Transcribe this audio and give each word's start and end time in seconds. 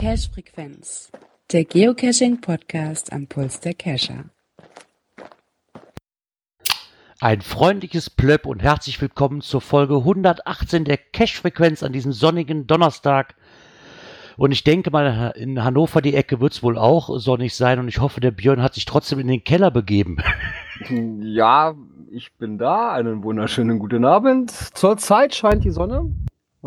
Cache-Frequenz, 0.00 1.10
der 1.52 1.64
Geocaching-Podcast 1.64 3.12
am 3.12 3.26
Puls 3.26 3.60
der 3.60 3.74
Cacher. 3.74 4.24
Ein 7.20 7.42
freundliches 7.42 8.10
Plöpp 8.10 8.46
und 8.46 8.62
herzlich 8.62 9.00
willkommen 9.00 9.40
zur 9.40 9.60
Folge 9.60 9.96
118 9.96 10.84
der 10.84 10.96
Cache-Frequenz 10.96 11.82
an 11.82 11.92
diesem 11.92 12.12
sonnigen 12.12 12.66
Donnerstag. 12.66 13.34
Und 14.40 14.52
ich 14.52 14.64
denke 14.64 14.90
mal, 14.90 15.34
in 15.36 15.62
Hannover 15.62 16.00
die 16.00 16.14
Ecke 16.14 16.40
wird 16.40 16.54
es 16.54 16.62
wohl 16.62 16.78
auch 16.78 17.18
sonnig 17.18 17.54
sein 17.54 17.78
und 17.78 17.88
ich 17.88 18.00
hoffe, 18.00 18.22
der 18.22 18.30
Björn 18.30 18.62
hat 18.62 18.72
sich 18.72 18.86
trotzdem 18.86 19.18
in 19.18 19.28
den 19.28 19.44
Keller 19.44 19.70
begeben. 19.70 20.16
Ja, 20.88 21.74
ich 22.10 22.32
bin 22.38 22.56
da. 22.56 22.90
Einen 22.92 23.22
wunderschönen 23.22 23.78
guten 23.78 24.06
Abend. 24.06 24.50
Zurzeit 24.50 25.34
scheint 25.34 25.62
die 25.62 25.70
Sonne. 25.70 26.10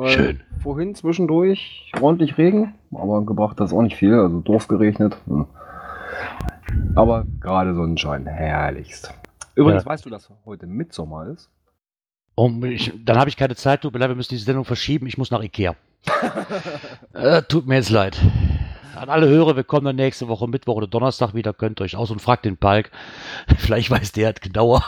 Schön. 0.06 0.42
Vorhin 0.62 0.94
zwischendurch 0.94 1.92
ordentlich 2.00 2.38
Regen, 2.38 2.76
aber 2.92 3.26
gebracht 3.26 3.60
das 3.60 3.74
auch 3.74 3.82
nicht 3.82 3.96
viel, 3.96 4.14
also 4.14 4.40
doof 4.42 4.68
geregnet. 4.68 5.18
Hm. 5.26 5.48
Aber 6.94 7.26
gerade 7.42 7.74
Sonnenschein, 7.74 8.28
herrlichst. 8.28 9.12
Übrigens, 9.56 9.84
Ja. 9.84 9.90
weißt 9.90 10.06
du, 10.06 10.12
dass 10.12 10.30
heute 10.46 10.68
Mitsommer 10.68 11.26
ist? 11.26 11.50
Um, 12.36 12.64
ich, 12.66 12.92
dann 13.04 13.18
habe 13.18 13.30
ich 13.30 13.38
keine 13.38 13.56
Zeit, 13.56 13.82
tut 13.82 13.94
mir 13.94 14.00
leid, 14.00 14.10
wir 14.10 14.16
müssen 14.16 14.34
diese 14.34 14.46
Sendung 14.46 14.66
verschieben, 14.66 15.06
ich 15.06 15.18
muss 15.18 15.30
nach 15.30 15.44
Ikea. 15.44 15.76
äh, 17.14 17.44
tut 17.44 17.68
mir 17.68 17.76
jetzt 17.76 17.92
leid. 17.92 18.20
An 18.96 19.10
alle 19.10 19.28
Hörer, 19.28 19.56
wir 19.56 19.64
kommen 19.64 19.86
dann 19.86 19.96
nächste 19.96 20.28
Woche 20.28 20.48
Mittwoch 20.48 20.76
oder 20.76 20.88
Donnerstag 20.88 21.34
wieder, 21.34 21.54
könnt 21.54 21.80
ihr 21.80 21.86
euch 21.86 21.96
aus 21.96 22.10
und 22.10 22.22
fragt 22.22 22.46
den 22.46 22.58
Palk. 22.58 22.92
Vielleicht 23.58 23.92
weiß 23.92 24.12
der 24.14 24.30
hat 24.30 24.42
genauer. 24.42 24.84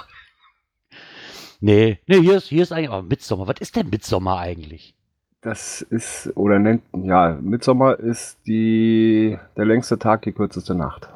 Nee, 1.61 1.99
nee, 2.07 2.19
hier 2.19 2.37
ist, 2.37 2.47
hier 2.47 2.63
ist 2.63 2.71
eigentlich, 2.71 2.89
aber 2.89 3.03
Mitsommer, 3.03 3.47
was 3.47 3.59
ist 3.59 3.75
denn 3.75 3.89
Mitsommer 3.89 4.37
eigentlich? 4.37 4.95
Das 5.41 5.81
ist, 5.81 6.31
oder 6.35 6.57
nennt, 6.57 6.81
ja, 7.03 7.37
Mitsommer 7.39 7.99
ist 7.99 8.39
die, 8.47 9.37
der 9.55 9.65
längste 9.65 9.99
Tag, 9.99 10.23
die 10.23 10.31
kürzeste 10.31 10.73
Nacht. 10.73 11.07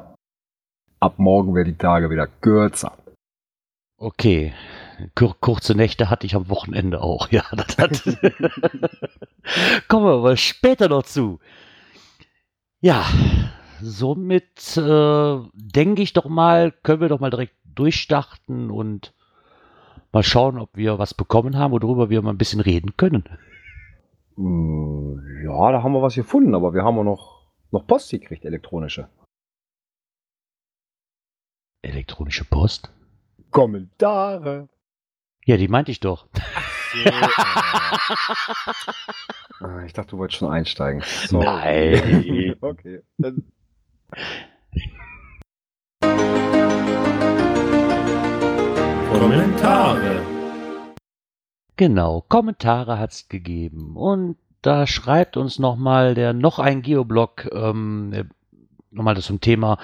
Ab 1.00 1.14
morgen 1.16 1.54
werden 1.54 1.68
die 1.68 1.78
Tage 1.78 2.10
wieder 2.10 2.28
kürzer. 2.40 2.92
Okay. 3.96 4.54
Kur 5.14 5.36
kurze 5.40 5.74
Nächte 5.74 6.10
hatte 6.10 6.26
ich 6.26 6.34
am 6.34 6.48
Wochenende 6.48 7.02
auch. 7.02 7.28
Ja, 7.32 7.44
das 7.52 7.78
hat. 7.78 8.02
Kommen 9.88 10.06
wir 10.06 10.12
aber 10.14 10.36
später 10.36 10.88
noch 10.88 11.02
zu. 11.04 11.38
Ja, 12.80 13.04
somit 13.80 14.76
äh, 14.76 15.38
denke 15.54 16.02
ich 16.02 16.12
doch 16.12 16.26
mal, 16.26 16.72
können 16.72 17.00
wir 17.00 17.08
doch 17.08 17.20
mal 17.20 17.30
direkt 17.30 17.54
durchstarten 17.64 18.70
und 18.70 19.14
mal 20.12 20.22
schauen, 20.22 20.58
ob 20.58 20.76
wir 20.76 20.98
was 20.98 21.14
bekommen 21.14 21.56
haben, 21.56 21.72
worüber 21.72 22.10
wir 22.10 22.22
mal 22.22 22.30
ein 22.30 22.38
bisschen 22.38 22.60
reden 22.60 22.96
können. 22.96 23.24
Äh, 24.38 25.44
Ja, 25.44 25.72
da 25.72 25.82
haben 25.82 25.92
wir 25.92 26.02
was 26.02 26.14
gefunden, 26.14 26.54
aber 26.54 26.74
wir 26.74 26.82
haben 26.82 26.98
auch 26.98 27.04
noch, 27.04 27.46
noch 27.70 27.86
Post 27.86 28.10
gekriegt, 28.10 28.44
elektronische. 28.44 29.08
Elektronische 31.82 32.44
Post? 32.44 32.92
Kommentare. 33.50 34.68
Ja, 35.46 35.56
die 35.56 35.68
meinte 35.68 35.90
ich 35.90 36.00
doch. 36.00 36.26
Ah, 39.62 39.84
ich 39.84 39.92
dachte, 39.92 40.12
du 40.12 40.18
wolltest 40.18 40.38
schon 40.38 40.50
einsteigen. 40.50 41.02
Sorry. 41.04 41.44
Nein. 41.44 42.56
okay. 42.62 43.02
Dann 43.18 43.44
Kommentare. 49.12 50.22
Genau, 51.76 52.24
Kommentare 52.28 52.98
hat's 52.98 53.28
gegeben. 53.28 53.96
Und 53.96 54.36
da 54.62 54.86
schreibt 54.86 55.36
uns 55.36 55.58
nochmal 55.58 56.14
der 56.14 56.32
noch 56.32 56.58
ein 56.58 56.82
Geoblog, 56.82 57.48
ähm, 57.52 58.12
äh, 58.12 58.24
nochmal 58.90 59.14
das 59.14 59.26
zum 59.26 59.40
Thema 59.40 59.78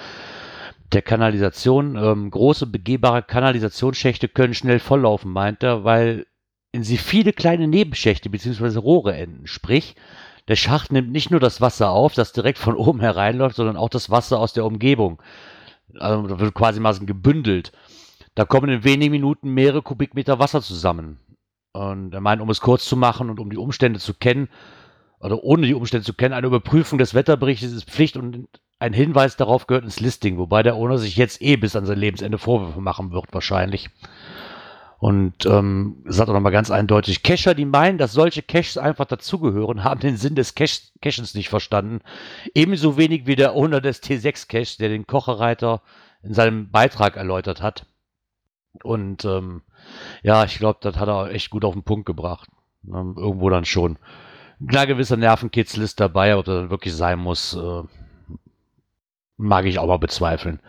der 0.93 1.01
Kanalisation. 1.01 1.95
Ähm, 1.95 2.31
große 2.31 2.67
begehbare 2.67 3.23
Kanalisationsschächte 3.23 4.27
können 4.27 4.53
schnell 4.53 4.79
volllaufen, 4.79 5.31
meint 5.31 5.63
er, 5.63 5.83
weil 5.83 6.25
in 6.71 6.83
sie 6.83 6.97
viele 6.97 7.33
kleine 7.33 7.67
Nebenschächte 7.67 8.29
bzw. 8.29 8.77
Rohre 8.77 9.15
enden. 9.15 9.47
Sprich, 9.47 9.95
der 10.47 10.55
Schacht 10.55 10.91
nimmt 10.91 11.11
nicht 11.11 11.31
nur 11.31 11.39
das 11.39 11.61
Wasser 11.61 11.89
auf, 11.89 12.13
das 12.13 12.33
direkt 12.33 12.57
von 12.57 12.75
oben 12.75 12.99
hereinläuft, 12.99 13.55
sondern 13.55 13.77
auch 13.77 13.89
das 13.89 14.09
Wasser 14.09 14.39
aus 14.39 14.53
der 14.53 14.65
Umgebung. 14.65 15.21
Also 15.99 16.27
da 16.27 16.39
wird 16.39 16.53
quasi 16.53 16.79
mal 16.79 16.97
gebündelt. 16.99 17.71
Da 18.35 18.45
kommen 18.45 18.69
in 18.69 18.83
wenigen 18.83 19.11
Minuten 19.11 19.53
mehrere 19.53 19.81
Kubikmeter 19.81 20.39
Wasser 20.39 20.61
zusammen. 20.61 21.19
Und 21.73 22.13
er 22.13 22.21
meint, 22.21 22.41
um 22.41 22.49
es 22.49 22.61
kurz 22.61 22.85
zu 22.85 22.95
machen 22.95 23.29
und 23.29 23.39
um 23.39 23.49
die 23.49 23.57
Umstände 23.57 23.99
zu 23.99 24.13
kennen, 24.13 24.49
oder 25.19 25.43
ohne 25.43 25.65
die 25.65 25.73
Umstände 25.73 26.05
zu 26.05 26.13
kennen, 26.13 26.33
eine 26.33 26.47
Überprüfung 26.47 26.99
des 26.99 27.13
Wetterberichtes 27.13 27.71
ist 27.71 27.89
Pflicht 27.89 28.17
und 28.17 28.47
ein 28.79 28.93
Hinweis 28.93 29.37
darauf 29.37 29.67
gehört 29.67 29.83
ins 29.83 29.99
Listing, 29.99 30.37
wobei 30.37 30.63
der 30.63 30.75
Owner 30.75 30.97
sich 30.97 31.15
jetzt 31.17 31.41
eh 31.41 31.55
bis 31.55 31.75
an 31.75 31.85
sein 31.85 31.97
Lebensende 31.97 32.37
Vorwürfe 32.37 32.81
machen 32.81 33.11
wird, 33.11 33.33
wahrscheinlich. 33.33 33.89
Und 34.99 35.45
ähm, 35.45 36.03
sagt 36.05 36.29
auch 36.29 36.33
nochmal 36.33 36.51
ganz 36.51 36.71
eindeutig, 36.71 37.21
Cacher, 37.21 37.53
die 37.53 37.65
meinen, 37.65 37.99
dass 37.99 38.13
solche 38.13 38.41
Caches 38.41 38.77
einfach 38.79 39.05
dazugehören, 39.05 39.83
haben 39.83 39.99
den 39.99 40.17
Sinn 40.17 40.33
des 40.33 40.55
Cache 40.55 40.81
Cachens 41.01 41.35
nicht 41.35 41.49
verstanden. 41.49 41.99
Ebenso 42.55 42.97
wenig 42.97 43.27
wie 43.27 43.35
der 43.35 43.55
Owner 43.55 43.79
des 43.79 44.01
T6 44.01 44.47
Caches, 44.47 44.77
der 44.77 44.89
den 44.89 45.05
Kocherreiter 45.05 45.81
in 46.23 46.33
seinem 46.33 46.71
Beitrag 46.71 47.15
erläutert 47.15 47.61
hat. 47.61 47.85
Und 48.83 49.23
ähm, 49.25 49.61
ja, 50.23 50.43
ich 50.45 50.57
glaube, 50.57 50.79
das 50.81 50.97
hat 50.97 51.07
er 51.07 51.31
echt 51.31 51.51
gut 51.51 51.63
auf 51.63 51.73
den 51.73 51.83
Punkt 51.83 52.07
gebracht. 52.07 52.49
Ähm, 52.87 53.15
irgendwo 53.17 53.49
dann 53.49 53.65
schon. 53.65 53.99
Klar, 54.67 54.87
gewisser 54.87 55.17
Nervenkitzel 55.17 55.83
ist 55.83 55.99
dabei, 55.99 56.35
ob 56.35 56.45
das 56.45 56.55
dann 56.55 56.69
wirklich 56.71 56.95
sein 56.95 57.19
muss, 57.19 57.55
äh, 57.55 57.83
mag 59.37 59.65
ich 59.65 59.79
auch 59.79 59.87
mal 59.87 59.97
bezweifeln. 59.97 60.59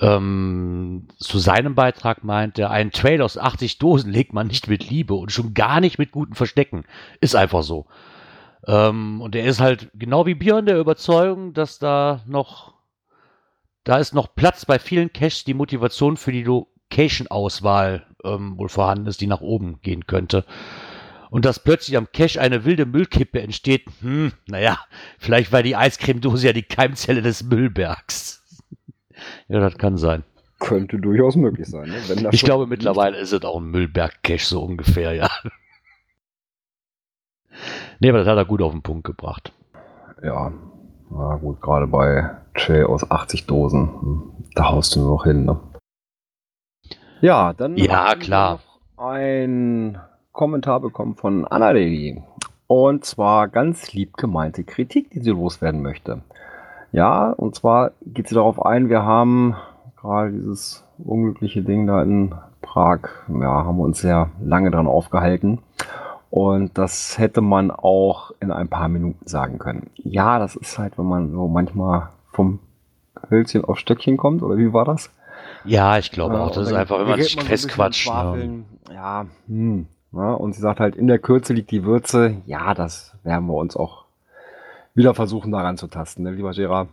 Ähm, 0.00 1.08
zu 1.18 1.38
seinem 1.38 1.74
Beitrag 1.74 2.22
meint 2.22 2.58
er, 2.58 2.70
einen 2.70 2.92
Trail 2.92 3.20
aus 3.22 3.36
80 3.36 3.78
Dosen 3.78 4.12
legt 4.12 4.32
man 4.32 4.46
nicht 4.46 4.68
mit 4.68 4.88
Liebe 4.88 5.14
und 5.14 5.32
schon 5.32 5.54
gar 5.54 5.80
nicht 5.80 5.98
mit 5.98 6.12
guten 6.12 6.34
Verstecken. 6.34 6.84
Ist 7.20 7.34
einfach 7.34 7.62
so. 7.62 7.86
Ähm, 8.66 9.20
und 9.20 9.34
er 9.34 9.44
ist 9.46 9.60
halt 9.60 9.90
genau 9.94 10.26
wie 10.26 10.34
Björn 10.34 10.66
der 10.66 10.78
Überzeugung, 10.78 11.52
dass 11.52 11.78
da 11.78 12.22
noch, 12.26 12.74
da 13.84 13.96
ist 13.96 14.14
noch 14.14 14.34
Platz 14.34 14.66
bei 14.66 14.78
vielen 14.78 15.12
Caches, 15.12 15.44
die 15.44 15.54
Motivation 15.54 16.16
für 16.16 16.32
die 16.32 16.44
Location-Auswahl 16.44 18.06
ähm, 18.24 18.58
wohl 18.58 18.68
vorhanden 18.68 19.06
ist, 19.06 19.20
die 19.20 19.26
nach 19.26 19.40
oben 19.40 19.80
gehen 19.80 20.06
könnte. 20.06 20.44
Und 21.30 21.44
dass 21.44 21.62
plötzlich 21.62 21.96
am 21.96 22.08
Cache 22.12 22.40
eine 22.40 22.64
wilde 22.64 22.86
Müllkippe 22.86 23.40
entsteht, 23.42 23.84
hm, 24.00 24.32
naja, 24.46 24.78
vielleicht 25.18 25.52
war 25.52 25.62
die 25.62 25.76
Eiscremedose 25.76 26.46
ja 26.46 26.52
die 26.52 26.62
Keimzelle 26.62 27.20
des 27.22 27.42
Müllbergs. 27.44 28.42
ja, 29.48 29.60
das 29.60 29.76
kann 29.78 29.96
sein. 29.98 30.24
könnte 30.58 30.98
durchaus 30.98 31.36
möglich 31.36 31.68
sein. 31.68 31.88
Ne? 31.90 32.28
Ich 32.32 32.42
glaube, 32.42 32.66
mittlerweile 32.66 33.18
ist 33.18 33.32
es 33.32 33.42
auch 33.44 33.60
ein 33.60 33.70
Müllberg-Cache, 33.70 34.44
so 34.44 34.62
ungefähr, 34.62 35.12
ja. 35.12 35.28
Nee, 38.00 38.10
aber 38.10 38.18
das 38.18 38.28
hat 38.28 38.36
er 38.36 38.44
gut 38.44 38.62
auf 38.62 38.70
den 38.72 38.82
Punkt 38.82 39.04
gebracht. 39.04 39.52
Ja, 40.22 40.52
na 41.10 41.34
gut, 41.36 41.60
gerade 41.60 41.86
bei 41.88 42.30
Tray 42.54 42.84
aus 42.84 43.10
80 43.10 43.46
Dosen, 43.46 43.88
hm, 44.00 44.32
da 44.54 44.70
haust 44.70 44.94
du 44.94 45.00
nur 45.00 45.16
noch 45.16 45.24
hin, 45.24 45.44
ne? 45.44 45.60
Ja, 47.20 47.52
dann 47.52 47.76
Ja, 47.76 48.14
klar. 48.14 48.60
noch 48.96 49.04
ein 49.04 49.98
Kommentar 50.38 50.78
bekommen 50.78 51.16
von 51.16 51.44
Annalena. 51.46 52.22
Und 52.68 53.04
zwar 53.04 53.48
ganz 53.48 53.92
lieb 53.92 54.16
gemeinte 54.16 54.62
Kritik, 54.62 55.10
die 55.10 55.18
sie 55.18 55.30
loswerden 55.30 55.82
möchte. 55.82 56.22
Ja, 56.92 57.32
und 57.32 57.56
zwar 57.56 57.90
geht 58.06 58.28
sie 58.28 58.36
darauf 58.36 58.64
ein, 58.64 58.88
wir 58.88 59.04
haben 59.04 59.56
gerade 60.00 60.30
dieses 60.30 60.84
unglückliche 60.96 61.62
Ding 61.62 61.88
da 61.88 62.04
in 62.04 62.36
Prag, 62.62 63.00
ja, 63.28 63.64
haben 63.64 63.78
wir 63.78 63.82
uns 63.82 64.00
sehr 64.00 64.30
lange 64.40 64.70
dran 64.70 64.86
aufgehalten. 64.86 65.58
Und 66.30 66.78
das 66.78 67.18
hätte 67.18 67.40
man 67.40 67.72
auch 67.72 68.30
in 68.38 68.52
ein 68.52 68.68
paar 68.68 68.88
Minuten 68.88 69.26
sagen 69.26 69.58
können. 69.58 69.90
Ja, 69.96 70.38
das 70.38 70.54
ist 70.54 70.78
halt, 70.78 70.98
wenn 70.98 71.06
man 71.06 71.32
so 71.32 71.48
manchmal 71.48 72.10
vom 72.30 72.60
Hölzchen 73.28 73.64
auf 73.64 73.76
Stöckchen 73.76 74.16
kommt, 74.16 74.44
oder 74.44 74.56
wie 74.56 74.72
war 74.72 74.84
das? 74.84 75.10
Ja, 75.64 75.98
ich 75.98 76.12
glaube 76.12 76.38
auch. 76.38 76.50
Das 76.50 76.58
und 76.58 76.64
ist 76.66 76.72
einfach, 76.74 77.00
wenn 77.00 77.08
man 77.08 77.20
sich 77.20 77.42
festquatscht. 77.42 78.08
Ne? 78.08 78.62
Ja, 78.92 79.26
hm. 79.48 79.88
Ja, 80.12 80.32
und 80.32 80.54
sie 80.54 80.60
sagt 80.60 80.80
halt, 80.80 80.96
in 80.96 81.06
der 81.06 81.18
Kürze 81.18 81.52
liegt 81.52 81.70
die 81.70 81.84
Würze. 81.84 82.42
Ja, 82.46 82.74
das 82.74 83.14
werden 83.24 83.46
wir 83.46 83.54
uns 83.54 83.76
auch 83.76 84.04
wieder 84.94 85.14
versuchen, 85.14 85.52
daran 85.52 85.76
zu 85.76 85.86
tasten, 85.86 86.22
ne, 86.22 86.30
lieber 86.32 86.52
Gerard? 86.52 86.88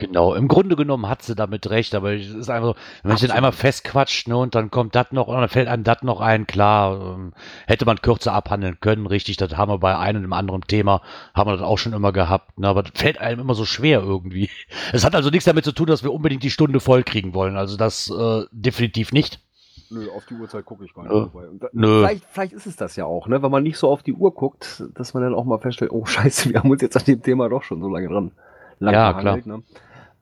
Genau, 0.00 0.32
im 0.32 0.46
Grunde 0.46 0.76
genommen 0.76 1.08
hat 1.08 1.22
sie 1.22 1.34
damit 1.34 1.70
recht, 1.70 1.92
aber 1.96 2.12
es 2.12 2.28
ist 2.28 2.48
einfach 2.48 2.68
so, 2.68 2.74
wenn 3.02 3.08
man 3.10 3.18
den 3.18 3.32
einmal 3.32 3.50
festquatscht, 3.50 4.28
ne, 4.28 4.36
und 4.36 4.54
dann 4.54 4.70
kommt 4.70 4.94
das 4.94 5.10
noch, 5.10 5.26
und 5.26 5.34
dann 5.34 5.48
fällt 5.48 5.66
einem 5.66 5.82
das 5.82 6.02
noch 6.02 6.20
ein, 6.20 6.46
klar, 6.46 7.16
ähm, 7.16 7.32
hätte 7.66 7.84
man 7.84 8.00
kürzer 8.00 8.32
abhandeln 8.32 8.78
können, 8.78 9.06
richtig, 9.06 9.38
das 9.38 9.56
haben 9.56 9.72
wir 9.72 9.78
bei 9.78 9.98
einem 9.98 10.26
und 10.26 10.32
anderen 10.32 10.62
Thema, 10.62 11.02
haben 11.34 11.50
wir 11.50 11.56
das 11.56 11.66
auch 11.66 11.78
schon 11.78 11.94
immer 11.94 12.12
gehabt, 12.12 12.60
ne, 12.60 12.68
aber 12.68 12.84
das 12.84 12.92
fällt 12.94 13.18
einem 13.18 13.40
immer 13.40 13.54
so 13.54 13.64
schwer 13.64 14.00
irgendwie. 14.00 14.50
Es 14.92 15.04
hat 15.04 15.16
also 15.16 15.30
nichts 15.30 15.46
damit 15.46 15.64
zu 15.64 15.72
tun, 15.72 15.86
dass 15.86 16.04
wir 16.04 16.12
unbedingt 16.12 16.44
die 16.44 16.50
Stunde 16.50 16.78
voll 16.78 17.02
kriegen 17.02 17.34
wollen, 17.34 17.56
also 17.56 17.76
das 17.76 18.08
äh, 18.08 18.44
definitiv 18.52 19.10
nicht. 19.10 19.40
Nö, 19.90 20.08
auf 20.10 20.26
die 20.26 20.34
Uhrzeit 20.34 20.64
gucke 20.64 20.84
ich 20.84 20.92
gar 20.94 21.02
nicht. 21.04 21.12
Und 21.34 21.62
da, 21.62 21.68
Nö. 21.72 22.00
Vielleicht, 22.00 22.24
vielleicht 22.30 22.52
ist 22.52 22.66
es 22.66 22.76
das 22.76 22.96
ja 22.96 23.06
auch, 23.06 23.26
ne? 23.28 23.42
wenn 23.42 23.50
man 23.50 23.62
nicht 23.62 23.78
so 23.78 23.88
auf 23.88 24.02
die 24.02 24.12
Uhr 24.12 24.34
guckt, 24.34 24.84
dass 24.94 25.14
man 25.14 25.22
dann 25.22 25.34
auch 25.34 25.44
mal 25.44 25.58
feststellt, 25.58 25.92
oh 25.92 26.04
scheiße, 26.06 26.50
wir 26.50 26.58
haben 26.60 26.70
uns 26.70 26.82
jetzt 26.82 26.96
an 26.96 27.04
dem 27.04 27.22
Thema 27.22 27.48
doch 27.48 27.62
schon 27.62 27.80
so 27.80 27.88
lange 27.88 28.08
dran 28.08 28.32
lang 28.80 28.94
Ja, 28.94 29.12
gehandelt, 29.12 29.46
Ne? 29.46 29.62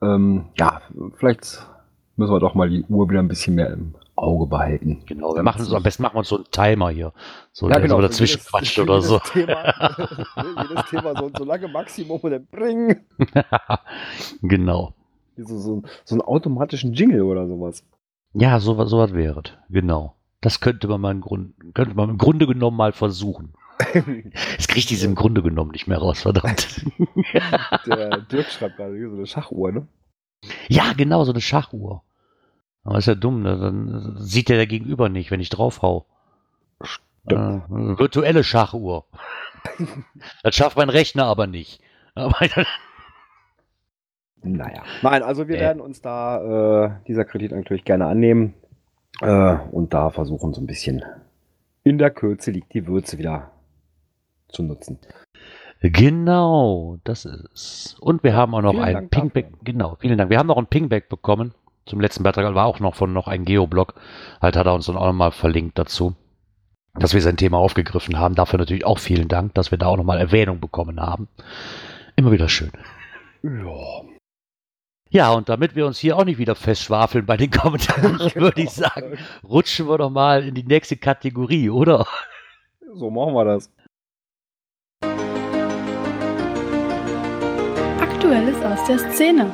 Ähm, 0.01 0.45
ja, 0.57 0.81
vielleicht 1.17 1.65
müssen 2.15 2.31
wir 2.33 2.39
doch 2.39 2.53
mal 2.55 2.69
die 2.69 2.83
Uhr 2.87 3.09
wieder 3.09 3.19
ein 3.19 3.27
bisschen 3.27 3.55
mehr 3.55 3.71
im 3.71 3.93
Auge 4.15 4.47
behalten. 4.47 5.03
Genau, 5.05 5.35
wir 5.35 5.43
machen 5.43 5.63
so, 5.63 5.75
am 5.75 5.83
besten 5.83 6.01
machen 6.03 6.15
wir 6.15 6.19
uns 6.19 6.29
so 6.29 6.37
einen 6.37 6.45
Timer 6.51 6.89
hier, 6.89 7.13
so, 7.51 7.69
Ja, 7.69 7.77
genau. 7.79 7.99
dazwischen 8.01 8.37
jedes- 8.37 8.49
quatscht 8.49 8.79
oder 8.79 9.01
so. 9.01 9.19
Thema, 9.33 9.73
jedes 10.69 10.85
Thema 10.89 11.15
so, 11.15 11.29
so 11.37 11.43
lange 11.43 11.67
Maximum 11.67 12.19
und 12.19 12.31
dann 12.31 12.45
bring. 12.51 12.95
genau. 14.41 14.93
So, 15.37 15.57
so, 15.59 15.83
so 16.03 16.15
einen 16.15 16.21
automatischen 16.21 16.93
Jingle 16.93 17.21
oder 17.21 17.47
sowas. 17.47 17.83
Ja, 18.39 18.59
so, 18.59 18.77
was- 18.77 18.89
so 18.89 18.97
was 18.99 19.13
wäre 19.13 19.41
es. 19.43 19.51
Genau. 19.69 20.15
Das 20.41 20.59
könnte 20.59 20.87
man 20.87 21.01
mal 21.01 21.11
im 21.11 21.21
Grund, 21.21 21.55
könnte 21.73 21.95
man 21.95 22.09
im 22.11 22.17
Grunde 22.17 22.45
genommen 22.45 22.77
mal 22.77 22.91
versuchen. 22.93 23.53
Jetzt 23.93 24.67
kriege 24.69 24.79
ich 24.79 24.85
diese 24.85 25.07
im 25.07 25.15
Grunde 25.15 25.41
genommen 25.41 25.71
nicht 25.71 25.87
mehr 25.87 25.97
raus, 25.97 26.21
verdammt. 26.21 26.85
Der 27.87 28.17
Dirk 28.21 28.47
schreibt 28.47 28.77
gerade 28.77 28.95
hier 28.95 29.09
so 29.09 29.15
eine 29.15 29.25
Schachuhr, 29.27 29.71
ne? 29.71 29.87
ja, 30.67 30.93
genau, 30.93 31.23
so 31.23 31.31
eine 31.31 31.41
Schachuhr. 31.41 32.03
Aber 32.83 32.99
ist 32.99 33.07
ja 33.07 33.15
dumm, 33.15 33.41
ne? 33.41 33.57
dann 33.57 34.15
sieht 34.19 34.49
der 34.49 34.65
Gegenüber 34.67 35.09
nicht, 35.09 35.31
wenn 35.31 35.39
ich 35.41 35.49
draufhau. 35.49 36.05
Äh, 37.27 37.35
virtuelle 37.35 38.43
Schachuhr. 38.43 39.05
das 40.43 40.55
schafft 40.55 40.77
mein 40.77 40.89
Rechner 40.89 41.25
aber 41.25 41.47
nicht. 41.47 41.81
Aber 42.15 42.37
Naja. 44.43 44.83
Nein, 45.01 45.23
also 45.23 45.47
wir 45.47 45.57
Äh. 45.57 45.61
werden 45.61 45.81
uns 45.81 46.01
da 46.01 46.85
äh, 46.85 46.91
dieser 47.07 47.25
Kritik 47.25 47.51
natürlich 47.51 47.85
gerne 47.85 48.05
annehmen 48.05 48.53
äh, 49.21 49.57
und 49.71 49.93
da 49.93 50.09
versuchen 50.09 50.53
so 50.53 50.61
ein 50.61 50.67
bisschen 50.67 51.03
in 51.83 51.97
der 51.97 52.11
Kürze 52.11 52.51
liegt 52.51 52.73
die 52.73 52.85
Würze 52.87 53.17
wieder 53.17 53.51
zu 54.49 54.61
nutzen. 54.63 54.99
Genau, 55.81 56.97
das 57.03 57.25
ist 57.25 57.45
es. 57.53 57.95
Und 57.99 58.23
wir 58.23 58.35
haben 58.35 58.53
auch 58.55 58.61
noch 58.61 58.71
Vielen 58.71 58.83
ein 58.83 58.93
Dank 58.95 59.11
Pingback. 59.11 59.45
dafür. 59.51 59.59
Genau, 59.63 59.95
vielen 59.99 60.17
Dank. 60.17 60.29
Wir 60.29 60.37
haben 60.39 60.47
noch 60.47 60.57
ein 60.57 60.67
Pingback 60.67 61.07
bekommen. 61.07 61.53
Zum 61.85 62.01
letzten 62.01 62.23
Beitrag 62.23 62.53
war 62.55 62.65
auch 62.65 62.79
noch 62.79 62.95
von 62.95 63.13
noch 63.13 63.27
ein 63.27 63.45
Geoblog. 63.45 63.93
Halt 64.41 64.57
hat 64.57 64.65
er 64.65 64.73
uns 64.73 64.87
dann 64.87 64.97
auch 64.97 65.05
nochmal 65.05 65.31
verlinkt 65.31 65.77
dazu, 65.79 66.15
dass 66.95 67.13
wir 67.13 67.21
sein 67.21 67.37
Thema 67.37 67.57
aufgegriffen 67.59 68.17
haben. 68.19 68.35
Dafür 68.35 68.59
natürlich 68.59 68.85
auch 68.85 68.99
vielen 68.99 69.27
Dank, 69.27 69.53
dass 69.53 69.71
wir 69.71 69.77
da 69.77 69.85
auch 69.87 69.97
nochmal 69.97 70.19
Erwähnung 70.19 70.59
bekommen 70.59 70.99
haben. 70.99 71.27
Immer 72.15 72.31
wieder 72.31 72.49
schön. 72.49 72.71
Ja. 73.43 74.01
Ja, 75.09 75.31
und 75.31 75.49
damit 75.49 75.75
wir 75.75 75.85
uns 75.85 75.99
hier 75.99 76.17
auch 76.17 76.25
nicht 76.25 76.37
wieder 76.37 76.55
festschwafeln 76.55 77.25
bei 77.25 77.37
den 77.37 77.51
Kommentaren, 77.51 78.19
würde 78.35 78.61
ich 78.61 78.71
sagen, 78.71 79.17
rutschen 79.43 79.87
wir 79.87 79.97
doch 79.97 80.09
mal 80.09 80.43
in 80.43 80.55
die 80.55 80.63
nächste 80.63 80.97
Kategorie, 80.97 81.69
oder? 81.69 82.05
So 82.93 83.09
machen 83.09 83.33
wir 83.33 83.45
das. 83.45 83.71
Aktuelles 88.01 88.61
aus 88.63 88.85
der 88.87 88.99
Szene. 89.11 89.53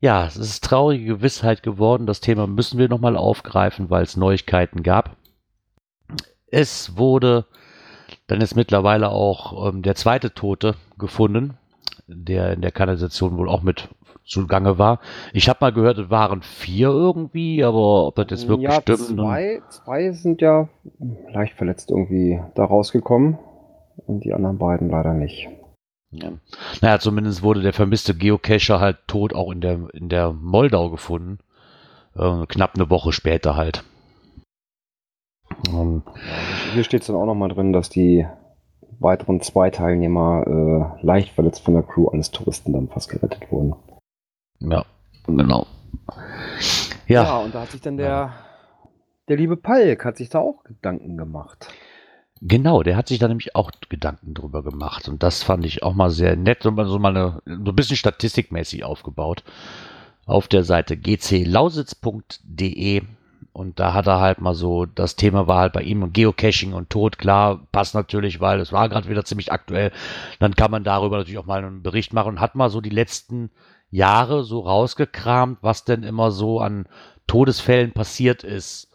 Ja, 0.00 0.26
es 0.26 0.36
ist 0.36 0.64
traurige 0.64 1.04
Gewissheit 1.04 1.62
geworden. 1.62 2.06
Das 2.06 2.20
Thema 2.20 2.46
müssen 2.46 2.78
wir 2.78 2.88
nochmal 2.88 3.16
aufgreifen, 3.16 3.88
weil 3.88 4.02
es 4.02 4.16
Neuigkeiten 4.16 4.82
gab. 4.82 5.16
Es 6.46 6.96
wurde 6.96 7.46
dann 8.26 8.40
ist 8.40 8.54
mittlerweile 8.54 9.10
auch 9.10 9.68
ähm, 9.68 9.82
der 9.82 9.94
zweite 9.94 10.34
Tote 10.34 10.74
gefunden, 10.98 11.58
der 12.14 12.52
in 12.52 12.60
der 12.60 12.72
Kanalisation 12.72 13.36
wohl 13.36 13.48
auch 13.48 13.62
mit 13.62 13.88
zugange 14.24 14.78
war. 14.78 15.00
Ich 15.32 15.48
habe 15.48 15.58
mal 15.60 15.72
gehört, 15.72 15.98
es 15.98 16.10
waren 16.10 16.42
vier 16.42 16.88
irgendwie, 16.88 17.64
aber 17.64 18.06
ob 18.06 18.16
das 18.16 18.26
jetzt 18.30 18.48
wirklich 18.48 18.70
ja, 18.70 18.80
stimmt. 18.80 19.10
ne? 19.10 19.22
Zwei, 19.22 19.62
zwei 19.68 20.12
sind 20.12 20.40
ja 20.40 20.68
leicht 21.32 21.54
verletzt 21.54 21.90
irgendwie 21.90 22.40
da 22.54 22.64
rausgekommen 22.64 23.38
und 24.06 24.24
die 24.24 24.32
anderen 24.32 24.58
beiden 24.58 24.90
leider 24.90 25.12
nicht. 25.14 25.48
Ja. 26.10 26.30
Naja, 26.82 26.98
zumindest 26.98 27.42
wurde 27.42 27.62
der 27.62 27.72
vermisste 27.72 28.14
Geocacher 28.14 28.80
halt 28.80 28.98
tot 29.06 29.34
auch 29.34 29.50
in 29.50 29.60
der, 29.60 29.88
in 29.94 30.08
der 30.08 30.32
Moldau 30.32 30.90
gefunden. 30.90 31.38
Äh, 32.14 32.46
knapp 32.46 32.74
eine 32.74 32.90
Woche 32.90 33.12
später 33.12 33.56
halt. 33.56 33.82
Ähm, 35.68 36.02
Ja, 36.06 36.72
hier 36.74 36.84
steht 36.84 37.00
es 37.00 37.06
dann 37.06 37.16
auch 37.16 37.26
nochmal 37.26 37.48
drin, 37.48 37.72
dass 37.72 37.88
die 37.88 38.26
weiteren 39.02 39.40
zwei 39.40 39.70
Teilnehmer 39.70 40.44
äh, 40.46 40.84
leicht 41.04 41.34
verletzt 41.34 41.64
von 41.64 41.74
der 41.74 41.82
Crew 41.82 42.08
eines 42.10 42.30
Touristen 42.30 42.72
dann 42.72 42.88
fast 42.88 43.10
gerettet 43.10 43.50
wurden. 43.50 43.74
ja, 44.60 44.84
genau. 45.26 45.66
Ja, 47.06 47.38
und 47.38 47.54
da 47.54 47.62
hat 47.62 47.70
sich 47.70 47.80
dann 47.80 47.96
der, 47.96 48.32
der 49.28 49.36
liebe 49.36 49.56
Palk 49.56 50.04
hat 50.04 50.16
sich 50.16 50.28
da 50.28 50.40
auch 50.40 50.64
Gedanken 50.64 51.16
gemacht. 51.16 51.68
genau, 52.40 52.82
der 52.82 52.96
hat 52.96 53.06
sich 53.08 53.18
da 53.18 53.28
nämlich 53.28 53.54
auch 53.54 53.70
Gedanken 53.88 54.34
drüber 54.34 54.62
gemacht. 54.62 55.08
Und 55.08 55.22
das 55.22 55.42
fand 55.42 55.64
ich 55.66 55.82
auch 55.82 55.94
mal 55.94 56.10
sehr 56.10 56.36
nett 56.36 56.64
und 56.66 56.74
mal 56.76 56.86
so 56.86 56.98
mal 56.98 57.16
eine, 57.16 57.42
so 57.44 57.72
ein 57.72 57.76
bisschen 57.76 57.96
statistikmäßig 57.96 58.84
aufgebaut. 58.84 59.44
Auf 60.24 60.48
der 60.48 60.64
Seite 60.64 60.96
gclausitz.de 60.96 63.02
und 63.52 63.78
da 63.78 63.92
hat 63.92 64.06
er 64.06 64.20
halt 64.20 64.40
mal 64.40 64.54
so, 64.54 64.86
das 64.86 65.16
Thema 65.16 65.46
war 65.46 65.60
halt 65.60 65.74
bei 65.74 65.82
ihm 65.82 66.12
Geocaching 66.12 66.72
und 66.72 66.88
Tod, 66.88 67.18
klar, 67.18 67.60
passt 67.70 67.94
natürlich, 67.94 68.40
weil 68.40 68.60
es 68.60 68.72
war 68.72 68.88
gerade 68.88 69.08
wieder 69.08 69.24
ziemlich 69.24 69.52
aktuell. 69.52 69.92
Dann 70.38 70.54
kann 70.54 70.70
man 70.70 70.84
darüber 70.84 71.18
natürlich 71.18 71.38
auch 71.38 71.46
mal 71.46 71.62
einen 71.62 71.82
Bericht 71.82 72.14
machen 72.14 72.30
und 72.30 72.40
hat 72.40 72.54
mal 72.54 72.70
so 72.70 72.80
die 72.80 72.90
letzten 72.90 73.50
Jahre 73.90 74.42
so 74.42 74.60
rausgekramt, 74.60 75.58
was 75.60 75.84
denn 75.84 76.02
immer 76.02 76.30
so 76.30 76.60
an 76.60 76.86
Todesfällen 77.26 77.92
passiert 77.92 78.42
ist. 78.42 78.88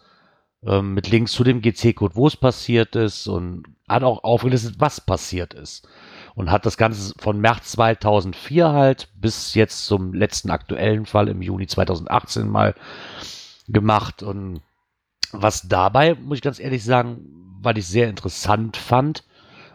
Ähm, 0.66 0.96
mit 0.96 1.08
Links 1.08 1.34
zu 1.34 1.44
dem 1.44 1.62
GC-Code, 1.62 2.16
wo 2.16 2.26
es 2.26 2.36
passiert 2.36 2.96
ist 2.96 3.28
und 3.28 3.64
hat 3.88 4.04
auch 4.04 4.24
aufgelistet, 4.24 4.76
was 4.80 5.00
passiert 5.00 5.54
ist. 5.54 5.88
Und 6.34 6.50
hat 6.50 6.66
das 6.66 6.78
Ganze 6.78 7.14
von 7.20 7.40
März 7.40 7.74
2004 7.74 8.72
halt 8.72 9.10
bis 9.16 9.54
jetzt 9.54 9.86
zum 9.86 10.14
letzten 10.16 10.50
aktuellen 10.50 11.06
Fall 11.06 11.28
im 11.28 11.44
Juni 11.44 11.68
2018 11.68 12.48
mal 12.48 12.74
gemacht. 13.68 14.24
Und 14.24 14.62
was 15.32 15.68
dabei, 15.68 16.16
muss 16.16 16.38
ich 16.38 16.44
ganz 16.44 16.60
ehrlich 16.60 16.84
sagen, 16.84 17.20
weil 17.62 17.78
ich 17.78 17.88
sehr 17.88 18.10
interessant 18.10 18.78
fand 18.78 19.24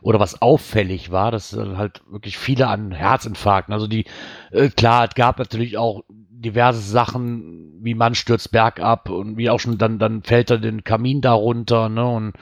oder 0.02 0.18
was 0.18 0.42
auffällig 0.42 1.10
war, 1.12 1.30
dass 1.30 1.52
halt 1.52 2.02
wirklich 2.10 2.36
viele 2.36 2.66
an 2.68 2.90
Herzinfarkten, 2.92 3.72
also 3.72 3.86
die, 3.86 4.04
äh, 4.50 4.68
klar, 4.68 5.06
es 5.08 5.14
gab 5.14 5.38
natürlich 5.38 5.78
auch 5.78 6.02
diverse 6.08 6.80
Sachen, 6.80 7.78
wie 7.82 7.94
man 7.94 8.14
stürzt 8.14 8.50
bergab 8.50 9.08
und 9.10 9.36
wie 9.36 9.48
auch 9.48 9.60
schon 9.60 9.78
dann, 9.78 9.98
dann 9.98 10.22
fällt 10.22 10.50
er 10.50 10.58
den 10.58 10.82
Kamin 10.84 11.20
darunter, 11.20 11.88
ne, 11.88 12.04
und 12.04 12.32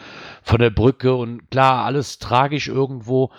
von 0.43 0.59
der 0.59 0.71
Brücke 0.71 1.15
und 1.15 1.51
klar, 1.51 1.85
alles 1.85 2.19
tragisch 2.19 2.69
irgendwo. 2.69 3.31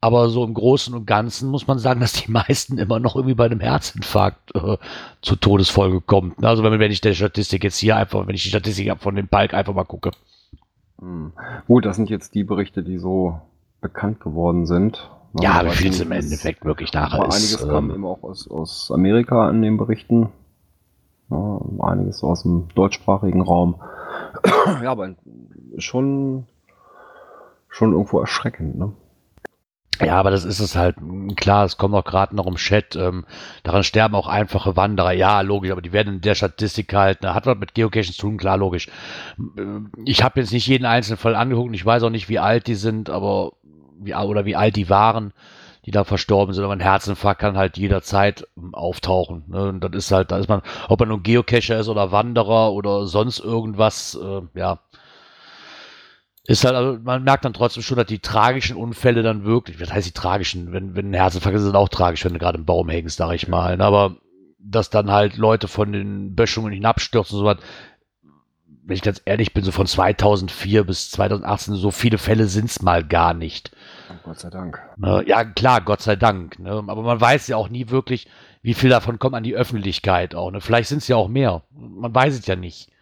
Aber 0.00 0.28
so 0.28 0.44
im 0.44 0.54
Großen 0.54 0.94
und 0.94 1.06
Ganzen 1.06 1.48
muss 1.48 1.66
man 1.66 1.78
sagen, 1.78 2.00
dass 2.00 2.12
die 2.12 2.30
meisten 2.30 2.78
immer 2.78 3.00
noch 3.00 3.16
irgendwie 3.16 3.34
bei 3.34 3.46
einem 3.46 3.60
Herzinfarkt 3.60 4.54
äh, 4.54 4.76
zu 5.22 5.36
Todesfolge 5.36 6.00
kommen. 6.00 6.34
Also 6.42 6.62
wenn, 6.62 6.78
wenn 6.78 6.92
ich 6.92 7.00
der 7.00 7.14
Statistik 7.14 7.64
jetzt 7.64 7.78
hier 7.78 7.96
einfach, 7.96 8.26
wenn 8.26 8.34
ich 8.34 8.42
die 8.42 8.50
Statistik 8.50 8.92
von 9.00 9.16
dem 9.16 9.28
Palk 9.28 9.54
einfach 9.54 9.74
mal 9.74 9.84
gucke. 9.84 10.10
Hm. 11.00 11.32
Gut, 11.66 11.84
das 11.84 11.96
sind 11.96 12.10
jetzt 12.10 12.34
die 12.34 12.44
Berichte, 12.44 12.82
die 12.82 12.98
so 12.98 13.40
bekannt 13.80 14.20
geworden 14.20 14.66
sind. 14.66 15.10
Ja, 15.40 15.64
wie 15.64 15.70
viel 15.70 15.90
es 15.90 16.00
im 16.00 16.12
Endeffekt 16.12 16.64
wirklich 16.64 16.92
nachher 16.92 17.18
Aber 17.18 17.28
ist. 17.28 17.36
einiges 17.36 17.68
kam 17.68 17.90
ähm, 17.90 17.96
eben 17.96 18.06
auch 18.06 18.22
aus, 18.22 18.50
aus 18.50 18.90
Amerika 18.90 19.48
an 19.48 19.60
den 19.60 19.76
Berichten. 19.76 20.30
Ja, 21.30 21.60
einiges 21.80 22.22
aus 22.22 22.42
dem 22.42 22.68
deutschsprachigen 22.74 23.42
Raum. 23.42 23.80
ja, 24.82 24.90
aber 24.90 25.14
schon, 25.78 26.46
schon 27.68 27.92
irgendwo 27.92 28.20
erschreckend, 28.20 28.78
ne? 28.78 28.92
Ja, 30.00 30.16
aber 30.18 30.30
das 30.30 30.44
ist 30.44 30.60
es 30.60 30.76
halt. 30.76 30.96
Klar, 31.36 31.64
es 31.64 31.78
kommt 31.78 31.94
auch 31.94 32.04
gerade 32.04 32.36
noch 32.36 32.46
im 32.46 32.56
Chat. 32.56 32.96
Ähm, 32.96 33.24
daran 33.62 33.82
sterben 33.82 34.14
auch 34.14 34.26
einfache 34.28 34.76
Wanderer. 34.76 35.12
Ja, 35.12 35.40
logisch, 35.40 35.70
aber 35.70 35.80
die 35.82 35.92
werden 35.92 36.16
in 36.16 36.20
der 36.20 36.34
Statistik 36.34 36.92
halt. 36.92 37.22
Ne, 37.22 37.34
hat 37.34 37.46
was 37.46 37.56
mit 37.56 37.74
Geocaching 37.74 38.12
zu 38.12 38.20
tun, 38.20 38.36
klar, 38.36 38.58
logisch. 38.58 38.88
Ähm, 39.58 39.90
Ich 40.04 40.22
habe 40.22 40.40
jetzt 40.40 40.52
nicht 40.52 40.66
jeden 40.66 40.84
einzelnen 40.84 41.18
Fall 41.18 41.34
angeguckt 41.34 41.74
ich 41.74 41.84
weiß 41.86 42.02
auch 42.02 42.10
nicht, 42.10 42.28
wie 42.28 42.38
alt 42.38 42.66
die 42.66 42.74
sind, 42.74 43.08
aber 43.10 43.52
wie 43.98 44.14
oder 44.14 44.44
wie 44.44 44.56
alt 44.56 44.76
die 44.76 44.90
waren, 44.90 45.32
die 45.86 45.90
da 45.92 46.04
verstorben 46.04 46.54
sind. 46.54 46.64
Aber 46.64 46.74
ein 46.74 46.80
Herzinfarkt 46.80 47.40
kann 47.40 47.56
halt 47.56 47.78
jederzeit 47.78 48.46
ähm, 48.58 48.74
auftauchen. 48.74 49.44
Ne? 49.48 49.68
Und 49.68 49.80
das 49.80 49.92
ist 49.94 50.12
halt, 50.12 50.30
da 50.30 50.38
ist 50.38 50.48
man, 50.48 50.62
ob 50.88 51.00
man 51.00 51.08
nun 51.08 51.22
Geocacher 51.22 51.78
ist 51.78 51.88
oder 51.88 52.12
Wanderer 52.12 52.72
oder 52.72 53.06
sonst 53.06 53.40
irgendwas, 53.40 54.18
äh, 54.22 54.42
ja. 54.58 54.80
Ist 56.46 56.64
halt, 56.64 56.74
also 56.74 56.98
man 57.02 57.24
merkt 57.24 57.44
dann 57.44 57.52
trotzdem 57.52 57.82
schon, 57.82 57.96
dass 57.96 58.06
die 58.06 58.20
tragischen 58.20 58.76
Unfälle 58.76 59.22
dann 59.22 59.44
wirklich, 59.44 59.80
was 59.80 59.92
heißt 59.92 60.06
die 60.06 60.12
tragischen, 60.12 60.72
wenn, 60.72 60.94
wenn 60.94 61.10
ein 61.10 61.14
Herzinfarkt 61.14 61.56
ist, 61.56 61.62
ist 61.62 61.68
es 61.68 61.74
auch 61.74 61.88
tragisch, 61.88 62.24
wenn 62.24 62.32
du 62.32 62.38
gerade 62.38 62.58
im 62.58 62.64
Baum 62.64 62.88
hängst, 62.88 63.16
sag 63.16 63.32
ich 63.34 63.48
mal. 63.48 63.76
Ne? 63.76 63.84
Aber 63.84 64.16
dass 64.58 64.90
dann 64.90 65.10
halt 65.10 65.36
Leute 65.36 65.68
von 65.68 65.92
den 65.92 66.34
Böschungen 66.34 66.72
hinabstürzen 66.72 67.36
und 67.36 67.40
so 67.40 67.46
was, 67.46 67.58
wenn 68.84 68.94
ich 68.94 69.02
ganz 69.02 69.20
ehrlich 69.24 69.52
bin, 69.52 69.64
so 69.64 69.72
von 69.72 69.86
2004 69.86 70.84
bis 70.84 71.10
2018, 71.10 71.74
so 71.74 71.90
viele 71.90 72.18
Fälle 72.18 72.46
sind 72.46 72.66
es 72.66 72.82
mal 72.82 73.02
gar 73.02 73.34
nicht. 73.34 73.72
Gott 74.22 74.38
sei 74.38 74.50
Dank. 74.50 74.80
Ne? 74.96 75.24
Ja, 75.26 75.44
klar, 75.44 75.80
Gott 75.80 76.02
sei 76.02 76.14
Dank. 76.14 76.60
Ne? 76.60 76.70
Aber 76.70 77.02
man 77.02 77.20
weiß 77.20 77.48
ja 77.48 77.56
auch 77.56 77.68
nie 77.68 77.90
wirklich, 77.90 78.28
wie 78.62 78.74
viel 78.74 78.90
davon 78.90 79.18
kommt 79.18 79.34
an 79.34 79.42
die 79.42 79.56
Öffentlichkeit 79.56 80.36
auch. 80.36 80.52
Ne? 80.52 80.60
Vielleicht 80.60 80.88
sind 80.88 80.98
es 80.98 81.08
ja 81.08 81.16
auch 81.16 81.28
mehr. 81.28 81.62
Man 81.72 82.14
weiß 82.14 82.38
es 82.38 82.46
ja 82.46 82.54
nicht. 82.54 82.92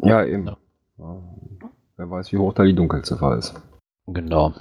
Ja, 0.00 0.22
eben. 0.24 0.46
Ja. 0.46 0.56
Ja. 0.98 1.22
Wer 1.96 2.10
weiß, 2.10 2.32
wie 2.32 2.38
hoch 2.38 2.52
da 2.52 2.64
die 2.64 2.74
Dunkelziffer 2.74 3.36
ist. 3.36 3.60
Genau. 4.06 4.54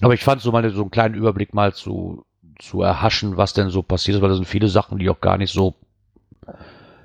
Aber 0.00 0.14
ich 0.14 0.24
fand 0.24 0.40
so 0.40 0.52
mal 0.52 0.68
so 0.70 0.82
einen 0.82 0.90
kleinen 0.90 1.14
Überblick 1.14 1.52
mal 1.52 1.74
zu, 1.74 2.24
zu 2.58 2.82
erhaschen, 2.82 3.36
was 3.36 3.52
denn 3.52 3.68
so 3.68 3.82
passiert 3.82 4.16
ist, 4.16 4.22
weil 4.22 4.30
da 4.30 4.34
sind 4.34 4.46
viele 4.46 4.68
Sachen, 4.68 4.98
die 4.98 5.10
auch 5.10 5.20
gar 5.20 5.36
nicht 5.36 5.52
so, 5.52 5.74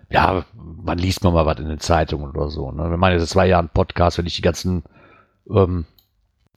ja, 0.10 0.46
man 0.54 0.98
liest 0.98 1.24
mal 1.24 1.46
was 1.46 1.60
in 1.60 1.68
den 1.68 1.80
Zeitungen 1.80 2.30
oder 2.30 2.50
so. 2.50 2.72
Ne? 2.72 2.90
Wir 2.90 2.98
machen 2.98 3.14
jetzt 3.14 3.30
zwei 3.30 3.48
Jahre 3.48 3.62
einen 3.62 3.70
Podcast, 3.70 4.18
wenn 4.18 4.26
ich 4.26 4.36
die 4.36 4.42
ganzen 4.42 4.84
ähm, 5.50 5.86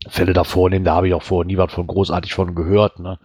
Fälle 0.08 0.32
davor 0.32 0.70
nehme, 0.70 0.84
da 0.84 0.94
habe 0.94 1.08
ich 1.08 1.14
auch 1.14 1.22
vorher 1.22 1.46
nie 1.46 1.58
was 1.58 1.72
von 1.72 1.86
großartig 1.86 2.34
von 2.34 2.54
gehört. 2.54 3.00
Ne? 3.00 3.18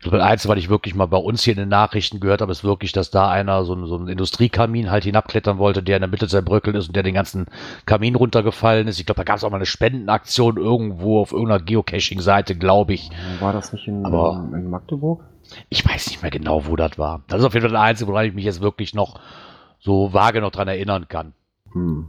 Ich 0.00 0.04
glaube, 0.04 0.16
das 0.16 0.26
Einzige, 0.26 0.52
was 0.52 0.58
ich 0.58 0.70
wirklich 0.70 0.94
mal 0.94 1.04
bei 1.04 1.18
uns 1.18 1.42
hier 1.42 1.52
in 1.52 1.58
den 1.58 1.68
Nachrichten 1.68 2.20
gehört 2.20 2.40
habe, 2.40 2.50
ist 2.50 2.64
wirklich, 2.64 2.90
dass 2.92 3.10
da 3.10 3.28
einer 3.28 3.66
so, 3.66 3.84
so 3.84 3.96
einen 3.96 4.08
Industriekamin 4.08 4.90
halt 4.90 5.04
hinabklettern 5.04 5.58
wollte, 5.58 5.82
der 5.82 5.98
in 5.98 6.00
der 6.00 6.08
Mitte 6.08 6.26
zerbröckelt 6.26 6.74
ist 6.74 6.86
und 6.86 6.96
der 6.96 7.02
den 7.02 7.12
ganzen 7.12 7.44
Kamin 7.84 8.14
runtergefallen 8.14 8.88
ist. 8.88 8.98
Ich 8.98 9.04
glaube, 9.04 9.18
da 9.18 9.24
gab 9.24 9.36
es 9.36 9.44
auch 9.44 9.50
mal 9.50 9.56
eine 9.56 9.66
Spendenaktion 9.66 10.56
irgendwo 10.56 11.20
auf 11.20 11.32
irgendeiner 11.32 11.62
Geocaching-Seite, 11.62 12.56
glaube 12.56 12.94
ich. 12.94 13.10
War 13.40 13.52
das 13.52 13.74
nicht 13.74 13.86
in, 13.88 14.06
Aber 14.06 14.48
in 14.54 14.70
Magdeburg? 14.70 15.22
Ich 15.68 15.86
weiß 15.86 16.06
nicht 16.08 16.22
mehr 16.22 16.30
genau, 16.30 16.64
wo 16.64 16.76
das 16.76 16.96
war. 16.96 17.22
Das 17.28 17.40
ist 17.40 17.44
auf 17.44 17.52
jeden 17.52 17.64
Fall 17.64 17.74
das 17.74 17.82
Einzige, 17.82 18.10
woran 18.10 18.24
ich 18.24 18.32
mich 18.32 18.46
jetzt 18.46 18.62
wirklich 18.62 18.94
noch 18.94 19.20
so 19.80 20.14
vage 20.14 20.40
noch 20.40 20.50
dran 20.50 20.68
erinnern 20.68 21.08
kann. 21.08 21.34
Hm. 21.72 22.08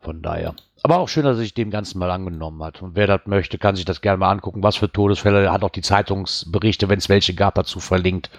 Von 0.00 0.22
daher. 0.22 0.54
Aber 0.82 0.98
auch 0.98 1.08
schön, 1.08 1.24
dass 1.24 1.36
er 1.36 1.42
sich 1.42 1.54
dem 1.54 1.70
Ganzen 1.70 1.98
mal 1.98 2.10
angenommen 2.10 2.62
hat. 2.62 2.82
Und 2.82 2.94
wer 2.94 3.06
das 3.06 3.22
möchte, 3.26 3.58
kann 3.58 3.76
sich 3.76 3.84
das 3.84 4.00
gerne 4.00 4.18
mal 4.18 4.30
angucken. 4.30 4.62
Was 4.62 4.76
für 4.76 4.90
Todesfälle. 4.90 5.50
Hat 5.50 5.64
auch 5.64 5.70
die 5.70 5.82
Zeitungsberichte, 5.82 6.88
wenn 6.88 6.98
es 6.98 7.08
welche 7.08 7.34
gab, 7.34 7.54
dazu 7.54 7.80
verlinkt. 7.80 8.30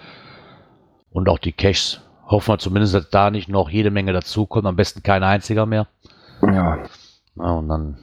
Und 1.10 1.28
auch 1.28 1.38
die 1.38 1.52
Caches. 1.52 2.00
Hoffen 2.26 2.54
wir 2.54 2.58
zumindest, 2.58 2.94
dass 2.94 3.10
da 3.10 3.30
nicht 3.30 3.48
noch 3.48 3.68
jede 3.68 3.90
Menge 3.90 4.12
dazukommt. 4.12 4.66
Am 4.66 4.76
besten 4.76 5.02
kein 5.02 5.22
einziger 5.22 5.66
mehr. 5.66 5.88
Ja. 6.42 6.78
ja 7.36 7.50
und 7.50 7.68
dann 7.68 7.98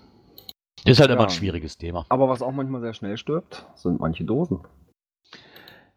ist 0.85 0.99
halt 0.99 1.09
ja. 1.09 1.15
immer 1.15 1.25
ein 1.25 1.29
schwieriges 1.29 1.77
Thema. 1.77 2.05
Aber 2.09 2.29
was 2.29 2.41
auch 2.41 2.51
manchmal 2.51 2.81
sehr 2.81 2.93
schnell 2.93 3.17
stirbt, 3.17 3.65
sind 3.75 3.99
manche 3.99 4.23
Dosen. 4.23 4.59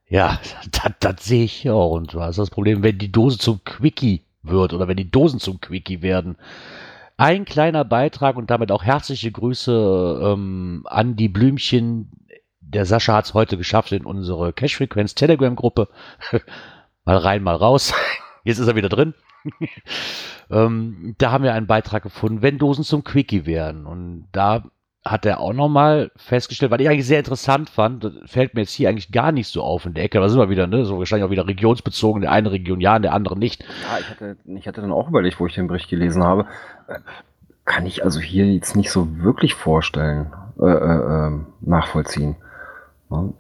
Ja, 0.09 0.41
das, 0.71 0.93
das 1.01 1.25
sehe 1.25 1.45
ich 1.45 1.69
auch. 1.71 1.93
Und 1.93 2.15
was 2.15 2.31
ist 2.31 2.39
das 2.39 2.51
Problem, 2.51 2.83
wenn 2.83 2.99
die 2.99 3.13
Dose 3.13 3.39
zum 3.39 3.63
Quickie 3.65 4.25
wird 4.43 4.73
oder 4.73 4.89
wenn 4.89 4.97
die 4.97 5.11
Dosen 5.11 5.41
zum 5.41 5.61
Quickie 5.61 6.03
werden? 6.03 6.37
Ein 7.21 7.45
kleiner 7.45 7.85
Beitrag 7.85 8.37
und 8.37 8.49
damit 8.51 8.73
auch 8.73 8.83
herzliche 8.83 9.31
Grüße 9.31 10.23
ähm, 10.25 10.87
an 10.89 11.17
die 11.17 11.29
Blümchen. 11.29 12.11
Der 12.63 12.87
Sascha 12.87 13.13
hat 13.13 13.27
es 13.27 13.35
heute 13.35 13.59
geschafft 13.59 13.93
in 13.93 14.07
unsere 14.07 14.55
Cash-Frequenz 14.55 15.15
Telegram-Gruppe. 15.17 15.89
mal 17.05 17.19
rein, 17.19 17.43
mal 17.43 17.57
raus. 17.57 17.93
Jetzt 18.45 18.59
ist 18.59 18.69
er 18.69 18.75
wieder 18.75 18.89
drin. 18.89 19.13
ähm, 20.51 21.15
da 21.19 21.31
haben 21.31 21.45
wir 21.45 21.53
einen 21.53 21.67
Beitrag 21.67 22.03
gefunden, 22.03 22.41
wenn 22.41 22.57
Dosen 22.57 22.85
zum 22.85 23.05
Quickie 23.05 23.45
werden. 23.45 23.85
Und 23.85 24.29
da 24.33 24.65
hat 25.05 25.25
er 25.25 25.41
auch 25.41 25.55
nochmal 25.55 26.11
festgestellt, 26.17 26.71
weil 26.71 26.81
ich 26.83 26.89
eigentlich 26.89 27.07
sehr 27.07 27.21
interessant 27.21 27.71
fand, 27.71 28.13
fällt 28.27 28.55
mir 28.55 28.63
jetzt 28.63 28.73
hier 28.73 28.91
eigentlich 28.91 29.11
gar 29.11 29.33
nicht 29.33 29.49
so 29.49 29.63
auf 29.63 29.87
in 29.87 29.95
der 29.95 30.05
Ecke, 30.05 30.21
da 30.21 30.29
sind 30.29 30.39
wir 30.39 30.51
wieder, 30.51 30.67
ne, 30.67 30.85
so 30.85 30.99
wahrscheinlich 30.99 31.27
auch 31.27 31.31
wieder 31.31 31.47
regionsbezogen, 31.47 32.21
der 32.21 32.33
eine 32.33 32.53
Region 32.53 32.81
ja, 32.81 32.99
der 32.99 33.15
andere 33.15 33.39
nicht. 33.39 33.63
Ja, 33.63 33.99
ich 33.99 34.11
hatte, 34.11 34.37
ich 34.45 34.69
hatte 34.69 34.83
dann 34.83 34.93
auch 34.93 35.09
überlegt, 35.09 35.41
wo 35.41 35.47
ich 35.47 35.55
den 35.55 35.69
Bericht 35.69 35.89
gelesen 35.89 36.23
habe, 36.23 36.47
äh, 36.87 36.99
kann 37.65 37.87
ich 37.87 38.05
also 38.05 38.21
hier 38.21 38.47
jetzt 38.47 38.77
nicht 38.77 38.91
so 38.91 39.23
wirklich 39.23 39.55
vorstellen, 39.55 40.33
äh, 40.61 40.67
äh, 40.67 41.27
ähm, 41.27 41.47
nachvollziehen. 41.61 42.37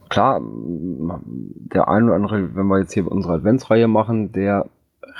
Klar, 0.08 0.40
der 0.42 1.88
eine 1.88 2.06
oder 2.06 2.14
andere, 2.16 2.56
wenn 2.56 2.66
wir 2.66 2.80
jetzt 2.80 2.92
hier 2.92 3.10
unsere 3.10 3.34
Adventsreihe 3.34 3.86
machen, 3.86 4.32
der 4.32 4.66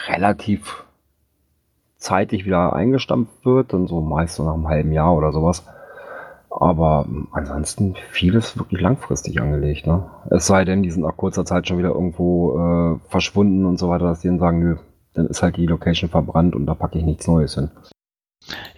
relativ 0.09 0.85
zeitig 1.99 2.47
wieder 2.47 2.73
eingestampft 2.73 3.45
wird, 3.45 3.73
dann 3.73 3.87
so 3.87 4.01
meist 4.01 4.35
so 4.35 4.45
nach 4.45 4.55
einem 4.55 4.67
halben 4.67 4.93
Jahr 4.93 5.15
oder 5.15 5.31
sowas 5.33 5.65
aber 6.51 7.07
ansonsten 7.33 7.95
vieles 8.11 8.59
wirklich 8.59 8.81
langfristig 8.81 9.41
angelegt. 9.41 9.87
Ne? 9.87 10.11
Es 10.31 10.47
sei 10.47 10.65
denn, 10.65 10.83
die 10.83 10.91
sind 10.91 11.03
nach 11.03 11.17
kurzer 11.17 11.45
Zeit 11.45 11.69
schon 11.69 11.79
wieder 11.79 11.91
irgendwo 11.91 12.59
äh, 12.59 12.99
verschwunden 13.09 13.65
und 13.65 13.79
so 13.79 13.89
weiter, 13.89 14.07
dass 14.07 14.21
die 14.21 14.29
dann 14.29 14.41
sagen, 14.41 14.59
nö, 14.59 14.77
dann 15.15 15.27
ist 15.27 15.43
halt 15.43 15.57
die 15.57 15.67
Location 15.67 16.11
verbrannt 16.11 16.55
und 16.55 16.67
da 16.67 16.75
packe 16.75 16.99
ich 16.99 17.05
nichts 17.05 17.27
Neues 17.27 17.55
hin. 17.55 17.71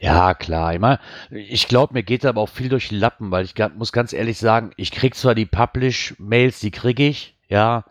Ja, 0.00 0.34
klar. 0.34 0.78
Mein, 0.78 0.98
ich 1.30 1.68
glaube, 1.68 1.94
mir 1.94 2.02
geht 2.02 2.26
aber 2.26 2.40
auch 2.40 2.48
viel 2.48 2.68
durch 2.68 2.88
die 2.88 2.96
Lappen, 2.96 3.30
weil 3.30 3.44
ich 3.44 3.54
muss 3.76 3.92
ganz 3.92 4.12
ehrlich 4.12 4.38
sagen, 4.38 4.72
ich 4.76 4.90
kriege 4.90 5.16
zwar 5.16 5.34
die 5.34 5.46
Publish-Mails, 5.46 6.60
die 6.60 6.72
kriege 6.72 7.06
ich, 7.06 7.38
ja, 7.48 7.84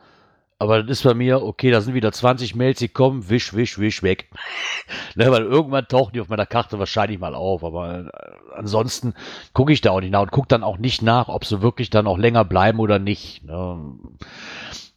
aber 0.62 0.84
das 0.84 1.00
ist 1.00 1.04
bei 1.04 1.16
mir, 1.16 1.42
okay, 1.42 1.72
da 1.72 1.82
sind 1.82 1.96
wieder 1.96 2.12
20 2.12 2.54
Mails, 2.54 2.78
die 2.78 2.88
kommen, 2.88 3.32
wisch, 3.32 3.56
wisch, 3.56 3.80
wisch, 3.80 4.04
weg. 4.04 4.30
ne, 5.16 5.32
weil 5.32 5.42
irgendwann 5.42 5.88
tauchen 5.88 6.14
die 6.14 6.22
auf 6.22 6.30
meiner 6.30 6.46
Karte 6.46 6.78
wahrscheinlich 6.78 7.18
mal 7.18 7.34
auf. 7.34 7.64
Aber 7.64 8.06
äh, 8.06 8.12
ansonsten 8.56 9.16
gucke 9.54 9.74
ich 9.74 9.82
da 9.82 9.90
auch 9.90 10.02
nicht 10.02 10.12
nach 10.12 10.22
und 10.22 10.30
gucke 10.30 10.48
dann 10.48 10.64
auch 10.64 10.78
nicht 10.78 11.02
nach, 11.02 11.30
ob 11.30 11.46
sie 11.46 11.64
wirklich 11.64 11.90
dann 11.90 12.06
auch 12.06 12.20
länger 12.20 12.46
bleiben 12.46 12.78
oder 12.78 13.00
nicht. 13.00 13.44
Ne. 13.44 13.96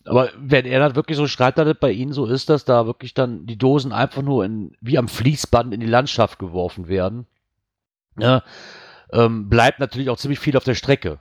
Aber 0.05 0.29
wenn 0.37 0.67
er 0.67 0.81
das 0.81 0.97
wirklich 0.97 1.17
so 1.17 1.27
schreibt, 1.27 1.57
dass 1.57 1.67
das 1.67 1.79
bei 1.81 1.93
Ihnen 1.93 2.13
so 2.13 2.27
ist, 2.27 2.51
dass 2.51 2.67
da 2.67 2.85
wirklich 2.85 3.15
dann 3.15 3.47
die 3.47 3.57
Dosen 3.57 3.95
einfach 3.95 4.21
nur 4.21 4.45
in, 4.45 4.77
wie 4.83 4.99
am 4.99 5.09
Fließband 5.09 5.73
in 5.73 5.81
die 5.81 5.87
Landschaft 5.87 6.39
geworfen 6.39 6.89
werden, 6.89 7.27
ne, 8.17 8.43
ähm, 9.15 9.49
bleibt 9.49 9.79
natürlich 9.79 10.11
auch 10.11 10.19
ziemlich 10.19 10.41
viel 10.41 10.57
auf 10.57 10.65
der 10.65 10.75
Strecke. 10.75 11.21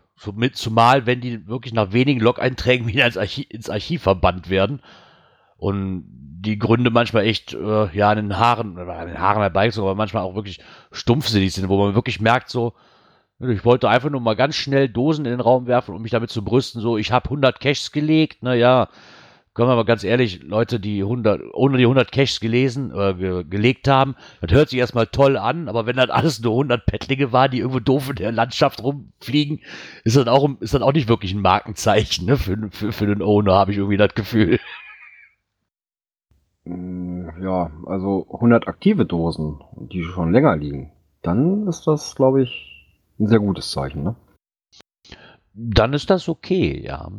Zumal, 0.54 1.06
wenn 1.06 1.22
die 1.22 1.48
wirklich 1.48 1.74
nach 1.74 1.94
wenigen 1.94 2.20
Log-Einträgen 2.20 2.88
wieder 2.88 3.06
ins 3.06 3.18
Archiv, 3.18 3.46
ins 3.50 3.70
Archiv 3.70 4.02
verbannt 4.02 4.50
werden. 4.50 4.82
Und 5.58 6.06
die 6.10 6.60
Gründe 6.60 6.90
manchmal 6.90 7.26
echt, 7.26 7.54
äh, 7.54 7.96
ja, 7.96 8.10
an 8.10 8.18
den 8.18 8.38
Haaren, 8.38 8.78
an 8.78 9.08
den 9.08 9.20
Haaren 9.20 9.42
herbeigezogen, 9.42 9.88
aber 9.88 9.96
manchmal 9.96 10.24
auch 10.24 10.36
wirklich 10.36 10.60
stumpfsinnig 10.92 11.54
sind, 11.54 11.70
wo 11.70 11.78
man 11.78 11.96
wirklich 11.96 12.20
merkt, 12.20 12.50
so, 12.50 12.74
ich 13.40 13.64
wollte 13.64 13.88
einfach 13.88 14.10
nur 14.10 14.20
mal 14.20 14.36
ganz 14.36 14.56
schnell 14.56 14.90
Dosen 14.90 15.26
in 15.26 15.32
den 15.32 15.40
Raum 15.40 15.68
werfen, 15.68 15.96
um 15.96 16.02
mich 16.02 16.12
damit 16.12 16.32
zu 16.32 16.44
brüsten, 16.44 16.82
so, 16.82 16.98
ich 16.98 17.14
habe 17.14 17.26
100 17.26 17.62
Caches 17.62 17.94
gelegt, 17.94 18.44
naja, 18.44 18.90
Kommen 19.54 19.70
wir 19.70 19.76
mal 19.76 19.86
ganz 19.86 20.04
ehrlich, 20.04 20.42
Leute, 20.42 20.80
die 20.80 21.04
100, 21.04 21.40
ohne 21.54 21.78
die 21.78 21.84
100 21.84 22.12
Caches 22.12 22.40
gelesen, 22.40 22.92
äh, 22.92 23.14
ge 23.14 23.44
gelegt 23.44 23.88
haben, 23.88 24.16
das 24.42 24.52
hört 24.52 24.70
sich 24.70 24.80
erstmal 24.80 25.06
toll 25.06 25.38
an, 25.38 25.70
aber 25.70 25.86
wenn 25.86 25.96
das 25.96 26.10
alles 26.10 26.42
nur 26.42 26.54
100 26.54 26.88
Pettlinge 26.88 27.32
waren, 27.32 27.52
die 27.52 27.60
irgendwo 27.60 27.80
doof 27.80 28.10
in 28.10 28.16
der 28.16 28.32
Landschaft 28.32 28.82
rumfliegen, 28.82 29.60
ist 30.04 30.18
das 30.18 30.26
auch, 30.26 30.50
ist 30.60 30.74
das 30.74 30.82
auch 30.82 30.94
nicht 30.94 31.08
wirklich 31.08 31.36
ein 31.36 31.42
Markenzeichen, 31.42 32.26
ne, 32.26 32.38
für, 32.38 32.58
für, 32.72 32.92
für 32.92 33.06
den 33.06 33.22
Owner, 33.22 33.54
habe 33.54 33.72
ich 33.72 33.78
irgendwie 33.78 33.98
das 33.98 34.16
Gefühl. 34.16 34.60
Mm, 36.66 37.30
ja, 37.40 37.70
also 37.86 38.26
100 38.34 38.68
aktive 38.68 39.06
Dosen, 39.06 39.60
die 39.76 40.04
schon 40.04 40.32
länger 40.32 40.56
liegen, 40.56 40.92
dann 41.22 41.68
ist 41.68 41.86
das, 41.86 42.16
glaube 42.16 42.42
ich, 42.42 42.90
ein 43.20 43.28
sehr 43.28 43.40
gutes 43.40 43.70
Zeichen, 43.70 44.02
ne? 44.02 44.16
Dann 45.54 45.94
ist 45.94 46.10
das 46.10 46.28
okay, 46.28 46.84
ja. 46.84 47.12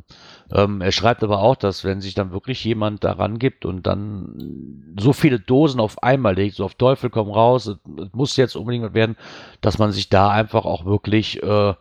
Ähm, 0.51 0.81
er 0.81 0.93
schreibt 0.93 1.23
aber 1.23 1.39
auch, 1.39 1.55
dass 1.57 1.85
wenn 1.85 2.01
sich 2.01 2.15
dann 2.15 2.33
wirklich 2.33 2.65
jemand 2.65 3.05
daran 3.05 3.39
gibt 3.39 3.65
und 3.65 3.87
dann 3.87 4.95
so 4.99 5.13
viele 5.13 5.39
Dosen 5.39 5.81
auf 5.81 6.03
einmal 6.03 6.35
legt, 6.35 6.57
so 6.57 6.65
auf 6.65 6.75
Teufel 6.75 7.11
komm 7.11 7.31
raus, 7.31 7.67
es, 7.67 7.79
muss 8.13 8.37
jetzt 8.37 8.57
unbedingt 8.57 8.93
werden, 8.95 9.17
dass 9.61 9.79
man 9.79 9.93
sich 9.93 10.09
da 10.09 10.31
einfach 10.31 10.65
auch 10.65 10.85
wirklich 10.85 11.43
äh, 11.43 11.75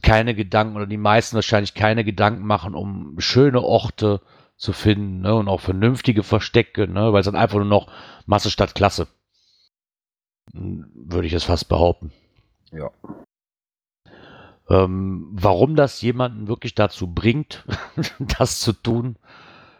keine 0.00 0.34
Gedanken 0.34 0.76
oder 0.76 0.86
die 0.86 0.96
meisten 0.96 1.36
wahrscheinlich 1.36 1.74
keine 1.74 2.04
Gedanken 2.04 2.46
machen, 2.46 2.74
um 2.74 3.16
schöne 3.18 3.62
Orte 3.62 4.22
zu 4.56 4.72
finden 4.72 5.20
ne, 5.20 5.34
und 5.34 5.48
auch 5.48 5.60
vernünftige 5.60 6.22
Verstecke, 6.22 6.88
ne, 6.88 7.12
weil 7.12 7.20
es 7.20 7.26
dann 7.26 7.36
einfach 7.36 7.58
nur 7.58 7.66
noch 7.66 7.88
Masse 8.24 8.50
statt 8.50 8.74
Klasse. 8.74 9.06
Würde 10.52 11.26
ich 11.26 11.32
es 11.32 11.44
fast 11.44 11.68
behaupten. 11.68 12.12
Ja. 12.72 12.90
Ähm, 14.68 15.28
warum 15.32 15.76
das 15.76 16.00
jemanden 16.00 16.48
wirklich 16.48 16.74
dazu 16.74 17.08
bringt, 17.08 17.64
das 18.38 18.60
zu 18.60 18.72
tun, 18.72 19.16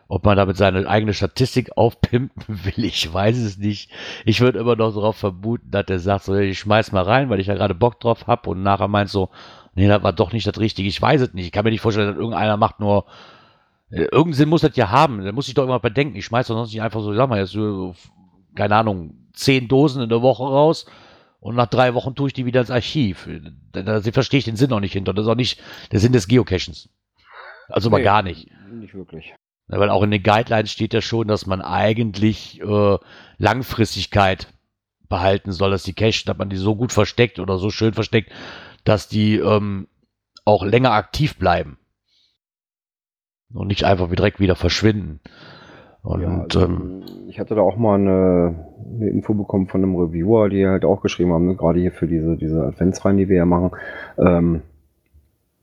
ob 0.08 0.24
man 0.24 0.36
damit 0.36 0.58
seine 0.58 0.86
eigene 0.86 1.14
Statistik 1.14 1.76
aufpimpen 1.76 2.44
will, 2.46 2.84
ich 2.84 3.12
weiß 3.12 3.38
es 3.38 3.56
nicht. 3.56 3.90
Ich 4.24 4.40
würde 4.40 4.58
immer 4.58 4.76
noch 4.76 4.94
darauf 4.94 5.16
vermuten, 5.16 5.70
dass 5.70 5.86
er 5.88 5.98
sagt, 5.98 6.24
so, 6.24 6.34
ich 6.34 6.58
schmeiß 6.58 6.92
mal 6.92 7.02
rein, 7.02 7.30
weil 7.30 7.40
ich 7.40 7.46
ja 7.46 7.54
gerade 7.54 7.74
Bock 7.74 8.00
drauf 8.00 8.26
habe 8.26 8.50
und 8.50 8.62
nachher 8.62 8.88
meint 8.88 9.08
so, 9.08 9.30
nee, 9.74 9.88
das 9.88 10.02
war 10.02 10.12
doch 10.12 10.32
nicht 10.32 10.46
das 10.46 10.58
Richtige, 10.58 10.88
ich 10.88 11.00
weiß 11.00 11.22
es 11.22 11.32
nicht. 11.32 11.46
Ich 11.46 11.52
kann 11.52 11.64
mir 11.64 11.70
nicht 11.70 11.80
vorstellen, 11.80 12.08
dass 12.08 12.16
irgendeiner 12.16 12.58
macht 12.58 12.80
nur, 12.80 13.06
äh, 13.90 14.02
irgendeinen 14.02 14.34
Sinn 14.34 14.48
muss 14.50 14.60
das 14.60 14.76
ja 14.76 14.90
haben, 14.90 15.22
der 15.24 15.32
muss 15.32 15.46
sich 15.46 15.54
doch 15.54 15.64
immer 15.64 15.80
bedenken. 15.80 16.16
Ich 16.16 16.26
schmeiß 16.26 16.48
doch 16.48 16.56
sonst 16.56 16.72
nicht 16.72 16.82
einfach 16.82 17.00
so, 17.00 17.14
sag 17.14 17.30
mal, 17.30 17.40
jetzt, 17.40 17.56
keine 18.54 18.76
Ahnung, 18.76 19.14
zehn 19.32 19.66
Dosen 19.66 20.02
in 20.02 20.10
der 20.10 20.20
Woche 20.20 20.42
raus 20.42 20.86
und 21.44 21.56
nach 21.56 21.66
drei 21.66 21.92
Wochen 21.92 22.14
tue 22.14 22.28
ich 22.28 22.32
die 22.32 22.46
wieder 22.46 22.62
ins 22.62 22.70
Archiv. 22.70 23.28
Da, 23.72 23.82
da 23.82 24.00
verstehe 24.00 24.38
ich 24.38 24.46
den 24.46 24.56
Sinn 24.56 24.72
auch 24.72 24.80
nicht 24.80 24.94
hinter. 24.94 25.12
Das 25.12 25.26
ist 25.26 25.30
auch 25.30 25.34
nicht 25.34 25.60
der 25.92 26.00
Sinn 26.00 26.12
des 26.12 26.26
Geocachens. 26.26 26.88
Also 27.68 27.90
mal 27.90 27.98
Nee, 27.98 28.04
gar 28.04 28.22
nicht. 28.22 28.48
Nicht 28.72 28.94
wirklich. 28.94 29.34
Ja, 29.68 29.78
weil 29.78 29.90
auch 29.90 30.02
in 30.02 30.10
den 30.10 30.22
Guidelines 30.22 30.72
steht 30.72 30.94
ja 30.94 31.02
schon, 31.02 31.28
dass 31.28 31.44
man 31.44 31.60
eigentlich 31.60 32.62
äh, 32.62 32.96
Langfristigkeit 33.36 34.54
behalten 35.10 35.52
soll, 35.52 35.70
dass 35.70 35.82
die 35.82 35.92
Cache, 35.92 36.24
dass 36.24 36.38
man 36.38 36.48
die 36.48 36.56
so 36.56 36.76
gut 36.76 36.94
versteckt 36.94 37.38
oder 37.38 37.58
so 37.58 37.68
schön 37.68 37.92
versteckt, 37.92 38.32
dass 38.84 39.08
die 39.08 39.36
ähm, 39.36 39.86
auch 40.46 40.64
länger 40.64 40.92
aktiv 40.92 41.36
bleiben. 41.36 41.76
Und 43.52 43.66
nicht 43.66 43.84
einfach 43.84 44.10
wie 44.10 44.16
direkt 44.16 44.40
wieder 44.40 44.56
verschwinden. 44.56 45.20
Und 46.04 46.20
ja, 46.20 46.42
also, 46.42 46.61
ähm, 46.61 47.02
ich 47.28 47.40
hatte 47.40 47.54
da 47.54 47.62
auch 47.62 47.76
mal 47.76 47.99
eine, 47.99 48.66
eine 48.94 49.08
Info 49.08 49.34
bekommen 49.34 49.66
von 49.68 49.82
einem 49.82 49.96
Reviewer, 49.96 50.50
die 50.50 50.66
halt 50.66 50.84
auch 50.84 51.00
geschrieben 51.00 51.32
haben, 51.32 51.46
ne, 51.46 51.56
gerade 51.56 51.80
hier 51.80 51.92
für 51.92 52.06
diese, 52.06 52.37
diese 52.37 52.62
Adventsreihen, 52.62 53.16
die 53.16 53.28
wir 53.28 53.38
ja 53.38 53.46
machen, 53.46 53.70
ähm, 54.18 54.62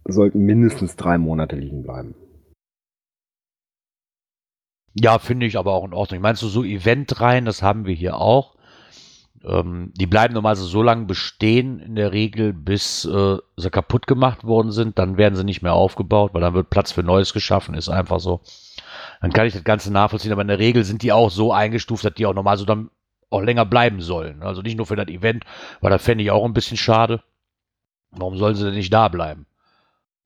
sollten 0.05 0.39
mindestens 0.39 0.95
drei 0.95 1.19
Monate 1.19 1.55
liegen 1.55 1.83
bleiben. 1.83 2.15
ja, 4.93 5.19
finde 5.19 5.45
ich 5.45 5.57
aber 5.57 5.73
auch 5.73 5.85
in 5.85 5.93
Ordnung. 5.93 6.21
Meinst 6.21 6.41
du 6.41 6.47
so 6.47 6.63
Event 6.63 7.21
rein, 7.21 7.45
das 7.45 7.61
haben 7.61 7.85
wir 7.85 7.93
hier 7.93 8.17
auch. 8.17 8.55
Ähm, 9.43 9.91
die 9.95 10.05
bleiben 10.05 10.33
normalerweise 10.33 10.65
so 10.65 10.83
lange 10.83 11.05
bestehen, 11.05 11.79
in 11.79 11.95
der 11.95 12.11
Regel, 12.11 12.53
bis 12.53 13.05
äh, 13.05 13.37
sie 13.57 13.69
kaputt 13.69 14.05
gemacht 14.05 14.43
worden 14.43 14.71
sind. 14.71 14.99
Dann 14.99 15.17
werden 15.17 15.35
sie 15.35 15.43
nicht 15.43 15.61
mehr 15.61 15.73
aufgebaut, 15.73 16.33
weil 16.33 16.41
dann 16.41 16.53
wird 16.53 16.69
Platz 16.69 16.91
für 16.91 17.03
Neues 17.03 17.33
geschaffen, 17.33 17.73
ist 17.75 17.89
einfach 17.89 18.19
so. 18.19 18.41
Dann 19.21 19.31
kann 19.33 19.47
ich 19.47 19.53
das 19.53 19.63
Ganze 19.63 19.91
nachvollziehen, 19.91 20.31
aber 20.31 20.41
in 20.41 20.47
der 20.47 20.59
Regel 20.59 20.83
sind 20.83 21.01
die 21.03 21.11
auch 21.11 21.29
so 21.29 21.53
eingestuft, 21.53 22.05
dass 22.05 22.13
die 22.13 22.25
auch 22.25 22.33
normal 22.33 22.57
so 22.57 22.65
dann 22.65 22.89
auch 23.29 23.41
länger 23.41 23.65
bleiben 23.65 24.01
sollen. 24.01 24.43
Also 24.43 24.61
nicht 24.61 24.77
nur 24.77 24.85
für 24.85 24.95
das 24.95 25.07
Event, 25.07 25.45
weil 25.79 25.91
das 25.91 26.03
fände 26.03 26.23
ich 26.23 26.31
auch 26.31 26.45
ein 26.45 26.53
bisschen 26.53 26.77
schade. 26.77 27.23
Warum 28.11 28.37
sollen 28.37 28.55
sie 28.55 28.65
denn 28.65 28.73
nicht 28.75 28.93
da 28.93 29.07
bleiben? 29.07 29.45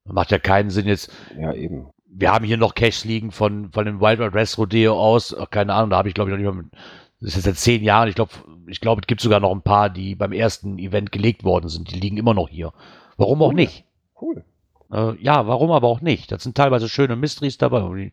Macht 0.05 0.31
ja 0.31 0.39
keinen 0.39 0.69
Sinn 0.69 0.87
jetzt. 0.87 1.11
Ja, 1.39 1.53
eben. 1.53 1.87
Wir 2.07 2.31
haben 2.31 2.45
hier 2.45 2.57
noch 2.57 2.75
Caches 2.75 3.05
liegen 3.05 3.31
von, 3.31 3.71
von 3.71 3.85
dem 3.85 3.99
Wild 3.99 4.19
Wild 4.19 4.33
West 4.33 4.57
Rodeo 4.57 4.99
aus. 4.99 5.35
Ach, 5.37 5.49
keine 5.49 5.73
Ahnung, 5.73 5.89
da 5.89 5.97
habe 5.97 6.07
ich 6.07 6.13
glaube 6.13 6.29
ich 6.31 6.37
noch 6.37 6.41
nicht 6.43 6.53
mal. 6.53 6.63
Mit, 6.63 6.71
das 7.19 7.29
ist 7.29 7.35
jetzt 7.37 7.45
seit 7.45 7.57
zehn 7.57 7.83
Jahren. 7.83 8.07
Ich 8.07 8.15
glaube, 8.15 8.31
ich 8.67 8.81
glaube, 8.81 9.01
es 9.01 9.07
gibt 9.07 9.21
sogar 9.21 9.39
noch 9.39 9.51
ein 9.51 9.61
paar, 9.61 9.89
die 9.89 10.15
beim 10.15 10.31
ersten 10.31 10.77
Event 10.77 11.11
gelegt 11.11 11.43
worden 11.43 11.69
sind. 11.69 11.91
Die 11.91 11.99
liegen 11.99 12.17
immer 12.17 12.33
noch 12.33 12.49
hier. 12.49 12.73
Warum 13.17 13.41
auch 13.41 13.49
Cool. 13.49 13.55
nicht? 13.55 13.85
Cool. 14.19 14.43
Äh, 14.95 15.21
ja, 15.21 15.45
warum 15.47 15.71
aber 15.71 15.87
auch 15.87 16.01
nicht? 16.01 16.31
Das 16.31 16.43
sind 16.43 16.55
teilweise 16.55 16.87
schöne 16.87 17.15
Mysteries 17.15 17.57
dabei, 17.57 18.11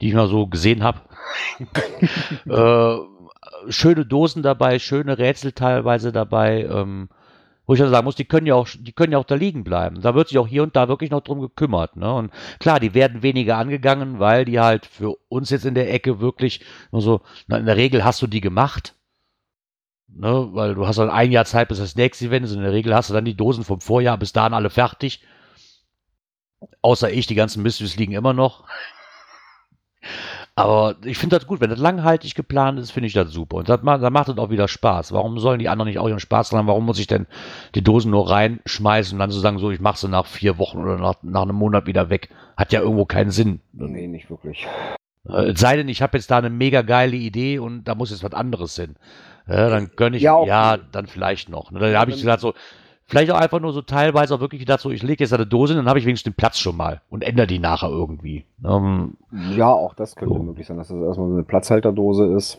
die, 0.00 0.08
ich 0.08 0.14
mal 0.14 0.26
so 0.26 0.46
gesehen 0.48 0.82
habe. 0.82 1.00
äh, 2.48 3.70
schöne 3.70 4.04
Dosen 4.04 4.42
dabei, 4.42 4.78
schöne 4.78 5.18
Rätsel 5.18 5.52
teilweise 5.52 6.10
dabei. 6.10 6.64
Ähm, 6.64 7.08
wo 7.66 7.72
ich 7.72 7.80
dann 7.80 7.90
sagen 7.90 8.04
muss, 8.04 8.16
die 8.16 8.26
können 8.26 8.46
ja 8.46 8.56
auch, 8.56 8.68
die 8.78 8.92
können 8.92 9.12
ja 9.12 9.18
auch 9.18 9.24
da 9.24 9.36
liegen 9.36 9.64
bleiben. 9.64 10.02
Da 10.02 10.14
wird 10.14 10.28
sich 10.28 10.36
auch 10.36 10.46
hier 10.46 10.62
und 10.62 10.76
da 10.76 10.88
wirklich 10.88 11.10
noch 11.10 11.22
drum 11.22 11.40
gekümmert. 11.40 11.96
Ne? 11.96 12.12
Und 12.12 12.30
klar, 12.58 12.78
die 12.78 12.92
werden 12.92 13.22
weniger 13.22 13.56
angegangen, 13.56 14.18
weil 14.18 14.44
die 14.44 14.60
halt 14.60 14.84
für 14.84 15.16
uns 15.30 15.48
jetzt 15.48 15.64
in 15.64 15.74
der 15.74 15.90
Ecke 15.90 16.20
wirklich 16.20 16.60
nur 16.92 17.00
so, 17.00 17.22
na, 17.46 17.56
in 17.56 17.64
der 17.64 17.78
Regel 17.78 18.04
hast 18.04 18.20
du 18.20 18.26
die 18.26 18.42
gemacht. 18.42 18.94
Ne? 20.08 20.50
Weil 20.52 20.74
du 20.74 20.86
hast 20.86 20.98
halt 20.98 21.10
ein 21.10 21.32
Jahr 21.32 21.46
Zeit, 21.46 21.68
bis 21.68 21.78
das 21.78 21.96
nächste 21.96 22.26
Event 22.26 22.44
ist. 22.44 22.52
In 22.52 22.60
der 22.60 22.72
Regel 22.72 22.94
hast 22.94 23.08
du 23.08 23.14
dann 23.14 23.24
die 23.24 23.36
Dosen 23.36 23.64
vom 23.64 23.80
Vorjahr 23.80 24.18
bis 24.18 24.34
dahin 24.34 24.52
alle 24.52 24.68
fertig. 24.68 25.22
Außer 26.82 27.10
ich, 27.10 27.26
die 27.26 27.34
ganzen 27.34 27.62
Mysteries 27.62 27.96
liegen 27.96 28.12
immer 28.12 28.32
noch. 28.32 28.64
Aber 30.56 30.94
ich 31.04 31.18
finde 31.18 31.36
das 31.36 31.46
gut, 31.48 31.60
wenn 31.60 31.70
das 31.70 31.80
langhaltig 31.80 32.34
geplant 32.36 32.78
ist, 32.78 32.92
finde 32.92 33.08
ich 33.08 33.12
das 33.12 33.32
super. 33.32 33.56
Und 33.56 33.68
das 33.68 33.82
macht, 33.82 34.02
dann 34.02 34.12
macht 34.12 34.28
es 34.28 34.38
auch 34.38 34.50
wieder 34.50 34.68
Spaß. 34.68 35.12
Warum 35.12 35.38
sollen 35.40 35.58
die 35.58 35.68
anderen 35.68 35.88
nicht 35.88 35.98
auch 35.98 36.08
ihren 36.08 36.20
Spaß 36.20 36.52
haben? 36.52 36.68
Warum 36.68 36.84
muss 36.86 37.00
ich 37.00 37.08
denn 37.08 37.26
die 37.74 37.82
Dosen 37.82 38.12
nur 38.12 38.30
reinschmeißen 38.30 39.14
und 39.16 39.18
dann 39.18 39.32
so 39.32 39.40
sagen, 39.40 39.58
so, 39.58 39.72
ich 39.72 39.80
mache 39.80 39.98
sie 39.98 40.08
nach 40.08 40.26
vier 40.26 40.56
Wochen 40.58 40.78
oder 40.78 40.96
nach, 40.96 41.16
nach 41.22 41.42
einem 41.42 41.56
Monat 41.56 41.86
wieder 41.86 42.08
weg? 42.08 42.28
Hat 42.56 42.72
ja 42.72 42.80
irgendwo 42.80 43.04
keinen 43.04 43.32
Sinn. 43.32 43.60
Nee, 43.72 44.06
nicht 44.06 44.30
wirklich. 44.30 44.64
Äh, 45.28 45.50
Es 45.50 45.58
sei 45.60 45.76
denn, 45.76 45.88
ich 45.88 46.02
habe 46.02 46.16
jetzt 46.16 46.30
da 46.30 46.38
eine 46.38 46.50
mega 46.50 46.82
geile 46.82 47.16
Idee 47.16 47.58
und 47.58 47.84
da 47.84 47.96
muss 47.96 48.10
jetzt 48.10 48.22
was 48.22 48.34
anderes 48.34 48.76
hin. 48.76 48.94
Ja, 49.48 49.68
dann 49.68 49.90
gönne 49.96 50.18
ich, 50.18 50.22
Ja, 50.22 50.44
ja, 50.44 50.76
dann 50.76 51.08
vielleicht 51.08 51.48
noch. 51.48 51.72
Ne, 51.72 51.80
Dann 51.80 51.96
habe 51.96 52.12
ich 52.12 52.20
gedacht, 52.20 52.40
so, 52.40 52.54
vielleicht 53.06 53.30
auch 53.30 53.38
einfach 53.40 53.60
nur 53.60 53.72
so 53.72 53.82
teilweise 53.82 54.34
auch 54.34 54.40
wirklich 54.40 54.60
gedacht, 54.60 54.80
so, 54.80 54.90
ich 54.90 55.02
lege 55.02 55.24
jetzt 55.24 55.32
eine 55.32 55.46
Dose 55.46 55.74
hin, 55.74 55.82
dann 55.82 55.88
habe 55.88 55.98
ich 55.98 56.04
wenigstens 56.06 56.32
den 56.32 56.36
Platz 56.36 56.58
schon 56.58 56.76
mal 56.76 57.00
und 57.10 57.22
ändere 57.22 57.46
die 57.46 57.58
nachher 57.58 57.88
irgendwie. 57.90 58.44
Ähm, 58.64 59.16
Ja, 59.56 59.68
auch 59.72 59.94
das 59.94 60.16
könnte 60.16 60.34
So. 60.34 60.42
möglich 60.42 60.66
sein, 60.66 60.76
dass 60.78 60.88
das 60.88 60.96
erstmal 60.98 61.28
so 61.28 61.34
eine 61.34 61.44
Platzhalterdose 61.44 62.26
ist. 62.34 62.58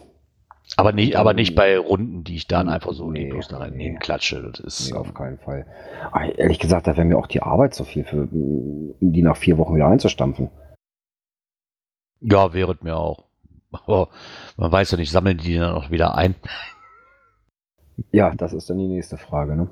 aber 0.77 0.91
nicht, 0.93 1.15
aber 1.15 1.33
nicht 1.33 1.55
bei 1.55 1.77
Runden, 1.77 2.23
die 2.23 2.35
ich 2.35 2.47
dann 2.47 2.69
einfach 2.69 2.93
so 2.93 3.09
Nee, 3.11 3.23
leblos 3.25 3.47
da 3.47 3.57
rein 3.59 3.73
nee. 3.75 3.83
hinklatsche. 3.83 4.51
Das 4.51 4.59
ist, 4.59 4.91
Nee, 4.91 4.97
auf 4.97 5.13
keinen 5.13 5.37
Fall. 5.39 5.65
Aber 6.11 6.37
ehrlich 6.37 6.59
gesagt, 6.59 6.87
da 6.87 6.97
wäre 6.97 7.05
mir 7.05 7.17
auch 7.17 7.27
die 7.27 7.41
Arbeit 7.43 7.73
so 7.75 7.83
viel 7.83 8.03
für, 8.03 8.23
um 8.31 8.95
die 8.99 9.21
nach 9.21 9.37
vier 9.37 9.57
Wochen 9.57 9.75
wieder 9.75 9.87
einzustampfen. 9.87 10.49
ja, 12.21 12.53
wäre 12.53 12.75
mir 12.81 12.97
auch. 12.97 13.25
Aber 13.71 14.09
man 14.57 14.71
weiß 14.71 14.91
ja 14.91 14.97
nicht, 14.97 15.11
sammeln 15.11 15.37
die 15.37 15.55
dann 15.57 15.75
auch 15.75 15.91
wieder 15.91 16.15
ein. 16.15 16.33
Ja, 18.11 18.33
das 18.35 18.53
ist 18.53 18.69
dann 18.69 18.77
die 18.77 18.87
nächste 18.87 19.17
Frage, 19.17 19.55
ne? 19.55 19.69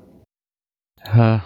Ja, 1.04 1.44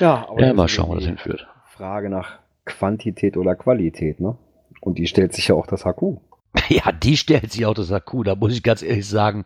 Ja, 0.00 0.28
aber 0.28 0.40
ja 0.40 0.52
mal 0.54 0.68
schauen, 0.68 0.90
wo 0.90 0.94
das 0.94 1.04
hinführt. 1.04 1.46
Frage 1.68 2.08
nach 2.10 2.38
Quantität 2.64 3.36
oder 3.36 3.54
Qualität, 3.56 4.20
ne? 4.20 4.36
Und 4.80 4.98
die 4.98 5.06
stellt 5.06 5.32
sich 5.32 5.48
ja 5.48 5.54
auch 5.54 5.66
das 5.66 5.84
HQ. 5.84 6.18
Ja, 6.68 6.92
die 6.92 7.16
stellt 7.16 7.50
sich 7.50 7.64
auch 7.64 7.74
das 7.74 7.90
Akku. 7.92 8.22
Da 8.22 8.34
muss 8.34 8.52
ich 8.52 8.62
ganz 8.62 8.82
ehrlich 8.82 9.08
sagen, 9.08 9.44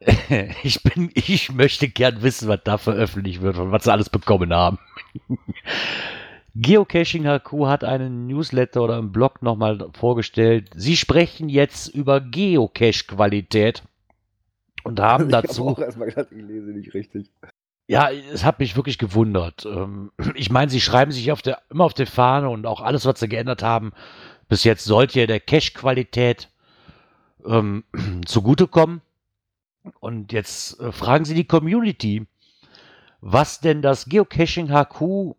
ich 0.62 0.82
bin, 0.82 1.10
ich 1.14 1.52
möchte 1.52 1.88
gern 1.88 2.22
wissen, 2.22 2.48
was 2.48 2.60
da 2.64 2.78
veröffentlicht 2.78 3.42
wird 3.42 3.58
und 3.58 3.72
was 3.72 3.84
sie 3.84 3.92
alles 3.92 4.08
bekommen 4.10 4.52
haben. 4.52 4.78
Geocaching 6.54 7.24
HQ 7.24 7.66
hat 7.66 7.84
einen 7.84 8.26
Newsletter 8.26 8.82
oder 8.82 8.98
einen 8.98 9.12
Blog 9.12 9.42
nochmal 9.42 9.88
vorgestellt. 9.92 10.70
Sie 10.74 10.96
sprechen 10.96 11.48
jetzt 11.48 11.88
über 11.88 12.20
Geocache-Qualität 12.20 13.82
und 14.84 15.00
haben 15.00 15.28
Ich 15.28 15.34
habe 15.34 15.46
dazu 15.48 15.68
auch 15.68 15.78
erstmal 15.78 16.08
gedacht, 16.08 16.28
ich 16.30 16.42
lese 16.42 16.70
nicht 16.70 16.94
richtig. 16.94 17.30
ja, 17.88 18.10
es 18.10 18.44
hat 18.44 18.58
mich 18.60 18.76
wirklich 18.76 18.98
gewundert. 18.98 19.64
Ähm, 19.66 20.12
Ich 20.34 20.50
meine, 20.50 20.70
sie 20.70 20.80
schreiben 20.80 21.12
sich 21.12 21.32
auf 21.32 21.42
der, 21.42 21.62
immer 21.70 21.84
auf 21.84 21.94
der 21.94 22.06
Fahne 22.06 22.48
und 22.50 22.66
auch 22.66 22.80
alles, 22.80 23.04
was 23.06 23.20
sie 23.20 23.28
geändert 23.28 23.62
haben, 23.62 23.92
bis 24.48 24.64
jetzt 24.64 24.84
sollte 24.84 25.20
ja 25.20 25.26
der 25.26 25.40
Cache-Qualität 25.40 26.48
ähm, 27.46 27.84
zugutekommen. 28.26 29.00
Und 30.00 30.32
jetzt 30.32 30.78
äh, 30.80 30.92
fragen 30.92 31.24
sie 31.24 31.34
die 31.34 31.46
Community, 31.46 32.26
was 33.20 33.60
denn 33.60 33.82
das 33.82 34.06
Geocaching 34.06 34.68
HQ 34.68 35.34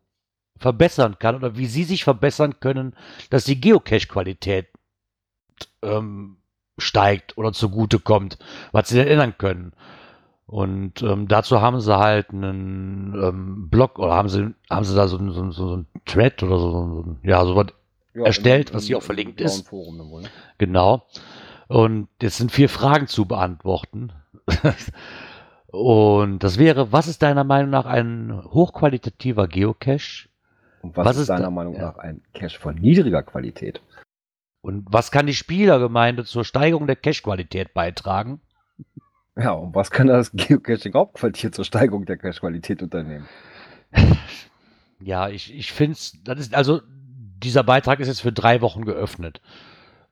verbessern 0.58 1.18
kann 1.20 1.36
oder 1.36 1.58
wie 1.58 1.66
sie 1.66 1.84
sich 1.84 2.04
verbessern 2.04 2.60
können, 2.60 2.96
dass 3.30 3.46
die 3.46 3.60
Geocache-Qualität 3.60 4.68
ähm, 5.82 6.38
steigt 6.84 7.38
oder 7.38 7.52
zugutekommt, 7.54 8.38
was 8.72 8.90
sie 8.90 8.96
denn 8.98 9.08
ändern 9.08 9.36
können. 9.38 9.74
Und 10.46 11.02
ähm, 11.02 11.28
dazu 11.28 11.62
haben 11.62 11.80
sie 11.80 11.98
halt 11.98 12.30
einen 12.32 13.16
ähm, 13.16 13.70
Blog 13.70 13.98
oder 13.98 14.14
haben 14.14 14.30
sie, 14.30 14.54
haben 14.70 14.86
sie 14.86 14.96
da 14.96 15.08
so, 15.08 15.18
ein- 15.18 15.32
so, 15.32 15.42
ein- 15.42 15.52
so 15.52 15.78
ein 15.78 15.88
Thread 16.06 16.44
oder 16.44 16.60
so, 16.60 16.70
so 16.72 17.16
ja, 17.24 17.44
so 17.46 17.56
was 17.56 17.68
Ja, 18.14 18.26
Erstellt, 18.26 18.74
was 18.74 18.84
hier 18.86 18.98
auch 18.98 19.04
verlinkt 19.04 19.42
ist. 19.42 19.68
Forum 19.68 19.98
wohl, 20.12 20.22
ne? 20.22 20.28
Genau. 20.60 21.08
Und 21.68 22.10
jetzt 22.22 22.38
sind 22.38 22.52
vier 22.52 22.70
Fragen 22.70 23.08
zu 23.08 23.26
beantworten. 23.26 24.12
Und 25.72 26.44
das 26.44 26.60
wäre, 26.60 26.92
was 26.92 27.08
ist 27.08 27.24
deiner 27.24 27.44
Meinung 27.44 27.72
nach 27.72 27.86
ein 27.86 28.44
hochqualitativer 28.52 29.48
Geocache? 29.48 30.28
Und 30.82 30.96
was, 30.98 31.06
Was 31.06 31.18
ist 31.18 31.30
deiner 31.30 31.44
da- 31.46 31.50
Meinung 31.50 31.74
nach 31.78 31.98
ein 31.98 32.22
Cache 32.34 32.60
von 32.60 32.76
niedriger 32.76 33.24
Qualität? 33.24 33.82
Und 34.64 34.86
was 34.90 35.12
kann 35.12 35.28
die 35.28 35.34
Spielergemeinde 35.34 36.24
zur 36.24 36.46
Steigerung 36.46 36.88
der 36.88 36.96
Cache-Qualität 36.96 37.74
beitragen? 37.74 38.40
Ja, 39.36 39.52
und 39.52 39.76
was 39.76 39.92
kann 39.92 40.08
das 40.08 40.32
Geocaching 40.32 40.94
Hauptquartier 40.94 41.52
zur 41.52 41.66
Steigerung 41.66 42.06
der 42.06 42.18
Cache-Qualität 42.18 42.82
unternehmen? 42.82 43.28
Ja, 45.06 45.28
ich, 45.28 45.54
ich 45.54 45.74
finde 45.74 45.94
es, 45.94 46.18
das 46.24 46.40
ist, 46.40 46.56
also 46.56 46.80
dieser 46.88 47.64
Beitrag 47.64 48.00
ist 48.00 48.08
jetzt 48.08 48.22
für 48.22 48.32
drei 48.32 48.62
Wochen 48.62 48.86
geöffnet. 48.86 49.42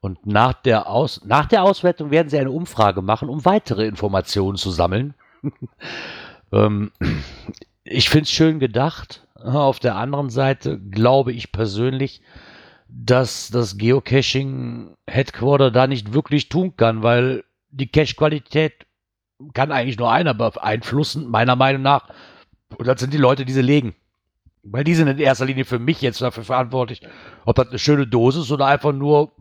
Und 0.01 0.25
nach 0.25 0.51
der, 0.51 0.89
Aus, 0.89 1.23
nach 1.23 1.45
der 1.45 1.63
Auswertung 1.63 2.11
werden 2.11 2.27
sie 2.27 2.37
eine 2.37 2.51
Umfrage 2.51 3.01
machen, 3.01 3.29
um 3.29 3.45
weitere 3.45 3.85
Informationen 3.85 4.57
zu 4.57 4.69
sammeln. 4.69 5.13
ähm, 6.51 6.91
ich 7.85 8.09
finde 8.09 8.23
es 8.23 8.31
schön 8.31 8.59
gedacht. 8.59 9.25
Auf 9.35 9.79
der 9.79 9.95
anderen 9.95 10.29
Seite 10.29 10.77
glaube 10.77 11.31
ich 11.31 11.53
persönlich, 11.53 12.21
dass 12.93 13.49
das 13.49 13.77
Geocaching 13.77 14.95
Headquarter 15.07 15.71
da 15.71 15.87
nicht 15.87 16.13
wirklich 16.13 16.49
tun 16.49 16.75
kann, 16.75 17.03
weil 17.03 17.43
die 17.69 17.87
Cache-Qualität 17.87 18.85
kann 19.53 19.71
eigentlich 19.71 19.97
nur 19.97 20.11
einer 20.11 20.33
beeinflussen, 20.33 21.29
meiner 21.29 21.55
Meinung 21.55 21.81
nach. 21.81 22.09
Und 22.77 22.87
das 22.87 22.99
sind 22.99 23.13
die 23.13 23.17
Leute, 23.17 23.45
die 23.45 23.53
sie 23.53 23.61
legen. 23.61 23.95
Weil 24.63 24.83
die 24.83 24.93
sind 24.93 25.07
in 25.07 25.17
erster 25.17 25.45
Linie 25.45 25.65
für 25.65 25.79
mich 25.79 26.01
jetzt 26.01 26.21
dafür 26.21 26.43
verantwortlich, 26.43 27.01
ob 27.45 27.55
das 27.55 27.69
eine 27.69 27.79
schöne 27.79 28.05
Dose 28.05 28.41
ist 28.41 28.51
oder 28.51 28.67
einfach 28.67 28.93
nur 28.93 29.31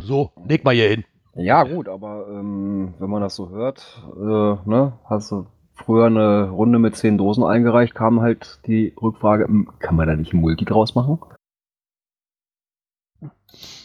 so, 0.00 0.30
leg 0.46 0.64
mal 0.64 0.74
hier 0.74 0.88
hin. 0.88 1.04
Ja, 1.34 1.64
gut, 1.64 1.88
aber 1.88 2.26
ähm, 2.30 2.94
wenn 2.98 3.10
man 3.10 3.22
das 3.22 3.34
so 3.34 3.50
hört, 3.50 4.00
äh, 4.16 4.68
ne, 4.70 4.92
hast 5.04 5.32
du 5.32 5.46
früher 5.74 6.06
eine 6.06 6.48
Runde 6.48 6.78
mit 6.78 6.96
zehn 6.96 7.18
Dosen 7.18 7.44
eingereicht, 7.44 7.94
kam 7.94 8.20
halt 8.20 8.60
die 8.66 8.94
Rückfrage, 9.00 9.44
hm, 9.44 9.68
kann 9.78 9.96
man 9.96 10.06
da 10.06 10.16
nicht 10.16 10.32
ein 10.32 10.40
Multi 10.40 10.64
draus 10.64 10.94
machen? 10.94 11.18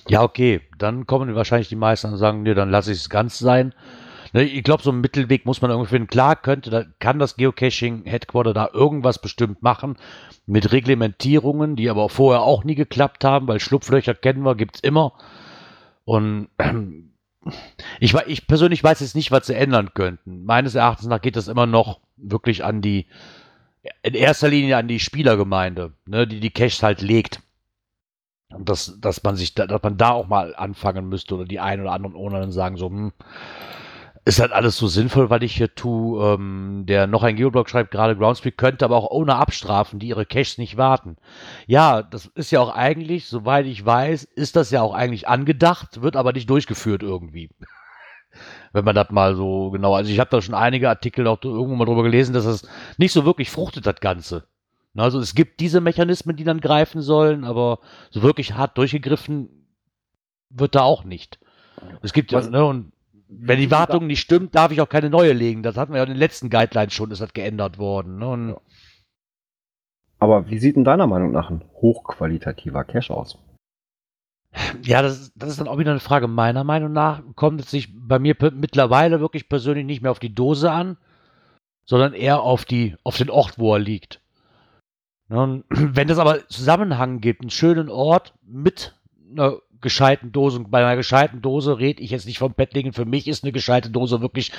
Ja, 0.07 0.23
okay, 0.23 0.61
dann 0.77 1.05
kommen 1.05 1.35
wahrscheinlich 1.35 1.69
die 1.69 1.75
meisten 1.75 2.07
und 2.07 2.17
sagen, 2.17 2.43
nee, 2.43 2.53
dann 2.53 2.71
lasse 2.71 2.91
ich 2.91 2.99
es 2.99 3.09
ganz 3.09 3.37
sein. 3.39 3.73
Ne, 4.33 4.43
ich 4.43 4.63
glaube, 4.63 4.81
so 4.81 4.91
einen 4.91 5.01
Mittelweg 5.01 5.45
muss 5.45 5.61
man 5.61 5.71
irgendwie 5.71 5.89
finden. 5.89 6.07
Klar 6.07 6.35
könnte, 6.35 6.93
kann 6.99 7.19
das 7.19 7.35
Geocaching 7.35 8.05
Headquarter 8.05 8.53
da 8.53 8.69
irgendwas 8.73 9.19
bestimmt 9.19 9.61
machen 9.61 9.97
mit 10.45 10.71
Reglementierungen, 10.71 11.75
die 11.75 11.89
aber 11.89 12.09
vorher 12.09 12.41
auch 12.41 12.63
nie 12.63 12.75
geklappt 12.75 13.23
haben, 13.25 13.47
weil 13.47 13.59
Schlupflöcher 13.59 14.13
kennen 14.13 14.43
wir, 14.43 14.55
gibt's 14.55 14.79
immer. 14.79 15.13
Und 16.05 16.47
ich, 17.99 18.13
ich 18.27 18.47
persönlich 18.47 18.83
weiß 18.83 19.01
jetzt 19.01 19.15
nicht, 19.15 19.31
was 19.31 19.47
sie 19.47 19.55
ändern 19.55 19.93
könnten. 19.93 20.45
Meines 20.45 20.75
Erachtens 20.75 21.07
nach 21.07 21.21
geht 21.21 21.35
das 21.35 21.49
immer 21.49 21.65
noch 21.65 21.99
wirklich 22.15 22.63
an 22.63 22.81
die, 22.81 23.07
in 24.01 24.13
erster 24.13 24.47
Linie 24.47 24.77
an 24.77 24.87
die 24.87 24.99
Spielergemeinde, 24.99 25.93
ne, 26.05 26.25
die 26.25 26.39
die 26.39 26.51
Caches 26.51 26.83
halt 26.83 27.01
legt. 27.01 27.41
Und 28.53 28.69
dass, 28.69 28.99
dass 28.99 29.23
man 29.23 29.35
sich, 29.35 29.53
da, 29.55 29.67
dass 29.67 29.81
man 29.81 29.97
da 29.97 30.11
auch 30.11 30.27
mal 30.27 30.55
anfangen 30.55 31.07
müsste 31.07 31.35
oder 31.35 31.45
die 31.45 31.59
einen 31.59 31.81
oder 31.81 31.93
anderen 31.93 32.15
Ohne 32.15 32.51
sagen 32.51 32.77
so, 32.77 32.87
hm, 32.87 33.13
ist 34.23 34.39
halt 34.39 34.51
alles 34.51 34.77
so 34.77 34.87
sinnvoll, 34.87 35.29
weil 35.29 35.43
ich 35.43 35.55
hier 35.55 35.73
tue. 35.73 36.33
Ähm, 36.33 36.83
der 36.85 37.07
noch 37.07 37.23
ein 37.23 37.35
Geoblog 37.35 37.69
schreibt 37.69 37.91
gerade, 37.91 38.15
Groundspeak 38.15 38.57
könnte 38.57 38.85
aber 38.85 38.97
auch 38.97 39.09
Owner 39.09 39.37
abstrafen, 39.37 39.99
die 39.99 40.09
ihre 40.09 40.25
Caches 40.25 40.57
nicht 40.57 40.77
warten. 40.77 41.17
Ja, 41.67 42.03
das 42.03 42.27
ist 42.27 42.51
ja 42.51 42.61
auch 42.61 42.73
eigentlich, 42.73 43.27
soweit 43.27 43.65
ich 43.65 43.83
weiß, 43.83 44.23
ist 44.23 44.55
das 44.55 44.69
ja 44.71 44.81
auch 44.81 44.93
eigentlich 44.93 45.27
angedacht, 45.27 46.01
wird 46.01 46.15
aber 46.15 46.33
nicht 46.33 46.49
durchgeführt 46.49 47.01
irgendwie. 47.01 47.49
Wenn 48.73 48.85
man 48.85 48.95
das 48.95 49.09
mal 49.09 49.35
so 49.35 49.71
genau, 49.71 49.95
also 49.95 50.11
ich 50.11 50.19
habe 50.19 50.29
da 50.29 50.41
schon 50.41 50.55
einige 50.55 50.89
Artikel 50.89 51.27
auch 51.27 51.39
irgendwo 51.43 51.75
mal 51.75 51.85
drüber 51.85 52.03
gelesen, 52.03 52.33
dass 52.33 52.45
das 52.45 52.67
nicht 52.97 53.11
so 53.11 53.25
wirklich 53.25 53.49
fruchtet, 53.49 53.85
das 53.85 53.99
Ganze. 53.99 54.45
Also 54.95 55.19
es 55.19 55.35
gibt 55.35 55.59
diese 55.59 55.81
Mechanismen, 55.81 56.35
die 56.35 56.43
dann 56.43 56.59
greifen 56.59 57.01
sollen, 57.01 57.43
aber 57.43 57.79
so 58.09 58.23
wirklich 58.23 58.53
hart 58.53 58.77
durchgegriffen 58.77 59.49
wird 60.49 60.75
da 60.75 60.81
auch 60.81 61.03
nicht. 61.03 61.39
Es 62.01 62.13
gibt 62.13 62.31
ja, 62.31 62.41
ne, 62.41 62.65
und 62.65 62.91
wenn 63.29 63.59
die 63.59 63.71
Wartung 63.71 64.07
nicht 64.07 64.19
stimmt, 64.19 64.55
darf 64.55 64.71
ich 64.71 64.81
auch 64.81 64.89
keine 64.89 65.09
neue 65.09 65.31
legen. 65.31 65.63
Das 65.63 65.77
hatten 65.77 65.93
wir 65.93 65.97
ja 65.97 66.03
in 66.03 66.09
den 66.09 66.17
letzten 66.17 66.49
Guidelines 66.49 66.93
schon, 66.93 67.11
ist 67.11 67.21
das 67.21 67.33
geändert 67.33 67.77
worden. 67.77 68.17
Ne? 68.17 68.57
Aber 70.19 70.49
wie 70.49 70.59
sieht 70.59 70.75
in 70.75 70.83
deiner 70.83 71.07
Meinung 71.07 71.31
nach 71.31 71.49
ein 71.49 71.63
hochqualitativer 71.75 72.83
Cache 72.83 73.15
aus? 73.15 73.37
Ja, 74.83 75.01
das, 75.01 75.31
das, 75.33 75.49
ist 75.49 75.61
dann 75.61 75.69
auch 75.69 75.77
wieder 75.77 75.91
eine 75.91 76.01
Frage. 76.01 76.27
Meiner 76.27 76.65
Meinung 76.65 76.91
nach 76.91 77.23
kommt 77.35 77.61
es 77.61 77.71
sich 77.71 77.89
bei 77.95 78.19
mir 78.19 78.35
mittlerweile 78.53 79.21
wirklich 79.21 79.47
persönlich 79.47 79.85
nicht 79.85 80.01
mehr 80.01 80.11
auf 80.11 80.19
die 80.19 80.35
Dose 80.35 80.71
an, 80.71 80.97
sondern 81.85 82.13
eher 82.13 82.41
auf, 82.41 82.65
die, 82.65 82.95
auf 83.03 83.17
den 83.17 83.29
Ort, 83.29 83.57
wo 83.57 83.73
er 83.73 83.79
liegt. 83.79 84.20
Ne? 85.31 85.63
Wenn 85.69 86.09
es 86.09 86.19
aber 86.19 86.47
Zusammenhang 86.49 87.21
gibt, 87.21 87.41
einen 87.41 87.49
schönen 87.49 87.89
Ort 87.89 88.33
mit 88.45 88.93
einer 89.31 89.57
gescheiten 89.79 90.31
Dose. 90.31 90.59
bei 90.59 90.85
einer 90.85 90.95
gescheiten 90.95 91.41
Dose 91.41 91.79
rede 91.79 92.03
ich 92.03 92.11
jetzt 92.11 92.27
nicht 92.27 92.37
vom 92.37 92.53
Bettlingen. 92.53 92.93
Für 92.93 93.05
mich 93.05 93.27
ist 93.27 93.43
eine 93.43 93.51
gescheite 93.51 93.89
Dose 93.89 94.21
wirklich 94.21 94.51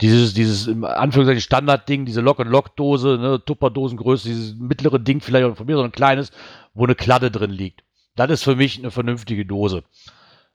dieses, 0.00 0.34
dieses, 0.34 0.66
im 0.66 0.84
Anführungszeichen 0.84 1.40
Standardding, 1.40 2.04
diese 2.04 2.20
Lock-and-Lock-Dose, 2.20 3.18
ne, 3.18 3.42
Tupperdosengröße, 3.44 4.28
dieses 4.28 4.56
mittlere 4.56 4.98
Ding 4.98 5.20
vielleicht 5.20 5.56
von 5.56 5.66
mir, 5.66 5.76
so 5.76 5.82
ein 5.82 5.92
kleines, 5.92 6.32
wo 6.74 6.84
eine 6.84 6.94
Kladde 6.94 7.30
drin 7.30 7.50
liegt. 7.50 7.82
Das 8.16 8.30
ist 8.30 8.42
für 8.42 8.56
mich 8.56 8.78
eine 8.78 8.90
vernünftige 8.90 9.46
Dose. 9.46 9.84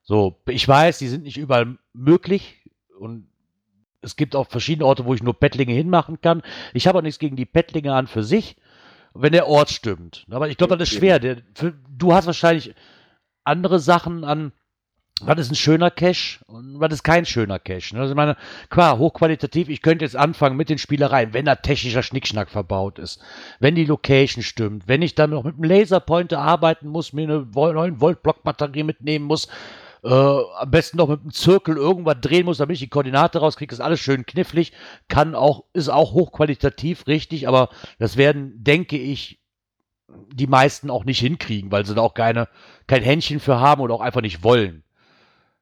So, 0.04 0.42
ich 0.48 0.68
weiß, 0.68 0.98
die 1.00 1.08
sind 1.08 1.24
nicht 1.24 1.38
überall 1.38 1.78
möglich 1.94 2.62
und 3.00 3.28
es 4.02 4.16
gibt 4.16 4.36
auch 4.36 4.48
verschiedene 4.48 4.86
Orte, 4.86 5.06
wo 5.06 5.14
ich 5.14 5.24
nur 5.24 5.34
Bettlinge 5.34 5.74
hinmachen 5.74 6.22
kann. 6.22 6.42
Ich 6.74 6.88
habe 6.88 6.98
auch 6.98 7.04
nichts 7.04 7.20
gegen 7.20 7.36
die 7.36 7.46
Bettlinge 7.46 7.94
an 7.94 8.08
für 8.08 8.24
sich, 8.24 8.58
wenn 9.14 9.34
der 9.34 9.48
Ort 9.48 9.70
stimmt. 9.70 10.26
Aber 10.30 10.50
ich 10.50 10.58
glaube, 10.58 10.78
das 10.78 10.90
ist 10.90 10.98
schwer. 10.98 11.20
Der, 11.20 11.38
für, 11.54 11.74
du 11.98 12.14
hast 12.14 12.26
wahrscheinlich 12.26 12.74
andere 13.44 13.80
Sachen 13.80 14.24
an, 14.24 14.54
was 15.24 15.40
ist 15.40 15.52
ein 15.52 15.56
schöner 15.56 15.92
Cache 15.92 16.40
und 16.48 16.80
was 16.80 16.94
ist 16.94 17.04
kein 17.04 17.26
schöner 17.26 17.60
Cache. 17.60 17.94
Ne? 17.94 18.02
Also 18.02 18.14
ich 18.14 18.16
meine, 18.16 18.38
klar, 18.70 18.98
hochqualitativ, 18.98 19.70
ich 19.70 19.82
könnte 19.82 20.06
jetzt 20.06 20.16
anfangen 20.16 20.58
mit 20.58 20.70
den 20.70 20.78
Spielereien, 20.78 21.34
wenn 21.34 21.46
da 21.46 21.56
technischer 21.56 22.04
Schnickschnack 22.04 22.50
verbaut 22.50 22.98
ist, 22.98 23.22
wenn 23.60 23.76
die 23.76 23.86
Location 23.86 24.44
stimmt, 24.44 24.88
wenn 24.88 25.02
ich 25.02 25.14
dann 25.16 25.30
noch 25.30 25.44
mit 25.44 25.56
einem 25.56 25.64
Laserpointer 25.64 26.40
arbeiten 26.40 26.88
muss, 26.88 27.14
mir 27.14 27.24
eine 27.24 27.48
9 27.54 28.02
Volt 28.02 28.24
Blockbatterie 28.24 28.84
mitnehmen 28.84 29.26
muss, 29.26 29.48
äh, 30.04 30.10
am 30.10 30.72
besten 30.72 30.98
noch 30.98 31.08
mit 31.08 31.22
einem 31.22 31.32
Zirkel 31.32 31.78
irgendwas 31.78 32.18
drehen 32.22 32.46
muss, 32.46 32.58
damit 32.58 32.76
ich 32.76 32.80
die 32.80 32.90
Koordinate 32.90 33.40
rauskriege, 33.40 33.74
ist 33.74 33.82
alles 33.82 34.00
schön 34.00 34.26
knifflig, 34.26 34.74
kann 35.08 35.36
auch, 35.36 35.66
ist 35.74 35.90
auch 35.90 36.14
hochqualitativ, 36.14 37.08
richtig, 37.08 37.48
aber 37.48 37.70
das 38.00 38.18
werden, 38.18 38.64
denke 38.64 38.98
ich, 38.98 39.40
die 40.34 40.48
meisten 40.48 40.90
auch 40.90 41.06
nicht 41.06 41.20
hinkriegen, 41.20 41.72
weil 41.72 41.86
sie 41.86 41.96
da 41.96 42.02
auch 42.02 42.14
keine, 42.14 42.48
kein 42.88 43.04
Händchen 43.04 43.40
für 43.40 43.60
haben 43.60 43.82
oder 43.82 43.94
auch 43.94 44.02
einfach 44.02 44.22
nicht 44.22 44.44
wollen. 44.44 44.84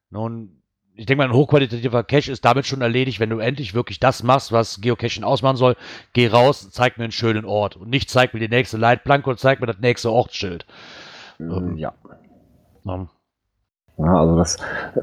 Nun, 0.10 0.62
ich 0.96 1.06
denke 1.06 1.20
mal, 1.20 1.30
ein 1.30 1.36
hochqualitativer 1.36 2.04
Cache 2.04 2.32
ist 2.32 2.44
damit 2.46 2.66
schon 2.66 2.82
erledigt, 2.82 3.20
wenn 3.20 3.30
du 3.30 3.40
endlich 3.40 3.74
wirklich 3.74 4.00
das 4.00 4.24
machst, 4.24 4.52
was 4.52 4.82
Geocaching 4.82 5.24
ausmachen 5.24 5.56
soll. 5.58 5.76
Geh 6.14 6.28
raus, 6.28 6.72
zeig 6.72 6.98
mir 6.98 7.04
einen 7.04 7.12
schönen 7.12 7.46
Ort 7.46 7.76
und 7.76 7.90
nicht 7.90 8.10
zeig 8.10 8.34
mir 8.34 8.40
die 8.40 8.50
nächste 8.50 8.78
Leitplanke 8.78 9.30
und 9.30 9.40
zeig 9.40 9.60
mir 9.60 9.68
das 9.68 9.80
nächste 9.80 10.12
Ortsschild. 10.12 10.66
Ähm, 11.40 11.78
ja. 11.78 11.94
ja. 12.86 13.08
Ja, 14.00 14.16
also 14.16 14.38
das, 14.38 14.58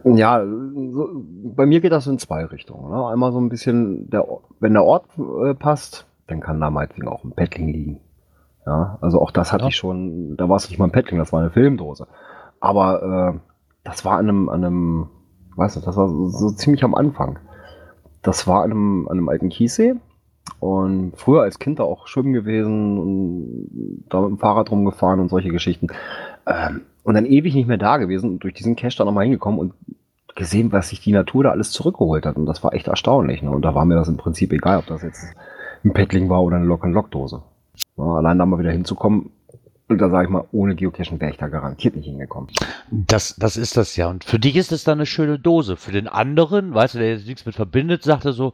ja, 0.04 0.42
so, 0.42 1.10
bei 1.54 1.66
mir 1.66 1.80
geht 1.80 1.92
das 1.92 2.06
in 2.06 2.18
zwei 2.18 2.46
Richtungen. 2.46 2.90
Ne? 2.90 3.06
Einmal 3.06 3.30
so 3.30 3.38
ein 3.38 3.50
bisschen, 3.50 4.08
der, 4.08 4.26
wenn 4.58 4.72
der 4.72 4.84
Ort 4.84 5.04
äh, 5.18 5.54
passt, 5.54 6.06
dann 6.28 6.40
kann 6.40 6.60
da 6.60 6.70
meinetwegen 6.70 7.06
auch 7.06 7.22
ein 7.22 7.32
Paddling 7.32 7.68
liegen. 7.68 8.00
Ja, 8.66 8.98
also 9.02 9.20
auch 9.20 9.30
das 9.30 9.52
hatte 9.52 9.64
ja. 9.64 9.68
ich 9.68 9.76
schon, 9.76 10.36
da 10.36 10.48
war 10.48 10.56
es 10.56 10.70
nicht 10.70 10.78
mal 10.78 10.86
ein 10.86 10.92
Paddling, 10.92 11.18
das 11.18 11.32
war 11.32 11.40
eine 11.40 11.50
Filmdose. 11.50 12.06
Aber 12.58 13.34
äh, 13.34 13.38
das 13.84 14.04
war 14.06 14.16
an 14.16 14.28
einem, 14.28 14.48
an 14.48 14.64
einem, 14.64 15.08
weißt 15.56 15.76
du, 15.76 15.80
das 15.80 15.96
war 15.96 16.08
so, 16.08 16.28
so, 16.28 16.50
ziemlich 16.50 16.82
am 16.82 16.94
Anfang. 16.94 17.38
Das 18.22 18.46
war 18.46 18.62
an 18.62 18.70
einem, 18.70 19.08
an 19.08 19.18
einem 19.18 19.28
alten 19.28 19.50
Kiessee 19.50 19.94
und 20.58 21.12
früher 21.16 21.42
als 21.42 21.58
Kind 21.58 21.80
da 21.80 21.84
auch 21.84 22.08
schwimmen 22.08 22.32
gewesen 22.32 22.98
und 22.98 24.04
da 24.08 24.22
mit 24.22 24.30
dem 24.30 24.38
Fahrrad 24.38 24.70
rumgefahren 24.70 25.20
und 25.20 25.28
solche 25.28 25.50
Geschichten. 25.50 25.88
Ähm, 26.46 26.80
und 27.06 27.14
dann 27.14 27.24
ewig 27.24 27.54
nicht 27.54 27.68
mehr 27.68 27.78
da 27.78 27.98
gewesen 27.98 28.30
und 28.30 28.42
durch 28.42 28.54
diesen 28.54 28.74
Cache 28.74 28.98
da 28.98 29.04
nochmal 29.04 29.24
hingekommen 29.24 29.60
und 29.60 29.74
gesehen, 30.34 30.72
was 30.72 30.88
sich 30.88 31.00
die 31.00 31.12
Natur 31.12 31.44
da 31.44 31.50
alles 31.50 31.70
zurückgeholt 31.70 32.26
hat. 32.26 32.36
Und 32.36 32.46
das 32.46 32.64
war 32.64 32.74
echt 32.74 32.88
erstaunlich. 32.88 33.42
Ne? 33.42 33.50
Und 33.50 33.62
da 33.62 33.76
war 33.76 33.84
mir 33.84 33.94
das 33.94 34.08
im 34.08 34.16
Prinzip 34.16 34.52
egal, 34.52 34.78
ob 34.78 34.86
das 34.86 35.02
jetzt 35.02 35.24
ein 35.84 35.92
Paddling 35.92 36.28
war 36.28 36.42
oder 36.42 36.56
eine 36.56 36.66
Lock-and-Lock-Dose. 36.66 37.42
Allein 37.96 38.38
da 38.38 38.44
mal 38.44 38.58
wieder 38.58 38.72
hinzukommen, 38.72 39.30
und 39.88 40.00
da 40.00 40.10
sage 40.10 40.24
ich 40.24 40.30
mal, 40.30 40.46
ohne 40.50 40.74
Geocaching 40.74 41.20
wäre 41.20 41.30
ich 41.30 41.36
da 41.36 41.46
garantiert 41.46 41.94
nicht 41.94 42.06
hingekommen. 42.06 42.50
Das, 42.90 43.36
das 43.36 43.56
ist 43.56 43.76
das 43.76 43.94
ja. 43.94 44.08
Und 44.08 44.24
für 44.24 44.40
dich 44.40 44.56
ist 44.56 44.72
es 44.72 44.82
dann 44.82 44.98
eine 44.98 45.06
schöne 45.06 45.38
Dose. 45.38 45.76
Für 45.76 45.92
den 45.92 46.08
anderen, 46.08 46.74
weißt 46.74 46.94
du, 46.94 46.98
der 46.98 47.10
jetzt 47.12 47.28
nichts 47.28 47.46
mit 47.46 47.54
verbindet, 47.54 48.02
sagt 48.02 48.24
er 48.24 48.32
so, 48.32 48.52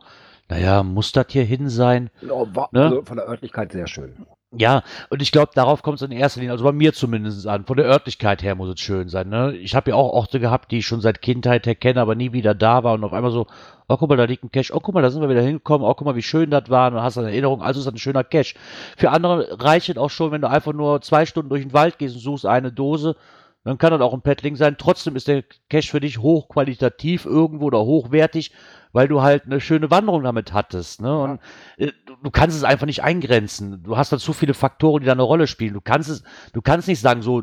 naja, 0.51 0.83
muss 0.83 1.11
das 1.13 1.29
hier 1.31 1.45
hin 1.45 1.71
sein? 1.71 2.11
Ja, 2.21 2.55
war, 2.55 2.69
ne? 2.73 2.83
also 2.83 3.03
von 3.03 3.17
der 3.17 3.27
Örtlichkeit 3.27 3.73
sehr 3.73 3.87
schön. 3.87 4.13
Ja, 4.55 4.83
und 5.09 5.23
ich 5.23 5.33
glaube, 5.33 5.53
darauf 5.55 5.83
kommt 5.83 5.97
es 5.97 6.03
in 6.03 6.13
erster 6.13 6.41
Linie, 6.41 6.53
also 6.53 6.65
bei 6.65 6.73
mir 6.73 6.93
zumindest 6.93 7.47
an. 7.47 7.65
Von 7.65 7.79
der 7.79 7.87
Örtlichkeit 7.87 8.43
her 8.43 8.55
muss 8.55 8.69
es 8.69 8.81
schön 8.81 9.09
sein. 9.09 9.31
Ne? 9.31 9.57
Ich 9.57 9.75
habe 9.75 9.91
ja 9.91 9.97
auch 9.97 10.13
Orte 10.13 10.41
gehabt, 10.41 10.71
die 10.71 10.79
ich 10.79 10.87
schon 10.87 11.01
seit 11.01 11.23
Kindheit 11.23 11.65
her 11.65 11.75
kenne, 11.75 12.03
aber 12.03 12.15
nie 12.15 12.35
wieder 12.35 12.55
da 12.55 12.85
war 12.85 12.93
und 12.93 13.05
auf 13.05 13.15
einmal 13.15 13.31
so, 13.31 13.47
oh 13.89 13.97
guck 13.97 14.11
mal, 14.11 14.17
da 14.17 14.25
liegt 14.25 14.45
ein 14.45 14.53
Cache, 14.53 14.75
oh 14.75 14.81
guck 14.81 14.95
mal, 14.95 15.01
da 15.01 15.11
sind 15.11 15.23
wir 15.23 15.31
wieder 15.31 15.41
hingekommen, 15.41 15.87
oh 15.89 15.95
guck 15.95 16.07
mal, 16.07 16.17
wie 16.17 16.23
schön 16.23 16.51
das 16.51 16.69
war, 16.69 16.93
und 16.93 17.01
hast 17.01 17.17
eine 17.17 17.29
Erinnerung, 17.29 17.63
also 17.63 17.81
ist 17.81 17.87
das 17.87 17.95
ein 17.95 17.99
schöner 17.99 18.25
Cache. 18.25 18.55
Für 18.99 19.11
andere 19.11 19.57
reicht 19.59 19.89
es 19.89 19.97
auch 19.97 20.11
schon, 20.11 20.33
wenn 20.33 20.43
du 20.43 20.51
einfach 20.51 20.75
nur 20.75 21.01
zwei 21.01 21.25
Stunden 21.25 21.49
durch 21.49 21.63
den 21.63 21.73
Wald 21.73 21.97
gehst 21.97 22.15
und 22.17 22.21
suchst 22.21 22.45
eine 22.45 22.73
Dose, 22.73 23.17
dann 23.65 23.79
kann 23.79 23.93
das 23.93 24.01
auch 24.01 24.15
ein 24.15 24.23
Paddling 24.23 24.57
sein. 24.57 24.77
Trotzdem 24.79 25.17
ist 25.17 25.29
der 25.29 25.45
Cache 25.71 25.89
für 25.89 26.01
dich 26.01 26.19
hochqualitativ 26.19 27.25
irgendwo 27.25 27.67
oder 27.67 27.81
hochwertig 27.81 28.53
weil 28.93 29.09
du 29.09 29.23
halt 29.23 29.47
eine 29.47 29.61
schöne 29.61 29.91
Wanderung 29.91 30.23
damit 30.23 30.53
hattest. 30.53 31.01
Ne? 31.01 31.19
Und 31.19 31.41
äh, 31.77 31.93
du, 32.07 32.15
du, 32.23 32.31
kannst 32.31 32.57
es 32.57 32.65
einfach 32.65 32.87
nicht 32.87 33.03
eingrenzen. 33.03 33.83
Du 33.83 33.97
hast 33.97 34.13
da 34.13 34.19
zu 34.19 34.33
viele 34.33 34.55
Faktoren, 34.55 35.01
die 35.01 35.07
da 35.07 35.13
eine 35.13 35.23
Rolle 35.23 35.47
spielen. 35.47 35.75
Du 35.75 35.81
kannst 35.81 36.11
es, 36.11 36.23
du 36.53 36.63
kannst 36.63 36.89
nicht 36.89 37.01
sagen, 37.01 37.23
so 37.23 37.43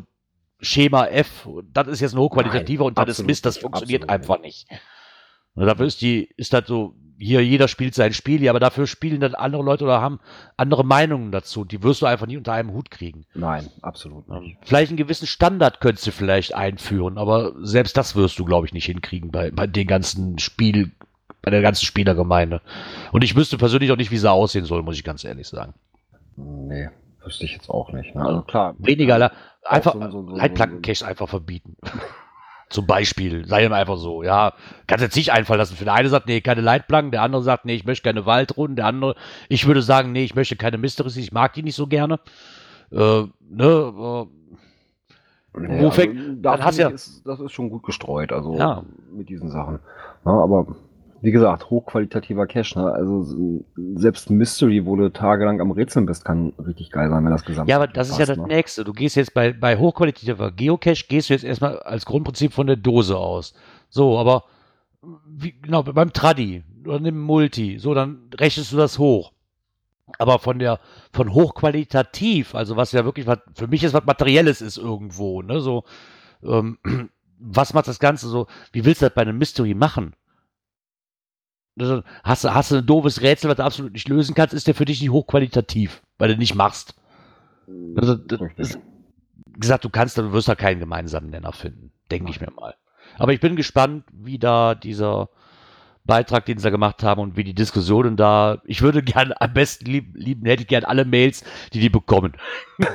Schema 0.62 1.06
F, 1.08 1.48
das 1.72 1.88
ist 1.88 2.02
jetzt 2.02 2.14
ein 2.14 2.20
hochqualitativer 2.20 2.84
Nein, 2.84 2.90
und 2.90 2.98
das 2.98 3.20
ist 3.20 3.26
Mist, 3.26 3.46
das 3.46 3.58
funktioniert 3.58 4.10
einfach 4.10 4.40
nicht. 4.42 4.68
Und 5.56 5.66
dafür 5.66 5.86
ist 5.86 6.02
die, 6.02 6.30
ist 6.38 6.54
das 6.54 6.68
so, 6.68 6.96
hier 7.20 7.44
jeder 7.44 7.68
spielt 7.68 7.94
sein 7.96 8.14
Spiel, 8.14 8.42
ja, 8.42 8.52
aber 8.52 8.62
dafür 8.62 8.88
spielen 8.88 9.20
dann 9.20 9.36
andere 9.36 9.62
Leute 9.62 9.84
oder 9.84 10.02
haben 10.02 10.20
andere 10.56 10.86
Meinungen 10.86 11.32
dazu. 11.32 11.66
Die 11.66 11.84
wirst 11.84 12.02
du 12.02 12.06
einfach 12.06 12.28
nie 12.28 12.38
unter 12.38 12.54
einem 12.54 12.72
Hut 12.72 12.90
kriegen. 12.90 13.26
Nein, 13.34 13.70
absolut 13.82 14.28
nicht. 14.30 14.58
Vielleicht 14.62 14.90
einen 14.90 14.98
gewissen 14.98 15.28
Standard 15.28 15.82
könntest 15.82 16.08
du 16.08 16.12
vielleicht 16.12 16.56
einführen, 16.56 17.18
aber 17.18 17.54
selbst 17.62 17.98
das 17.98 18.16
wirst 18.16 18.40
du, 18.40 18.46
glaube 18.46 18.68
ich, 18.68 18.74
nicht 18.74 18.86
hinkriegen 18.86 19.32
bei, 19.32 19.52
bei 19.52 19.68
den 19.68 19.86
ganzen 19.86 20.40
Spiel, 20.40 20.92
bei 21.42 21.52
der 21.52 21.62
ganzen 21.62 21.86
Spielergemeinde. 21.86 22.62
Und 23.12 23.24
ich 23.24 23.36
wüsste 23.36 23.58
persönlich 23.58 23.92
auch 23.92 23.98
nicht, 23.98 24.12
wie 24.12 24.18
sie 24.18 24.32
aussehen 24.32 24.66
soll, 24.66 24.82
muss 24.84 24.96
ich 24.96 25.04
ganz 25.04 25.26
ehrlich 25.26 25.48
sagen. 25.48 25.74
Nee, 26.38 26.88
wüsste 27.24 27.44
ich 27.44 27.52
jetzt 27.52 27.70
auch 27.70 27.92
nicht. 27.92 28.16
Ne? 28.16 28.26
Also 28.26 28.42
klar. 28.44 28.76
Weniger, 28.78 29.32
einfach 29.66 29.94
so, 29.94 30.10
so, 30.10 30.28
so, 30.30 30.36
Leitplankencache 30.38 31.06
einfach 31.06 31.28
verbieten. 31.28 31.76
Zum 32.70 32.86
Beispiel, 32.86 33.48
sei 33.48 33.66
ihm 33.66 33.74
einfach 33.74 33.98
so, 33.98 34.22
ja. 34.22 34.54
Kannst 34.86 35.04
jetzt 35.04 35.16
nicht 35.16 35.32
einfallen 35.32 35.58
lassen. 35.60 35.76
Für 35.76 35.86
der 35.86 35.94
eine 35.96 36.10
sagt, 36.10 36.28
nee, 36.28 36.40
keine 36.42 36.62
Leitplanken, 36.62 37.12
der 37.12 37.24
andere 37.24 37.42
sagt, 37.42 37.66
nee, 37.66 37.74
ich 37.74 37.84
möchte 37.86 38.04
keine 38.04 38.28
Waldrunden, 38.28 38.76
der 38.76 38.86
andere, 38.86 39.16
ich 39.48 39.66
würde 39.66 39.82
sagen, 39.82 40.12
nee, 40.12 40.24
ich 40.24 40.36
möchte 40.36 40.56
keine 40.56 40.78
Mysteries, 40.78 41.18
ich 41.18 41.32
mag 41.32 41.54
die 41.54 41.64
nicht 41.64 41.76
so 41.76 41.88
gerne. 41.88 42.20
Äh, 42.92 43.24
ne, 43.50 43.64
äh, 43.66 44.26
Nee, 45.58 45.84
also, 45.86 46.02
dann 46.06 46.42
da 46.44 46.60
hast 46.60 46.78
ja- 46.78 46.90
ist, 46.90 47.24
das 47.26 47.40
ist 47.40 47.52
schon 47.54 47.72
gut 47.72 47.82
gestreut, 47.84 48.32
also 48.32 48.56
Ja. 48.56 48.84
mit 49.12 49.30
diesen 49.30 49.50
Sachen. 49.50 49.80
Ja, 50.24 50.32
aber 50.32 50.68
wie 51.22 51.32
gesagt, 51.32 51.70
hochqualitativer 51.70 52.48
Cache. 52.48 52.80
Ne? 52.80 52.92
Also 52.92 53.64
selbst 53.96 54.30
Mystery, 54.30 54.86
wo 54.86 54.96
du 54.96 55.12
tagelang 55.12 55.60
am 55.62 55.72
Rätseln 55.72 56.06
bist, 56.06 56.24
kann 56.26 56.54
richtig 56.66 56.92
geil 56.92 57.10
sein, 57.10 57.24
wenn 57.26 57.32
das 57.32 57.44
Gesamt 57.44 57.70
Ja, 57.70 57.76
aber 57.76 57.88
das 57.88 58.10
ist 58.10 58.20
ja 58.20 58.26
passt, 58.26 58.30
das 58.30 58.38
ne? 58.38 58.56
Nächste. 58.56 58.84
Du 58.84 58.94
gehst 58.94 59.16
jetzt 59.16 59.34
bei, 59.34 59.54
bei 59.54 59.78
hochqualitativer 59.78 60.52
Geocache, 60.52 61.06
gehst 61.08 61.30
du 61.30 61.34
jetzt 61.34 61.44
erstmal 61.44 61.80
als 61.80 62.06
Grundprinzip 62.06 62.54
von 62.54 62.68
der 62.68 62.78
Dose 62.78 63.18
aus. 63.18 63.54
So, 63.90 64.18
aber 64.18 64.44
wie, 65.26 65.54
genau, 65.62 65.84
beim 65.84 66.14
Tradi 66.14 66.64
oder 66.86 67.00
dem 67.00 67.20
Multi, 67.20 67.80
so, 67.80 67.94
dann 67.94 68.30
rechnest 68.40 68.72
du 68.72 68.78
das 68.78 69.00
hoch. 69.00 69.32
Aber 70.18 70.40
von 70.40 70.60
der, 70.60 70.80
von 71.14 71.34
hochqualitativ, 71.34 72.56
also 72.56 72.76
was 72.76 72.92
ja 72.92 73.06
wirklich 73.06 73.28
was, 73.28 73.40
für 73.54 73.68
mich 73.68 73.84
ist 73.84 73.94
was 73.94 74.06
Materielles 74.06 74.62
ist 74.62 74.78
irgendwo, 74.78 75.42
ne, 75.42 75.60
so, 75.62 75.84
ähm, 76.44 76.80
was 77.40 77.74
macht 77.74 77.88
das 77.88 78.00
Ganze 78.00 78.28
so, 78.28 78.48
wie 78.72 78.86
willst 78.86 79.02
du 79.02 79.06
das 79.06 79.14
bei 79.14 79.22
einem 79.22 79.38
Mystery 79.38 79.74
machen? 79.74 80.14
Also, 81.80 82.04
Hast 82.24 82.44
du, 82.44 82.54
hast 82.54 82.72
du 82.72 82.78
ein 82.78 82.86
doofes 82.86 83.22
Rätsel, 83.22 83.50
was 83.50 83.58
du 83.58 83.64
absolut 83.64 83.94
nicht 83.94 84.08
lösen 84.08 84.36
kannst, 84.36 84.54
ist 84.54 84.68
der 84.68 84.76
für 84.76 84.86
dich 84.86 85.02
nicht 85.02 85.12
hochqualitativ, 85.12 86.02
weil 86.18 86.30
du 86.30 86.38
nicht 86.38 86.56
machst. 86.56 86.96
Also, 87.96 88.16
das 88.16 88.42
Richtig. 88.42 88.60
ist, 88.60 88.80
gesagt, 89.60 89.86
du 89.86 89.90
kannst, 89.90 90.18
du 90.18 90.32
wirst 90.32 90.48
da 90.48 90.56
keinen 90.56 90.80
gemeinsamen 90.80 91.30
Nenner 91.30 91.54
finden, 91.54 91.92
denke 92.12 92.32
ich 92.32 92.42
mir 92.42 92.52
mal. 92.52 92.76
Aber 93.18 93.34
ich 93.34 93.40
bin 93.40 93.56
gespannt, 93.56 94.06
wie 94.12 94.40
da 94.40 94.76
dieser 94.76 95.30
Beitrag, 96.06 96.46
den 96.46 96.58
sie 96.58 96.64
da 96.64 96.70
gemacht 96.70 97.04
haben 97.04 97.22
und 97.22 97.38
wie 97.38 97.44
die 97.44 97.54
Diskussionen 97.54 98.18
da. 98.18 98.62
Ich 98.66 98.82
würde 98.82 99.04
gerne 99.04 99.40
am 99.40 99.54
besten 99.54 99.86
lieb, 99.86 100.16
lieben, 100.16 100.46
hätte 100.46 100.64
ich 100.64 100.68
gerne 100.68 100.88
alle 100.88 101.06
Mails, 101.06 101.44
die 101.74 101.80
die 101.80 101.90
bekommen. 101.90 102.34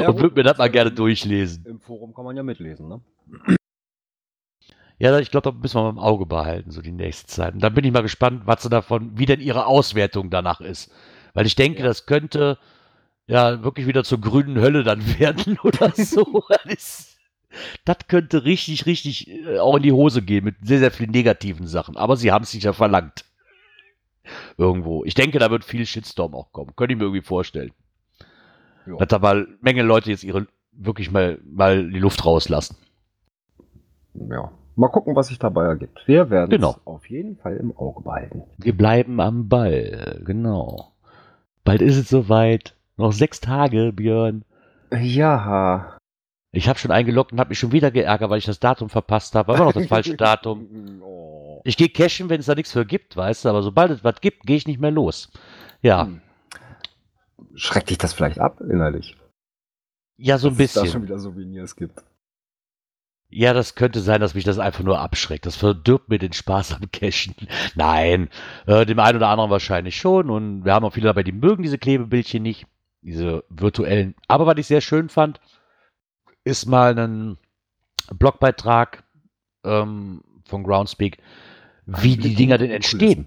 Ja, 0.00 0.08
und 0.08 0.20
würde 0.20 0.34
mir 0.34 0.42
das 0.42 0.58
mal 0.58 0.68
gerne 0.70 0.90
durchlesen. 0.90 1.64
Im 1.66 1.78
Forum 1.78 2.14
kann 2.14 2.24
man 2.24 2.36
ja 2.36 2.42
mitlesen, 2.42 2.88
ne? 2.88 3.00
Ja, 4.98 5.18
ich 5.18 5.30
glaube, 5.30 5.50
da 5.50 5.56
müssen 5.58 5.76
wir 5.76 5.82
mal 5.82 5.90
im 5.90 5.98
Auge 5.98 6.24
behalten, 6.26 6.70
so 6.70 6.80
die 6.80 6.92
nächste 6.92 7.26
Zeit. 7.26 7.54
Und 7.54 7.60
dann 7.62 7.74
bin 7.74 7.84
ich 7.84 7.92
mal 7.92 8.02
gespannt, 8.02 8.42
was 8.46 8.62
sie 8.62 8.68
davon, 8.70 9.18
wie 9.18 9.26
denn 9.26 9.40
ihre 9.40 9.66
Auswertung 9.66 10.30
danach 10.30 10.60
ist. 10.60 10.92
Weil 11.34 11.46
ich 11.46 11.56
denke, 11.56 11.80
Ja. 11.80 11.86
das 11.86 12.06
könnte 12.06 12.58
ja 13.26 13.62
wirklich 13.64 13.86
wieder 13.86 14.04
zur 14.04 14.20
grünen 14.20 14.58
Hölle 14.60 14.84
dann 14.84 15.02
werden 15.18 15.58
oder 15.64 15.90
so. 15.96 16.44
das, 16.48 16.64
ist, 16.66 17.18
das 17.84 17.98
könnte 18.06 18.44
richtig, 18.44 18.86
richtig 18.86 19.28
äh, 19.30 19.58
auch 19.58 19.76
in 19.76 19.82
die 19.82 19.92
Hose 19.92 20.22
gehen 20.22 20.44
mit 20.44 20.56
sehr, 20.62 20.78
sehr 20.78 20.92
vielen 20.92 21.10
negativen 21.10 21.66
Sachen. 21.66 21.96
Aber 21.96 22.16
sie 22.16 22.30
haben 22.30 22.44
es 22.44 22.52
sich 22.52 22.62
ja 22.62 22.72
verlangt. 22.72 23.24
Irgendwo. 24.56 25.04
Ich 25.04 25.14
denke, 25.14 25.38
da 25.38 25.50
wird 25.50 25.64
viel 25.64 25.84
Shitstorm 25.84 26.34
auch 26.34 26.52
kommen. 26.52 26.74
Könnte 26.76 26.94
ich 26.94 26.98
mir 26.98 27.04
irgendwie 27.04 27.22
vorstellen. 27.26 27.72
Ja. 28.86 28.96
Dass 28.96 29.08
da 29.08 29.18
mal 29.18 29.46
eine 29.46 29.56
Menge 29.60 29.82
Leute 29.82 30.10
jetzt 30.10 30.24
ihre 30.24 30.46
wirklich 30.72 31.10
mal, 31.10 31.38
mal 31.44 31.90
die 31.90 31.98
Luft 31.98 32.24
rauslassen. 32.24 32.76
Ja. 34.14 34.50
Mal 34.76 34.88
gucken, 34.88 35.14
was 35.14 35.28
sich 35.28 35.38
dabei 35.38 35.64
ergibt. 35.66 36.02
Wir 36.06 36.30
werden 36.30 36.50
es 36.52 36.56
Genau. 36.56 36.76
auf 36.84 37.08
jeden 37.08 37.36
Fall 37.36 37.56
im 37.56 37.76
Auge 37.76 38.02
behalten. 38.02 38.42
Wir 38.58 38.76
bleiben 38.76 39.20
am 39.20 39.48
Ball, 39.48 40.20
genau. 40.24 40.92
Bald 41.64 41.80
ist 41.80 41.96
es 41.96 42.08
soweit. 42.08 42.74
Noch 42.96 43.12
sechs 43.12 43.40
Tage, 43.40 43.92
Björn. 43.92 44.44
Ja. 44.92 45.98
Ich 46.52 46.68
habe 46.68 46.78
schon 46.78 46.90
eingeloggt 46.92 47.32
und 47.32 47.40
habe 47.40 47.48
mich 47.50 47.58
schon 47.58 47.72
wieder 47.72 47.90
geärgert, 47.90 48.30
weil 48.30 48.38
ich 48.38 48.44
das 48.44 48.60
Datum 48.60 48.88
verpasst 48.88 49.34
habe. 49.34 49.54
Aber 49.54 49.64
noch 49.64 49.72
das 49.72 49.86
falsche 49.86 50.16
Datum. 50.16 50.68
Ich 51.66 51.78
gehe 51.78 51.88
cashen, 51.88 52.28
wenn 52.28 52.40
es 52.40 52.46
da 52.46 52.54
nichts 52.54 52.72
für 52.72 52.84
gibt, 52.84 53.16
weißt 53.16 53.46
du. 53.46 53.48
Aber 53.48 53.62
sobald 53.62 53.90
es 53.90 54.04
was 54.04 54.20
gibt, 54.20 54.42
gehe 54.42 54.56
ich 54.56 54.66
nicht 54.66 54.80
mehr 54.80 54.90
los. 54.90 55.32
Ja, 55.80 56.04
Hm. 56.04 56.20
Schreckt 57.54 57.88
dich 57.88 57.96
das 57.96 58.12
vielleicht 58.12 58.38
ab, 58.38 58.60
innerlich? 58.60 59.16
ja, 60.18 60.36
so 60.36 60.48
ein 60.48 60.56
Dass 60.58 60.66
es 60.66 60.74
Da 60.74 60.80
bisschen. 60.82 60.92
schon 60.92 61.02
wieder 61.04 61.18
Souvenirs 61.18 61.74
gibt. 61.74 62.04
Ja, 63.36 63.52
das 63.52 63.74
könnte 63.74 63.98
sein, 63.98 64.20
dass 64.20 64.36
mich 64.36 64.44
das 64.44 64.60
einfach 64.60 64.84
nur 64.84 65.00
abschreckt. 65.00 65.44
Das 65.44 65.56
verdirbt 65.56 66.08
mir 66.08 66.20
den 66.20 66.32
Spaß 66.32 66.74
am 66.74 66.88
Cashen. 66.92 67.34
Nein, 67.74 68.28
äh, 68.66 68.86
dem 68.86 69.00
einen 69.00 69.16
oder 69.16 69.28
anderen 69.28 69.50
wahrscheinlich 69.50 69.96
schon. 69.96 70.30
Und 70.30 70.64
wir 70.64 70.72
haben 70.72 70.84
auch 70.84 70.92
viele 70.92 71.06
dabei, 71.06 71.24
die 71.24 71.32
mögen 71.32 71.64
diese 71.64 71.76
Klebebildchen 71.76 72.44
nicht, 72.44 72.68
diese 73.02 73.42
virtuellen. 73.48 74.14
Aber 74.28 74.46
was 74.46 74.56
ich 74.58 74.68
sehr 74.68 74.80
schön 74.80 75.08
fand, 75.08 75.40
ist 76.44 76.66
mal 76.66 76.96
ein 76.96 77.36
Blogbeitrag 78.16 79.02
ähm, 79.64 80.20
von 80.44 80.62
Groundspeak, 80.62 81.18
wie 81.86 82.16
die 82.16 82.36
Dinger 82.36 82.58
denn 82.58 82.70
entstehen. 82.70 83.26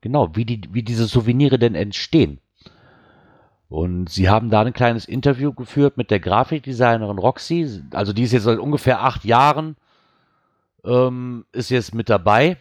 Genau, 0.00 0.34
wie, 0.36 0.46
die, 0.46 0.62
wie 0.72 0.82
diese 0.82 1.04
Souvenire 1.04 1.58
denn 1.58 1.74
entstehen. 1.74 2.40
Und 3.68 4.08
sie 4.08 4.30
haben 4.30 4.48
da 4.48 4.62
ein 4.62 4.72
kleines 4.72 5.04
Interview 5.04 5.52
geführt 5.52 5.98
mit 5.98 6.10
der 6.10 6.20
Grafikdesignerin 6.20 7.18
Roxy. 7.18 7.82
Also 7.92 8.12
die 8.12 8.22
ist 8.22 8.32
jetzt 8.32 8.44
seit 8.44 8.58
ungefähr 8.58 9.02
acht 9.02 9.24
Jahren, 9.24 9.76
ähm, 10.84 11.44
ist 11.52 11.70
jetzt 11.70 11.94
mit 11.94 12.08
dabei 12.08 12.56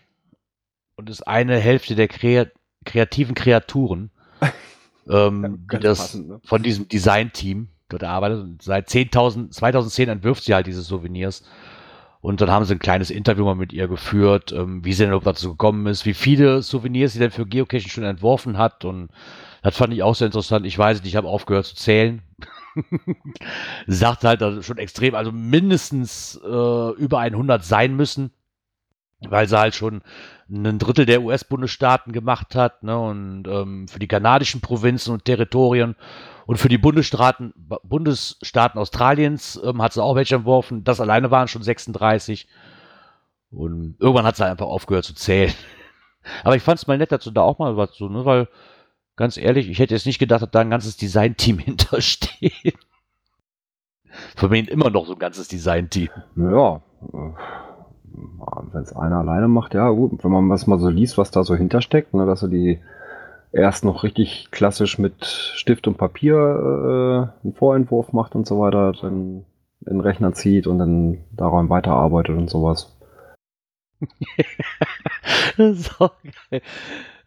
und 0.98 1.10
ist 1.10 1.26
eine 1.26 1.58
Hälfte 1.58 1.96
der 1.96 2.08
Krea 2.08 2.48
kreativen 2.84 3.36
Kreaturen, 3.36 4.12
ähm, 5.10 5.60
die 5.64 5.68
Ganz 5.68 5.84
das 5.84 5.98
passend, 6.00 6.28
ne? 6.30 6.40
von 6.44 6.64
diesem 6.64 6.88
Design-Team 6.88 7.68
dort 7.90 8.04
arbeitet. 8.04 8.42
Und 8.42 8.62
seit 8.62 8.88
10.000, 8.88 9.52
2010 9.52 10.10
entwirft 10.10 10.44
sie 10.44 10.54
halt 10.54 10.68
diese 10.68 10.84
Souvenirs. 10.84 11.44
Und 12.22 12.42
dann 12.42 12.50
haben 12.50 12.66
sie 12.66 12.76
ein 12.76 12.80
kleines 12.80 13.12
Interview 13.12 13.46
mal 13.46 13.56
mit 13.56 13.74
ihr 13.74 13.88
geführt, 13.88 14.52
ähm, 14.52 14.84
wie 14.84 14.94
sie 14.94 15.04
denn 15.04 15.10
überhaupt 15.10 15.28
dazu 15.28 15.52
gekommen 15.52 15.86
ist, 15.88 16.06
wie 16.06 16.14
viele 16.14 16.62
Souvenirs 16.62 17.14
sie 17.14 17.20
denn 17.20 17.32
für 17.32 17.46
Geocaching 17.46 17.90
schon 17.90 18.04
entworfen 18.04 18.58
hat. 18.58 18.86
Und 18.86 19.10
das 19.68 19.76
fand 19.76 19.94
ich 19.94 20.02
auch 20.02 20.16
sehr 20.16 20.28
interessant. 20.28 20.66
Ich 20.66 20.80
weiß 20.80 21.00
nicht, 21.02 21.10
ich 21.10 21.18
habe 21.18 21.28
aufgehört 21.28 21.66
zu 21.66 21.76
zählen. 21.76 22.22
Sagt 23.88 24.24
halt 24.24 24.42
also 24.42 24.62
schon 24.62 24.78
extrem, 24.78 25.14
also 25.14 25.34
mindestens 25.34 26.40
äh, 26.42 26.92
über 26.92 27.20
100 27.20 27.66
sein 27.66 27.94
müssen, 27.94 28.32
weil 29.28 29.46
sie 29.50 29.60
halt 29.60 29.76
schon 29.76 30.04
ein 30.50 30.80
Drittel 30.80 31.06
der 31.06 31.22
US-Bundesstaaten 31.22 32.14
gemacht 32.14 32.56
hat 32.56 32.84
ne, 32.84 32.98
und 32.98 33.46
ähm, 33.46 33.90
für 33.90 34.00
die 34.00 34.08
kanadischen 34.08 34.62
Provinzen 34.62 35.14
und 35.14 35.26
Territorien 35.26 35.98
und 36.46 36.56
für 36.56 36.70
die 36.70 36.78
Bundesstaaten, 36.78 37.54
Bundesstaaten 37.84 38.80
Australiens 38.80 39.60
ähm, 39.62 39.82
hat 39.82 39.92
sie 39.92 40.02
auch 40.02 40.16
welche 40.16 40.36
entworfen. 40.36 40.86
Das 40.86 41.02
alleine 41.02 41.30
waren 41.30 41.50
schon 41.50 41.62
36. 41.62 42.48
Und 43.52 43.98
irgendwann 44.00 44.26
hat 44.26 44.38
sie 44.38 44.46
einfach 44.46 44.68
aufgehört 44.68 45.04
zu 45.04 45.14
zählen. 45.14 45.54
Aber 46.46 46.56
ich 46.56 46.64
fand 46.64 46.80
es 46.80 46.88
mal 46.88 46.98
nett, 46.98 47.12
dass 47.12 47.26
du 47.26 47.32
da 47.32 47.42
auch 47.42 47.60
mal 47.60 47.76
was 47.76 47.98
so, 47.98 48.08
ne, 48.08 48.24
weil 48.24 48.48
ganz 49.18 49.36
ehrlich, 49.38 49.70
ich 49.70 49.80
hätte 49.80 49.94
jetzt 49.94 50.06
nicht 50.06 50.20
gedacht, 50.20 50.42
dass 50.44 50.52
da 50.52 50.62
ein 50.62 50.70
ganzes 50.70 50.96
Design-Team 50.96 51.58
hintersteht. 51.66 52.78
Für 54.36 54.48
mich 54.50 54.70
immer 54.70 54.90
noch 54.90 55.06
so 55.06 55.14
ein 55.14 55.20
ganzes 55.20 55.48
Design-Team. 55.50 56.10
Ja. 56.38 56.82
Wenn 58.72 58.82
es 58.82 58.94
einer 58.94 59.18
alleine 59.18 59.48
macht, 59.48 59.74
ja 59.74 59.90
gut. 59.90 60.24
Wenn 60.24 60.32
man 60.32 60.50
das 60.50 60.66
mal 60.66 60.80
so 60.80 60.90
liest, 60.90 61.18
was 61.18 61.30
da 61.30 61.44
so 61.44 61.56
hintersteckt, 61.56 62.14
ne, 62.14 62.26
dass 62.26 62.42
er 62.42 62.48
die 62.48 62.80
erst 63.52 63.84
noch 63.86 64.04
richtig 64.04 64.50
klassisch 64.52 64.98
mit 64.98 65.26
Stift 65.26 65.88
und 65.88 65.98
Papier 65.98 66.36
äh, 66.36 67.44
einen 67.44 67.54
Vorentwurf 67.54 68.14
macht 68.14 68.36
und 68.36 68.48
so 68.48 68.60
weiter, 68.60 68.94
dann 68.94 69.46
in 69.86 69.98
den 69.98 70.02
Rechner 70.02 70.34
zieht 70.34 70.68
und 70.68 70.80
dann 70.80 71.20
daran 71.32 71.70
weiterarbeitet 71.70 72.36
und 72.36 72.50
sowas. 72.50 72.98
Auch 76.00 76.14
geil. 76.50 76.62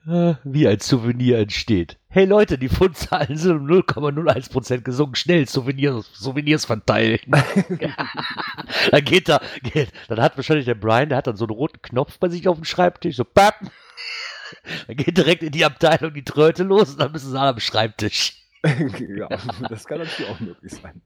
Äh, 0.06 0.34
Wie 0.44 0.66
ein 0.66 0.80
Souvenir 0.80 1.38
entsteht. 1.38 1.98
Hey 2.08 2.24
Leute, 2.24 2.56
die 2.56 2.68
Fundzahlen 2.68 3.36
sind 3.36 3.58
um 3.58 3.66
0,01% 3.66 4.80
gesunken. 4.80 5.14
Schnell 5.14 5.46
Souvenirs, 5.46 6.10
Souvenirs 6.14 6.64
verteilen. 6.64 7.20
dann 8.90 9.04
geht 9.04 9.28
da, 9.28 9.40
geht, 9.62 9.92
dann 10.08 10.20
hat 10.20 10.36
wahrscheinlich 10.36 10.64
der 10.64 10.74
Brian, 10.74 11.10
der 11.10 11.18
hat 11.18 11.26
dann 11.26 11.36
so 11.36 11.44
einen 11.44 11.54
roten 11.54 11.82
Knopf 11.82 12.18
bei 12.18 12.28
sich 12.28 12.48
auf 12.48 12.56
dem 12.56 12.64
Schreibtisch, 12.64 13.16
so 13.16 13.24
bap. 13.24 13.56
Dann 14.88 14.96
geht 14.96 15.16
direkt 15.16 15.44
in 15.44 15.52
die 15.52 15.64
Abteilung 15.64 16.12
die 16.12 16.24
Tröte 16.24 16.64
los 16.64 16.90
und 16.90 17.00
dann 17.00 17.12
müssen 17.12 17.30
sie 17.30 17.38
alle 17.38 17.50
am 17.50 17.60
Schreibtisch. 17.60 18.42
ja, 18.64 19.28
das 19.68 19.84
kann 19.84 19.98
natürlich 19.98 20.28
auch 20.28 20.40
möglich 20.40 20.72
sein. 20.72 21.00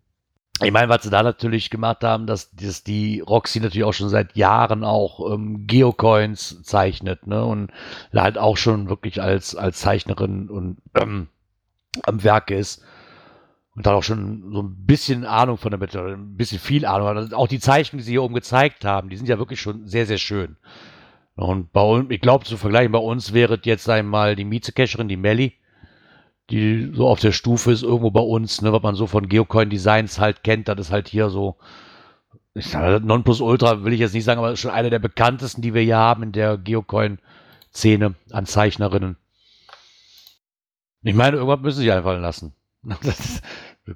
Ich 0.62 0.70
meine, 0.70 0.88
was 0.88 1.02
sie 1.02 1.10
da 1.10 1.22
natürlich 1.22 1.68
gemacht 1.68 2.04
haben, 2.04 2.26
dass, 2.26 2.52
dass 2.52 2.84
die 2.84 3.20
Roxy 3.20 3.58
natürlich 3.58 3.84
auch 3.84 3.92
schon 3.92 4.08
seit 4.08 4.36
Jahren 4.36 4.84
auch 4.84 5.32
ähm, 5.32 5.66
Geocoins 5.66 6.62
zeichnet, 6.62 7.26
ne? 7.26 7.44
Und 7.44 7.72
halt 8.14 8.38
auch 8.38 8.56
schon 8.56 8.88
wirklich 8.88 9.20
als, 9.20 9.56
als 9.56 9.80
Zeichnerin 9.80 10.48
und 10.48 10.76
ähm, 10.94 11.26
am 12.04 12.22
Werk 12.22 12.50
ist. 12.52 12.84
Und 13.74 13.86
dann 13.86 13.94
auch 13.94 14.04
schon 14.04 14.52
so 14.52 14.62
ein 14.62 14.86
bisschen 14.86 15.24
Ahnung 15.24 15.56
von 15.58 15.72
der 15.72 15.80
Methode, 15.80 16.12
ein 16.12 16.36
bisschen 16.36 16.60
viel 16.60 16.86
Ahnung. 16.86 17.08
hat. 17.08 17.34
Auch 17.34 17.48
die 17.48 17.58
Zeichnungen, 17.58 17.98
die 17.98 18.04
sie 18.04 18.12
hier 18.12 18.22
oben 18.22 18.34
gezeigt 18.34 18.84
haben, 18.84 19.08
die 19.08 19.16
sind 19.16 19.28
ja 19.28 19.38
wirklich 19.38 19.60
schon 19.60 19.88
sehr, 19.88 20.06
sehr 20.06 20.18
schön. 20.18 20.56
Und 21.34 21.72
bei 21.72 21.82
uns, 21.82 22.10
ich 22.10 22.20
glaube, 22.20 22.44
zu 22.44 22.56
vergleichen, 22.56 22.92
bei 22.92 23.00
uns 23.00 23.32
wäre 23.32 23.58
jetzt 23.64 23.88
einmal 23.90 24.36
die 24.36 24.44
Mietzecacherin, 24.44 25.08
die 25.08 25.16
Melli, 25.16 25.54
die 26.50 26.92
so 26.94 27.08
auf 27.08 27.20
der 27.20 27.32
Stufe 27.32 27.72
ist, 27.72 27.82
irgendwo 27.82 28.10
bei 28.10 28.20
uns, 28.20 28.60
ne, 28.62 28.72
was 28.72 28.82
man 28.82 28.94
so 28.94 29.06
von 29.06 29.28
Geocoin 29.28 29.70
Designs 29.70 30.18
halt 30.18 30.42
kennt, 30.44 30.68
das 30.68 30.78
ist 30.78 30.92
halt 30.92 31.08
hier 31.08 31.30
so 31.30 31.56
ich 32.56 32.66
sage, 32.68 33.04
Nonplusultra 33.04 33.82
will 33.84 33.92
ich 33.92 33.98
jetzt 34.00 34.14
nicht 34.14 34.22
sagen, 34.24 34.38
aber 34.38 34.54
schon 34.54 34.70
eine 34.70 34.88
der 34.88 35.00
bekanntesten, 35.00 35.60
die 35.60 35.74
wir 35.74 35.82
hier 35.82 35.96
haben 35.96 36.22
in 36.22 36.30
der 36.30 36.56
Geocoin-Szene 36.56 38.14
an 38.30 38.46
Zeichnerinnen. 38.46 39.16
Ich 41.02 41.14
meine, 41.14 41.36
irgendwas 41.36 41.60
müssen 41.60 41.80
sie 41.80 41.90
einfallen 41.92 42.22
lassen. 42.22 42.54
Das 43.02 43.42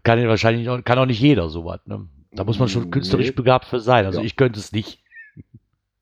kann 0.03 0.19
ja 0.21 0.29
wahrscheinlich 0.29 0.69
auch, 0.69 0.83
kann 0.85 0.99
auch 0.99 1.07
nicht 1.07 1.21
jeder 1.21 1.49
sowas. 1.49 1.81
Ne? 1.87 2.09
Da 2.33 2.45
muss 2.45 2.59
man 2.59 2.69
schon 2.69 2.85
Nee. 2.85 2.91
künstlerisch 2.91 3.35
begabt 3.35 3.65
für 3.65 3.81
sein. 3.81 4.05
Also 4.07 4.21
Ja. 4.21 4.27
ich 4.27 4.37
könnte 4.37 4.59
es 4.59 4.73
nicht. 4.73 5.03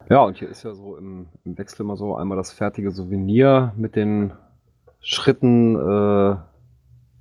Ja, 0.08 0.22
und 0.22 0.38
hier 0.38 0.48
ist 0.48 0.62
ja 0.62 0.72
so 0.74 0.96
im, 0.96 1.28
im 1.44 1.58
Wechsel 1.58 1.82
immer 1.82 1.96
so 1.96 2.16
einmal 2.16 2.36
das 2.36 2.52
fertige 2.52 2.90
Souvenir 2.90 3.74
mit 3.76 3.96
den 3.96 4.32
Schritten 5.08 5.76
äh, 5.76 6.36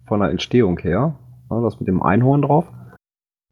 von 0.07 0.19
der 0.19 0.31
Entstehung 0.31 0.79
her. 0.79 1.15
Ja, 1.51 1.61
das 1.61 1.79
mit 1.79 1.87
dem 1.87 2.01
Einhorn 2.01 2.41
drauf. 2.41 2.65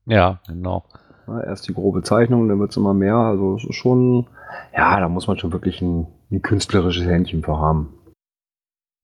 Ja, 0.06 0.40
genau. 0.48 0.86
Ja, 1.28 1.42
erst 1.42 1.68
die 1.68 1.74
grobe 1.76 2.02
Zeichnung, 2.02 2.50
dann 2.50 2.60
wird 2.60 2.72
es 2.72 2.78
immer 2.78 2.96
mehr. 2.96 3.16
Also 3.16 3.60
schon, 3.60 4.28
ja, 4.76 5.00
da 5.00 5.08
muss 5.08 5.28
man 5.28 5.38
schon 5.38 5.54
wirklich 5.54 5.82
ein, 5.84 6.08
ein 6.32 6.42
künstlerisches 6.42 7.06
Händchen 7.06 7.44
für 7.44 7.60
haben. 7.60 7.94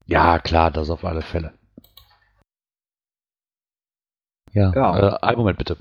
Ja, 0.06 0.40
klar, 0.40 0.72
das 0.72 0.90
auf 0.90 1.04
alle 1.04 1.22
Fälle. 1.22 1.54
Ja, 4.52 4.72
Ja. 4.74 5.14
Äh, 5.14 5.18
einen 5.22 5.38
Moment 5.38 5.58
bitte. 5.58 5.76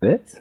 Was? 0.00 0.40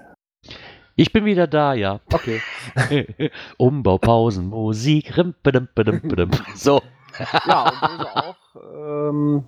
Ich 0.95 1.12
bin 1.12 1.25
wieder 1.25 1.47
da, 1.47 1.73
ja. 1.73 1.99
Okay. 2.12 2.41
Umbaupausen, 3.58 4.47
Musik, 4.49 5.17
rim, 5.17 5.34
badum, 5.41 5.67
badum, 5.73 6.01
badum. 6.03 6.32
So. 6.56 6.82
Ja, 7.47 7.69
und 7.69 7.82
wo 7.82 8.03
sie 8.03 8.15
auch 8.15 9.10
ähm, 9.10 9.43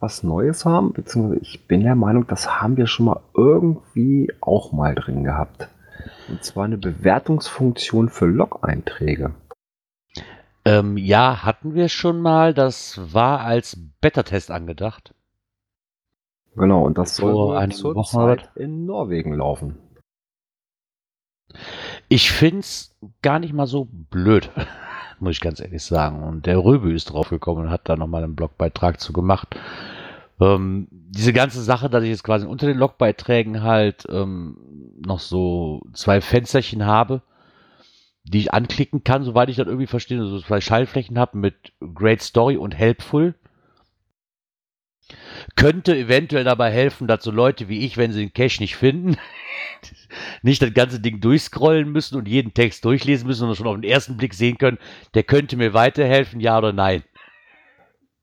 was 0.00 0.22
Neues 0.22 0.64
haben, 0.64 0.92
beziehungsweise 0.92 1.40
ich 1.40 1.66
bin 1.66 1.82
der 1.82 1.94
Meinung, 1.94 2.26
das 2.26 2.60
haben 2.60 2.76
wir 2.76 2.86
schon 2.86 3.06
mal 3.06 3.20
irgendwie 3.34 4.32
auch 4.40 4.72
mal 4.72 4.94
drin 4.94 5.24
gehabt. 5.24 5.68
Und 6.28 6.42
zwar 6.42 6.64
eine 6.64 6.78
Bewertungsfunktion 6.78 8.08
für 8.08 8.26
Log-Einträge. 8.26 9.34
Ähm, 10.64 10.96
ja, 10.96 11.44
hatten 11.44 11.74
wir 11.74 11.88
schon 11.88 12.20
mal. 12.20 12.54
Das 12.54 13.12
war 13.12 13.40
als 13.40 13.78
Beta-Test 14.00 14.50
angedacht. 14.50 15.14
Genau, 16.56 16.84
und 16.84 16.96
das 16.96 17.16
soll 17.16 17.32
Vor 17.32 17.48
oder 17.48 18.02
Zeit 18.04 18.50
in 18.54 18.86
Norwegen 18.86 19.34
laufen. 19.34 19.78
Ich 22.08 22.30
find's 22.30 22.94
gar 23.22 23.38
nicht 23.38 23.52
mal 23.52 23.66
so 23.66 23.88
blöd, 23.90 24.50
muss 25.20 25.32
ich 25.32 25.40
ganz 25.40 25.60
ehrlich 25.60 25.82
sagen. 25.82 26.22
Und 26.22 26.46
der 26.46 26.58
Röbü 26.58 26.94
ist 26.94 27.06
draufgekommen 27.06 27.64
und 27.64 27.70
hat 27.70 27.88
da 27.88 27.96
nochmal 27.96 28.24
einen 28.24 28.36
Blogbeitrag 28.36 29.00
zu 29.00 29.12
gemacht. 29.12 29.56
Ähm, 30.40 30.88
diese 30.90 31.32
ganze 31.32 31.62
Sache, 31.62 31.88
dass 31.88 32.02
ich 32.02 32.10
jetzt 32.10 32.24
quasi 32.24 32.46
unter 32.46 32.66
den 32.66 32.78
Logbeiträgen 32.78 33.62
halt 33.62 34.04
ähm, 34.10 34.56
noch 35.04 35.20
so 35.20 35.82
zwei 35.92 36.20
Fensterchen 36.20 36.84
habe, 36.84 37.22
die 38.24 38.38
ich 38.38 38.52
anklicken 38.52 39.04
kann, 39.04 39.22
soweit 39.22 39.48
ich 39.48 39.56
das 39.56 39.66
irgendwie 39.66 39.86
verstehe, 39.86 40.24
so 40.24 40.40
zwei 40.40 40.60
Schallflächen 40.60 41.18
habe 41.18 41.38
mit 41.38 41.72
Great 41.94 42.22
Story 42.22 42.56
und 42.56 42.74
Helpful. 42.74 43.34
Könnte 45.56 45.96
eventuell 45.96 46.44
dabei 46.44 46.70
helfen, 46.70 47.06
dass 47.06 47.22
so 47.22 47.30
Leute 47.30 47.68
wie 47.68 47.84
ich, 47.84 47.96
wenn 47.96 48.12
sie 48.12 48.20
den 48.20 48.32
Cache 48.32 48.62
nicht 48.62 48.76
finden, 48.76 49.16
nicht 50.42 50.62
das 50.62 50.72
ganze 50.72 51.00
Ding 51.00 51.20
durchscrollen 51.20 51.90
müssen 51.92 52.16
und 52.16 52.26
jeden 52.28 52.54
Text 52.54 52.84
durchlesen 52.84 53.26
müssen, 53.26 53.40
sondern 53.40 53.56
schon 53.56 53.66
auf 53.66 53.74
den 53.74 53.84
ersten 53.84 54.16
Blick 54.16 54.34
sehen 54.34 54.56
können, 54.58 54.78
der 55.14 55.22
könnte 55.22 55.56
mir 55.56 55.74
weiterhelfen, 55.74 56.40
ja 56.40 56.56
oder 56.58 56.72
nein. 56.72 57.02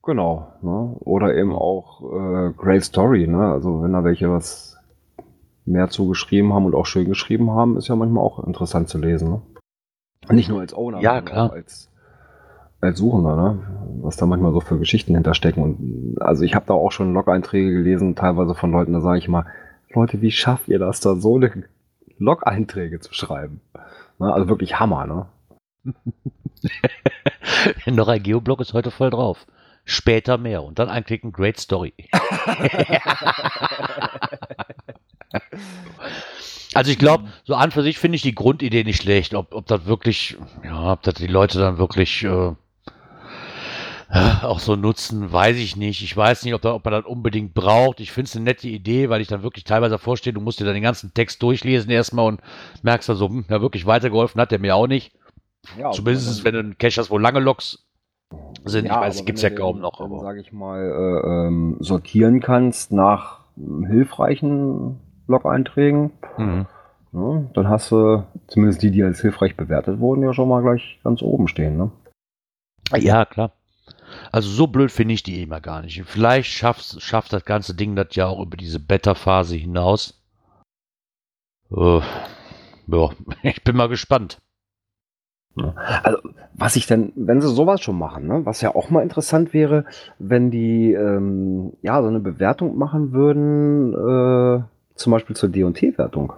Genau. 0.03 0.51
Ne? 0.63 0.95
Oder 1.01 1.35
eben 1.35 1.53
auch 1.53 2.01
äh, 2.01 2.51
Great 2.57 2.83
Story. 2.83 3.27
Ne? 3.27 3.51
Also 3.51 3.83
wenn 3.83 3.93
da 3.93 4.03
welche 4.03 4.31
was 4.31 4.77
mehr 5.65 5.89
zugeschrieben 5.89 6.53
haben 6.53 6.65
und 6.65 6.73
auch 6.73 6.87
schön 6.87 7.05
geschrieben 7.07 7.51
haben, 7.51 7.77
ist 7.77 7.87
ja 7.87 7.95
manchmal 7.95 8.23
auch 8.23 8.43
interessant 8.43 8.89
zu 8.89 8.97
lesen. 8.97 9.29
Ne? 9.29 9.41
Nicht 10.31 10.49
nur 10.49 10.59
als 10.61 10.73
Owner, 10.73 11.01
Ja, 11.01 11.15
sondern 11.17 11.25
klar. 11.33 11.49
auch 11.49 11.53
als, 11.53 11.90
als 12.81 12.99
Suchender, 12.99 13.35
ne? 13.35 13.59
was 14.01 14.17
da 14.17 14.25
manchmal 14.25 14.51
so 14.51 14.59
für 14.59 14.79
Geschichten 14.79 15.13
hinterstecken. 15.13 15.63
Und 15.63 16.15
also 16.19 16.43
ich 16.43 16.55
habe 16.55 16.65
da 16.67 16.73
auch 16.73 16.91
schon 16.91 17.13
Log-Einträge 17.13 17.71
gelesen, 17.71 18.15
teilweise 18.15 18.55
von 18.55 18.71
Leuten, 18.71 18.93
da 18.93 19.01
sage 19.01 19.19
ich 19.19 19.27
mal, 19.27 19.45
Leute, 19.93 20.21
wie 20.21 20.31
schafft 20.31 20.69
ihr 20.69 20.79
das 20.79 20.99
da 21.01 21.15
so 21.15 21.35
eine 21.35 21.65
Log-Einträge 22.17 22.99
zu 22.99 23.13
schreiben? 23.13 23.61
Ne? 24.19 24.33
Also 24.33 24.49
wirklich 24.49 24.79
Hammer, 24.79 25.05
ne? 25.05 25.27
Noch 27.87 28.07
ein 28.09 28.23
Geoblog 28.23 28.61
ist 28.61 28.73
heute 28.73 28.91
voll 28.91 29.09
drauf. 29.09 29.45
Später 29.83 30.37
mehr 30.37 30.63
und 30.63 30.77
dann 30.79 30.89
anklicken 30.89 31.31
Great 31.31 31.59
Story. 31.59 31.93
also 36.73 36.91
ich 36.91 36.99
glaube, 36.99 37.25
so 37.43 37.55
an 37.55 37.71
für 37.71 37.81
sich 37.81 37.97
finde 37.97 38.15
ich 38.15 38.21
die 38.21 38.35
Grundidee 38.35 38.83
nicht 38.83 39.01
schlecht. 39.01 39.33
Ob, 39.33 39.55
ob 39.55 39.65
das 39.65 39.87
wirklich, 39.87 40.37
ja, 40.63 40.93
ob 40.93 41.01
das 41.01 41.15
die 41.15 41.25
Leute 41.27 41.57
dann 41.57 41.79
wirklich 41.79 42.23
äh, 42.23 42.29
äh, 42.29 42.53
auch 44.43 44.59
so 44.59 44.75
nutzen, 44.75 45.31
weiß 45.31 45.57
ich 45.57 45.75
nicht. 45.77 46.01
Ich 46.03 46.15
weiß 46.15 46.43
nicht, 46.43 46.53
ob, 46.53 46.61
da, 46.61 46.73
ob 46.73 46.83
man 46.85 46.93
das 46.93 47.05
unbedingt 47.05 47.53
braucht. 47.53 47.99
Ich 47.99 48.11
finde 48.11 48.27
es 48.27 48.35
eine 48.35 48.45
nette 48.45 48.67
Idee, 48.67 49.09
weil 49.09 49.21
ich 49.21 49.27
dann 49.27 49.43
wirklich 49.43 49.63
teilweise 49.63 49.97
vorstehe, 49.97 50.33
du 50.33 50.41
musst 50.41 50.59
dir 50.59 50.65
dann 50.65 50.73
den 50.73 50.83
ganzen 50.83 51.13
Text 51.13 51.41
durchlesen 51.41 51.89
erstmal 51.91 52.25
und 52.27 52.41
merkst 52.83 53.07
dann 53.09 53.15
so, 53.15 53.29
hm, 53.29 53.45
ja, 53.49 53.61
wirklich 53.61 53.85
weitergeholfen 53.85 54.41
hat 54.41 54.51
der 54.51 54.59
mir 54.59 54.75
auch 54.75 54.87
nicht. 54.87 55.13
Ja, 55.77 55.91
Zumindest 55.91 56.43
wenn 56.43 56.53
du 56.53 56.59
einen 56.59 56.77
Cache 56.77 56.99
hast, 56.99 57.09
wo 57.11 57.17
lange 57.17 57.39
Logs 57.39 57.85
sind. 58.65 58.85
ich 58.85 58.91
weiß, 58.91 59.17
die 59.17 59.25
gibt 59.25 59.37
es 59.37 59.43
ja 59.43 59.49
kaum 59.49 59.79
noch. 59.79 59.97
Du, 59.97 60.03
Aber. 60.03 60.19
sag 60.19 60.37
ich 60.37 60.51
mal, 60.51 60.79
äh, 60.81 61.47
ähm, 61.47 61.77
sortieren 61.79 62.39
kannst 62.41 62.91
nach 62.91 63.39
ähm, 63.57 63.85
hilfreichen 63.85 64.99
Log-Einträgen, 65.27 66.11
Mhm. 66.37 66.65
ne, 67.11 67.49
dann 67.53 67.69
hast 67.69 67.91
du 67.91 68.23
zumindest 68.47 68.81
die, 68.81 68.91
die 68.91 69.03
als 69.03 69.21
hilfreich 69.21 69.55
bewertet 69.55 69.99
wurden, 69.99 70.23
ja 70.23 70.33
schon 70.33 70.49
mal 70.49 70.61
gleich 70.61 70.99
ganz 71.03 71.21
oben 71.21 71.47
stehen. 71.47 71.77
Ne? 71.77 71.91
Ja, 72.97 73.25
klar. 73.25 73.51
Also 74.31 74.49
so 74.49 74.67
blöd 74.67 74.91
finde 74.91 75.13
ich 75.13 75.23
die 75.23 75.41
immer 75.41 75.61
gar 75.61 75.81
nicht. 75.81 76.03
Vielleicht 76.05 76.51
schafft, 76.51 77.01
schafft 77.01 77.33
das 77.33 77.45
ganze 77.45 77.75
Ding 77.75 77.95
das 77.95 78.15
ja 78.15 78.27
auch 78.27 78.41
über 78.41 78.57
diese 78.57 78.79
Beta-Phase 78.79 79.55
hinaus. 79.55 80.21
Äh, 81.71 82.01
ja, 82.87 83.09
ich 83.43 83.63
bin 83.63 83.75
mal 83.75 83.89
gespannt. 83.89 84.37
Also, 86.03 86.19
was 86.53 86.77
ich 86.77 86.87
denn, 86.87 87.11
wenn 87.15 87.41
sie 87.41 87.49
sowas 87.49 87.81
schon 87.81 87.97
machen, 87.97 88.27
ne, 88.27 88.45
was 88.45 88.61
ja 88.61 88.73
auch 88.73 88.89
mal 88.89 89.03
interessant 89.03 89.53
wäre, 89.53 89.83
wenn 90.17 90.49
die 90.49 90.93
ähm, 90.93 91.73
ja 91.81 92.01
so 92.01 92.07
eine 92.07 92.21
Bewertung 92.21 92.77
machen 92.77 93.11
würden, 93.11 93.93
äh, 93.93 94.63
zum 94.95 95.11
Beispiel 95.11 95.35
zur 95.35 95.49
D&T-Wertung. 95.49 96.33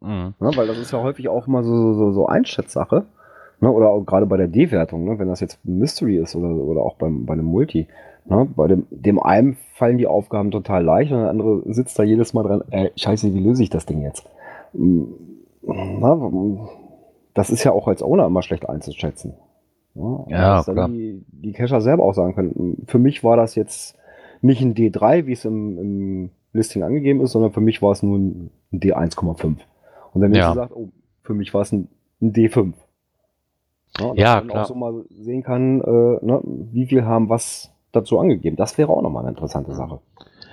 Mhm. 0.00 0.34
Ne, 0.40 0.50
weil 0.56 0.66
das 0.66 0.78
ist 0.78 0.90
ja 0.90 1.00
häufig 1.00 1.28
auch 1.28 1.46
mal 1.46 1.62
so, 1.62 1.94
so, 1.94 2.12
so 2.12 2.26
Einschätzsache. 2.26 3.06
Ne, 3.62 3.70
oder 3.70 3.90
auch 3.90 4.04
gerade 4.04 4.26
bei 4.26 4.36
der 4.36 4.48
D-Wertung, 4.48 5.04
ne, 5.04 5.20
wenn 5.20 5.28
das 5.28 5.38
jetzt 5.38 5.60
ein 5.64 5.78
Mystery 5.78 6.16
ist 6.16 6.34
oder, 6.34 6.48
oder 6.48 6.80
auch 6.82 6.96
beim, 6.96 7.24
bei 7.26 7.34
einem 7.34 7.44
Multi. 7.44 7.86
Ne, 8.24 8.48
bei 8.56 8.66
dem, 8.66 8.86
dem 8.90 9.22
einen 9.22 9.56
fallen 9.74 9.98
die 9.98 10.08
Aufgaben 10.08 10.50
total 10.50 10.82
leicht 10.84 11.12
und 11.12 11.20
der 11.20 11.30
andere 11.30 11.62
sitzt 11.72 11.96
da 11.96 12.02
jedes 12.02 12.34
Mal 12.34 12.42
dran, 12.42 12.62
äh, 12.70 12.90
scheiße, 12.96 13.32
wie 13.32 13.38
löse 13.38 13.62
ich 13.62 13.70
das 13.70 13.86
Ding 13.86 14.02
jetzt? 14.02 14.28
Na, 15.62 16.18
das 17.34 17.50
ist 17.50 17.62
ja 17.62 17.70
auch 17.70 17.86
als 17.86 18.02
Owner 18.02 18.26
immer 18.26 18.42
schlecht 18.42 18.68
einzuschätzen. 18.68 19.34
Ne, 19.94 20.24
Ja, 20.28 20.56
dass 20.56 20.66
dann 20.66 20.74
klar. 20.74 20.88
Die, 20.88 21.24
die 21.30 21.52
Cacher 21.52 21.80
selber 21.80 22.02
auch 22.02 22.14
sagen 22.14 22.34
können, 22.34 22.84
für 22.88 22.98
mich 22.98 23.22
war 23.22 23.36
das 23.36 23.54
jetzt 23.54 23.96
nicht 24.40 24.60
ein 24.60 24.74
D3, 24.74 25.26
wie 25.26 25.32
es 25.32 25.44
im, 25.44 25.78
im 25.78 26.30
Listing 26.52 26.82
angegeben 26.82 27.20
ist, 27.20 27.30
sondern 27.30 27.52
für 27.52 27.60
mich 27.60 27.80
war 27.80 27.92
es 27.92 28.02
nur 28.02 28.18
ein 28.18 28.50
D1,5. 28.72 29.56
Und 30.14 30.20
nächste 30.20 30.38
Ja. 30.38 30.54
sagt, 30.54 30.74
oh, 30.74 30.88
für 31.22 31.34
mich 31.34 31.54
war 31.54 31.60
es 31.62 31.70
ein, 31.70 31.86
ein 32.20 32.32
D5. 32.32 32.72
Ja, 33.98 34.06
und 34.06 34.18
Ja, 34.18 34.34
dass 34.36 34.44
man 34.44 34.48
klar. 34.48 34.64
auch 34.64 34.68
so 34.68 34.74
mal 34.74 35.04
sehen 35.10 35.42
kann, 35.42 35.80
äh, 35.80 36.24
ne, 36.24 36.40
wie 36.44 36.86
viel 36.86 37.04
haben 37.04 37.28
was 37.28 37.72
dazu 37.92 38.18
angegeben. 38.18 38.56
Das 38.56 38.78
wäre 38.78 38.90
auch 38.90 39.02
nochmal 39.02 39.22
eine 39.22 39.30
interessante 39.30 39.74
Sache. 39.74 40.00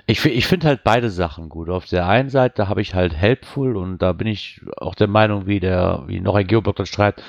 Ich, 0.06 0.24
ich 0.24 0.46
finde 0.46 0.66
halt 0.66 0.80
beide 0.82 1.08
Sachen 1.08 1.48
gut. 1.48 1.68
Auf 1.70 1.86
der 1.86 2.08
einen 2.08 2.30
Seite 2.30 2.68
habe 2.68 2.82
ich 2.82 2.94
halt 2.94 3.14
Helpful 3.14 3.76
und 3.76 3.98
da 3.98 4.12
bin 4.12 4.26
ich 4.26 4.60
auch 4.76 4.94
der 4.94 5.06
Meinung, 5.06 5.46
wie 5.46 5.60
der, 5.60 6.02
wie 6.06 6.20
noch 6.20 6.34
ein 6.34 6.46
Geoblog 6.46 6.76
das 6.76 6.88
schreibt, 6.88 7.22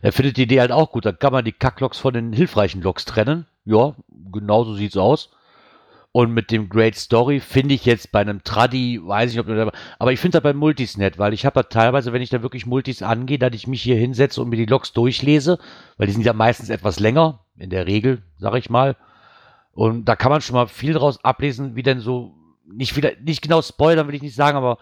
er 0.00 0.12
findet 0.12 0.36
die 0.36 0.42
Idee 0.44 0.60
halt 0.60 0.72
auch 0.72 0.90
gut. 0.90 1.04
Da 1.04 1.12
kann 1.12 1.32
man 1.32 1.44
die 1.44 1.52
Kacklogs 1.52 1.98
von 1.98 2.14
den 2.14 2.32
hilfreichen 2.32 2.82
Logs 2.82 3.04
trennen. 3.04 3.46
Ja, 3.64 3.94
genau 4.32 4.64
so 4.64 4.74
sieht's 4.74 4.96
aus. 4.96 5.30
Und 6.14 6.34
mit 6.34 6.50
dem 6.50 6.68
Great 6.68 6.94
Story 6.94 7.40
finde 7.40 7.74
ich 7.74 7.86
jetzt 7.86 8.12
bei 8.12 8.20
einem 8.20 8.44
Traddy, 8.44 9.00
weiß 9.02 9.30
ich 9.30 9.36
nicht, 9.38 9.48
ob 9.48 9.74
aber 9.98 10.12
ich 10.12 10.20
finde 10.20 10.36
das 10.36 10.42
bei 10.42 10.52
Multis 10.52 10.98
nett, 10.98 11.18
weil 11.18 11.32
ich 11.32 11.46
habe 11.46 11.54
da 11.54 11.62
teilweise, 11.62 12.12
wenn 12.12 12.20
ich 12.20 12.28
da 12.28 12.42
wirklich 12.42 12.66
Multis 12.66 13.00
angehe, 13.00 13.38
dass 13.38 13.54
ich 13.54 13.66
mich 13.66 13.80
hier 13.80 13.96
hinsetze 13.96 14.42
und 14.42 14.50
mir 14.50 14.56
die 14.56 14.66
Logs 14.66 14.92
durchlese, 14.92 15.58
weil 15.96 16.06
die 16.06 16.12
sind 16.12 16.26
ja 16.26 16.34
meistens 16.34 16.68
etwas 16.68 17.00
länger, 17.00 17.40
in 17.56 17.70
der 17.70 17.86
Regel, 17.86 18.22
sag 18.36 18.54
ich 18.56 18.68
mal. 18.68 18.96
Und 19.72 20.04
da 20.04 20.14
kann 20.14 20.30
man 20.30 20.42
schon 20.42 20.54
mal 20.54 20.66
viel 20.66 20.92
draus 20.92 21.24
ablesen, 21.24 21.76
wie 21.76 21.82
denn 21.82 22.00
so, 22.00 22.34
nicht 22.66 22.94
wieder, 22.94 23.12
nicht 23.24 23.40
genau 23.40 23.62
spoilern 23.62 24.06
will 24.06 24.14
ich 24.14 24.22
nicht 24.22 24.34
sagen, 24.34 24.58
aber 24.58 24.76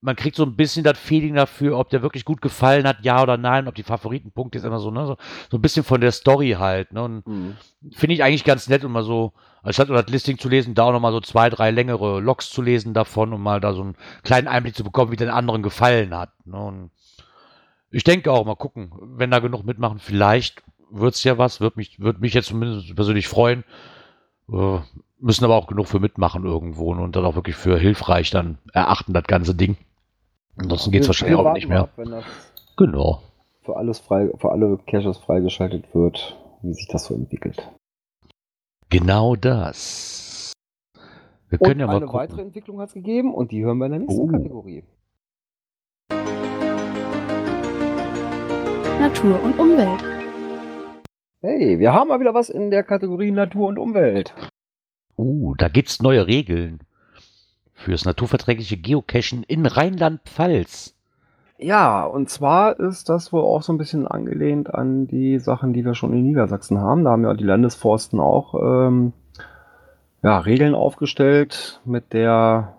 man 0.00 0.14
kriegt 0.16 0.36
so 0.36 0.44
ein 0.44 0.54
bisschen 0.54 0.84
das 0.84 0.98
Feeling 0.98 1.34
dafür, 1.34 1.76
ob 1.78 1.90
der 1.90 2.02
wirklich 2.02 2.24
gut 2.24 2.40
gefallen 2.40 2.86
hat, 2.86 2.98
ja 3.02 3.20
oder 3.22 3.36
nein, 3.36 3.66
ob 3.66 3.74
die 3.74 3.82
Favoritenpunkte 3.82 4.58
ist 4.58 4.64
immer 4.64 4.78
so, 4.78 4.90
ne? 4.90 5.06
So, 5.06 5.16
so 5.50 5.56
ein 5.58 5.60
bisschen 5.62 5.82
von 5.84 6.00
der 6.00 6.12
Story 6.12 6.56
halt, 6.58 6.92
ne? 6.92 7.02
Und 7.02 7.26
Mhm. 7.26 7.56
finde 7.92 8.14
ich 8.14 8.22
eigentlich 8.22 8.44
ganz 8.44 8.68
nett, 8.68 8.84
um 8.84 8.92
mal 8.92 9.02
so, 9.02 9.32
anstatt 9.62 9.90
das 9.90 10.08
Listing 10.08 10.38
zu 10.38 10.48
lesen, 10.48 10.74
da 10.74 10.84
auch 10.84 10.92
nochmal 10.92 11.12
so 11.12 11.20
zwei, 11.20 11.50
drei 11.50 11.70
längere 11.72 12.20
Logs 12.20 12.50
zu 12.50 12.62
lesen 12.62 12.94
davon, 12.94 13.32
um 13.32 13.42
mal 13.42 13.60
da 13.60 13.72
so 13.72 13.82
einen 13.82 13.96
kleinen 14.22 14.46
Einblick 14.46 14.76
zu 14.76 14.84
bekommen, 14.84 15.10
wie 15.10 15.16
den 15.16 15.30
anderen 15.30 15.62
gefallen 15.62 16.16
hat. 16.16 16.30
Ne? 16.46 16.58
Und 16.58 16.90
ich 17.90 18.04
denke 18.04 18.30
auch, 18.30 18.44
mal 18.44 18.54
gucken, 18.54 18.92
wenn 19.16 19.30
da 19.30 19.40
genug 19.40 19.64
mitmachen, 19.64 19.98
vielleicht 19.98 20.62
wird's 20.90 21.24
ja 21.24 21.38
was, 21.38 21.60
wird 21.60 21.76
mich, 21.76 22.00
wird 22.00 22.20
mich 22.20 22.34
jetzt 22.34 22.48
zumindest 22.48 22.94
persönlich 22.94 23.26
freuen. 23.28 23.64
Äh, 24.52 24.78
müssen 25.20 25.44
aber 25.44 25.56
auch 25.56 25.66
genug 25.66 25.88
für 25.88 25.98
mitmachen 26.00 26.44
irgendwo 26.44 26.94
ne? 26.94 27.02
und 27.02 27.16
dann 27.16 27.24
auch 27.24 27.34
wirklich 27.34 27.56
für 27.56 27.78
hilfreich 27.78 28.30
dann 28.30 28.58
erachten, 28.72 29.12
das 29.12 29.24
ganze 29.24 29.54
Ding. 29.54 29.76
Ansonsten 30.58 30.90
geht's 30.90 31.04
Wir- 31.06 31.08
wahrscheinlich 31.08 31.38
auch 31.38 31.52
nicht 31.52 31.68
mehr. 31.68 31.80
ab, 31.82 31.90
Wenn 31.96 32.10
das 32.10 32.24
Genau. 32.76 33.22
für 33.62 33.76
alles 33.76 33.98
frei, 34.00 34.30
für 34.38 34.50
alle 34.50 34.78
Caches 34.86 35.18
freigeschaltet 35.18 35.94
wird, 35.94 36.36
wie 36.62 36.72
sich 36.74 36.88
das 36.88 37.04
so 37.04 37.14
entwickelt. 37.14 37.70
Genau 38.90 39.36
das. 39.36 40.52
Wir 41.50 41.60
Und 41.60 41.66
können 41.66 41.80
ja 41.80 41.86
mal 41.86 41.96
eine 41.96 42.06
gucken. 42.06 42.20
weitere 42.20 42.42
Entwicklung 42.42 42.80
hat 42.80 42.88
es 42.88 42.94
gegeben 42.94 43.32
und 43.34 43.52
die 43.52 43.64
hören 43.64 43.78
wir 43.78 43.86
in 43.86 43.92
der 43.92 44.00
nächsten 44.00 44.20
Oh. 44.20 44.26
Kategorie. 44.26 44.84
Natur 49.00 49.42
und 49.42 49.58
Umwelt. 49.58 50.04
Hey, 51.40 51.78
wir 51.78 51.92
haben 51.92 52.08
mal 52.08 52.18
wieder 52.20 52.34
was 52.34 52.50
in 52.50 52.70
der 52.70 52.82
Kategorie 52.82 53.30
Natur 53.30 53.68
und 53.68 53.78
Umwelt. 53.78 54.34
Uh, 55.16 55.54
da 55.56 55.68
gibt's 55.68 56.02
neue 56.02 56.26
Regeln 56.26 56.80
fürs 57.78 58.04
naturverträgliche 58.04 58.76
Geocachen 58.76 59.44
in 59.44 59.64
Rheinland-Pfalz. 59.64 60.94
Ja, 61.58 62.04
und 62.04 62.28
zwar 62.28 62.78
ist 62.78 63.08
das 63.08 63.32
wohl 63.32 63.42
auch 63.42 63.62
so 63.62 63.72
ein 63.72 63.78
bisschen 63.78 64.06
angelehnt 64.06 64.72
an 64.72 65.06
die 65.08 65.38
Sachen, 65.38 65.72
die 65.72 65.84
wir 65.84 65.94
schon 65.94 66.12
in 66.12 66.22
Niedersachsen 66.22 66.78
haben. 66.78 67.04
Da 67.04 67.10
haben 67.10 67.24
ja 67.24 67.34
die 67.34 67.44
Landesforsten 67.44 68.20
auch 68.20 68.54
ähm, 68.54 69.12
ja, 70.22 70.38
Regeln 70.38 70.74
aufgestellt, 70.74 71.80
mit 71.84 72.12
der 72.12 72.74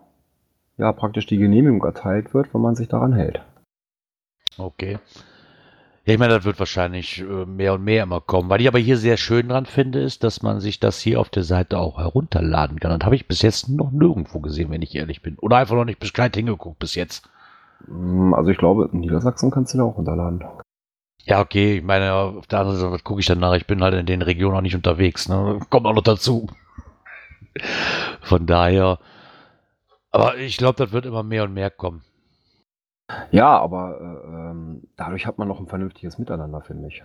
ja 0.77 0.93
praktisch 0.93 1.25
die 1.25 1.37
Genehmigung 1.37 1.83
erteilt 1.83 2.33
wird, 2.33 2.53
wenn 2.53 2.61
man 2.61 2.75
sich 2.75 2.87
daran 2.87 3.13
hält. 3.13 3.41
Okay. 4.57 4.99
Ja, 6.09 6.13
ich 6.13 6.19
meine, 6.19 6.33
das 6.33 6.43
wird 6.43 6.57
wahrscheinlich 6.57 7.19
äh, 7.21 7.45
mehr 7.45 7.75
und 7.75 7.83
mehr 7.83 8.01
immer 8.01 8.19
kommen. 8.19 8.49
Was 8.49 8.59
ich 8.59 8.67
aber 8.67 8.79
hier 8.79 8.97
sehr 8.97 9.15
schön 9.15 9.49
dran 9.49 9.67
finde, 9.67 10.01
ist, 10.01 10.23
dass 10.23 10.41
man 10.41 10.59
sich 10.59 10.79
das 10.79 10.99
hier 10.99 11.19
auf 11.19 11.29
der 11.29 11.43
Seite 11.43 11.77
auch 11.77 11.99
herunterladen 11.99 12.79
kann. 12.79 12.97
Das 12.97 13.05
habe 13.05 13.15
ich 13.15 13.27
bis 13.27 13.43
jetzt 13.43 13.69
noch 13.69 13.91
nirgendwo 13.91 14.39
gesehen, 14.39 14.71
wenn 14.71 14.81
ich 14.81 14.95
ehrlich 14.95 15.21
bin. 15.21 15.37
Oder 15.37 15.57
einfach 15.57 15.75
noch 15.75 15.85
nicht 15.85 15.99
gescheit 15.99 16.35
hingeguckt 16.35 16.79
bis 16.79 16.95
jetzt. 16.95 17.29
Mm, 17.87 18.33
Also 18.33 18.49
ich 18.49 18.57
glaube, 18.57 18.89
in 18.91 19.01
Niedersachsen 19.01 19.51
kannst 19.51 19.75
du 19.75 19.77
da 19.77 19.83
auch 19.83 19.97
runterladen. 19.97 20.43
Ja, 21.25 21.41
okay, 21.41 21.77
ich 21.77 21.83
meine, 21.83 22.11
auf 22.11 22.47
der 22.47 22.61
anderen 22.61 22.79
Seite, 22.79 23.03
gucke 23.03 23.19
ich 23.19 23.27
dann 23.27 23.39
nach? 23.39 23.53
Ich 23.53 23.67
bin 23.67 23.83
halt 23.83 23.93
in 23.93 24.07
den 24.07 24.23
Regionen 24.23 24.57
auch 24.57 24.61
nicht 24.61 24.75
unterwegs, 24.75 25.29
ne? 25.29 25.59
Kommt 25.69 25.85
auch 25.85 25.93
noch 25.93 26.01
dazu. 26.01 26.47
Von 28.21 28.47
daher. 28.47 28.97
Aber 30.09 30.37
ich 30.37 30.57
glaube, 30.57 30.83
das 30.83 30.91
wird 30.91 31.05
immer 31.05 31.21
mehr 31.21 31.43
und 31.43 31.53
mehr 31.53 31.69
kommen. 31.69 32.01
Ja, 33.31 33.59
aber 33.59 33.99
äh, 33.99 34.28
dadurch 34.99 35.25
hat 35.25 35.37
man 35.37 35.47
noch 35.47 35.59
ein 35.59 35.67
vernünftiges 35.67 36.17
Miteinander, 36.17 36.61
finde 36.61 36.87
ich. 36.87 37.01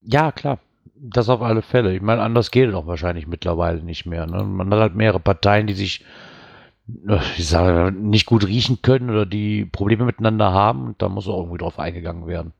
Ja, 0.00 0.32
klar. 0.32 0.58
Das 0.94 1.28
auf 1.28 1.42
alle 1.42 1.62
Fälle. 1.62 1.94
Ich 1.94 2.02
meine, 2.02 2.22
anders 2.22 2.50
geht 2.50 2.68
es 2.68 2.74
auch 2.74 2.86
wahrscheinlich 2.86 3.26
mittlerweile 3.26 3.82
nicht 3.82 4.06
mehr. 4.06 4.26
Ne? 4.26 4.42
Man 4.42 4.72
hat 4.72 4.80
halt 4.80 4.94
mehrere 4.94 5.20
Parteien, 5.20 5.66
die 5.66 5.74
sich 5.74 6.04
äh, 7.08 7.20
ich 7.36 7.48
sage, 7.48 7.92
nicht 7.92 8.26
gut 8.26 8.46
riechen 8.46 8.82
können 8.82 9.10
oder 9.10 9.26
die 9.26 9.64
Probleme 9.64 10.04
miteinander 10.04 10.52
haben 10.52 10.86
und 10.86 11.02
da 11.02 11.08
muss 11.08 11.28
auch 11.28 11.38
irgendwie 11.38 11.58
drauf 11.58 11.78
eingegangen 11.78 12.26
werden. 12.26 12.52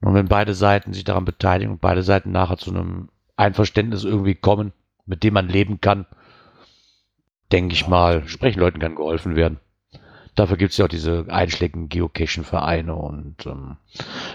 Und 0.00 0.14
wenn 0.14 0.28
beide 0.28 0.54
Seiten 0.54 0.92
sich 0.92 1.04
daran 1.04 1.24
beteiligen 1.24 1.72
und 1.72 1.80
beide 1.80 2.02
Seiten 2.02 2.30
nachher 2.30 2.56
zu 2.56 2.70
einem 2.70 3.08
Einverständnis 3.36 4.04
irgendwie 4.04 4.34
kommen, 4.34 4.72
mit 5.06 5.22
dem 5.24 5.34
man 5.34 5.48
leben 5.48 5.80
kann, 5.80 6.06
denke 7.50 7.74
ich 7.74 7.88
mal, 7.88 8.26
sprechen 8.28 8.60
Leuten 8.60 8.78
kann 8.78 8.94
geholfen 8.94 9.34
werden. 9.36 9.58
Dafür 10.38 10.56
gibt 10.56 10.70
es 10.70 10.78
ja 10.78 10.84
auch 10.84 10.88
diese 10.88 11.26
einschlägigen 11.28 11.88
Geocaching-Vereine 11.88 12.94
und 12.94 13.44
ähm, 13.44 13.76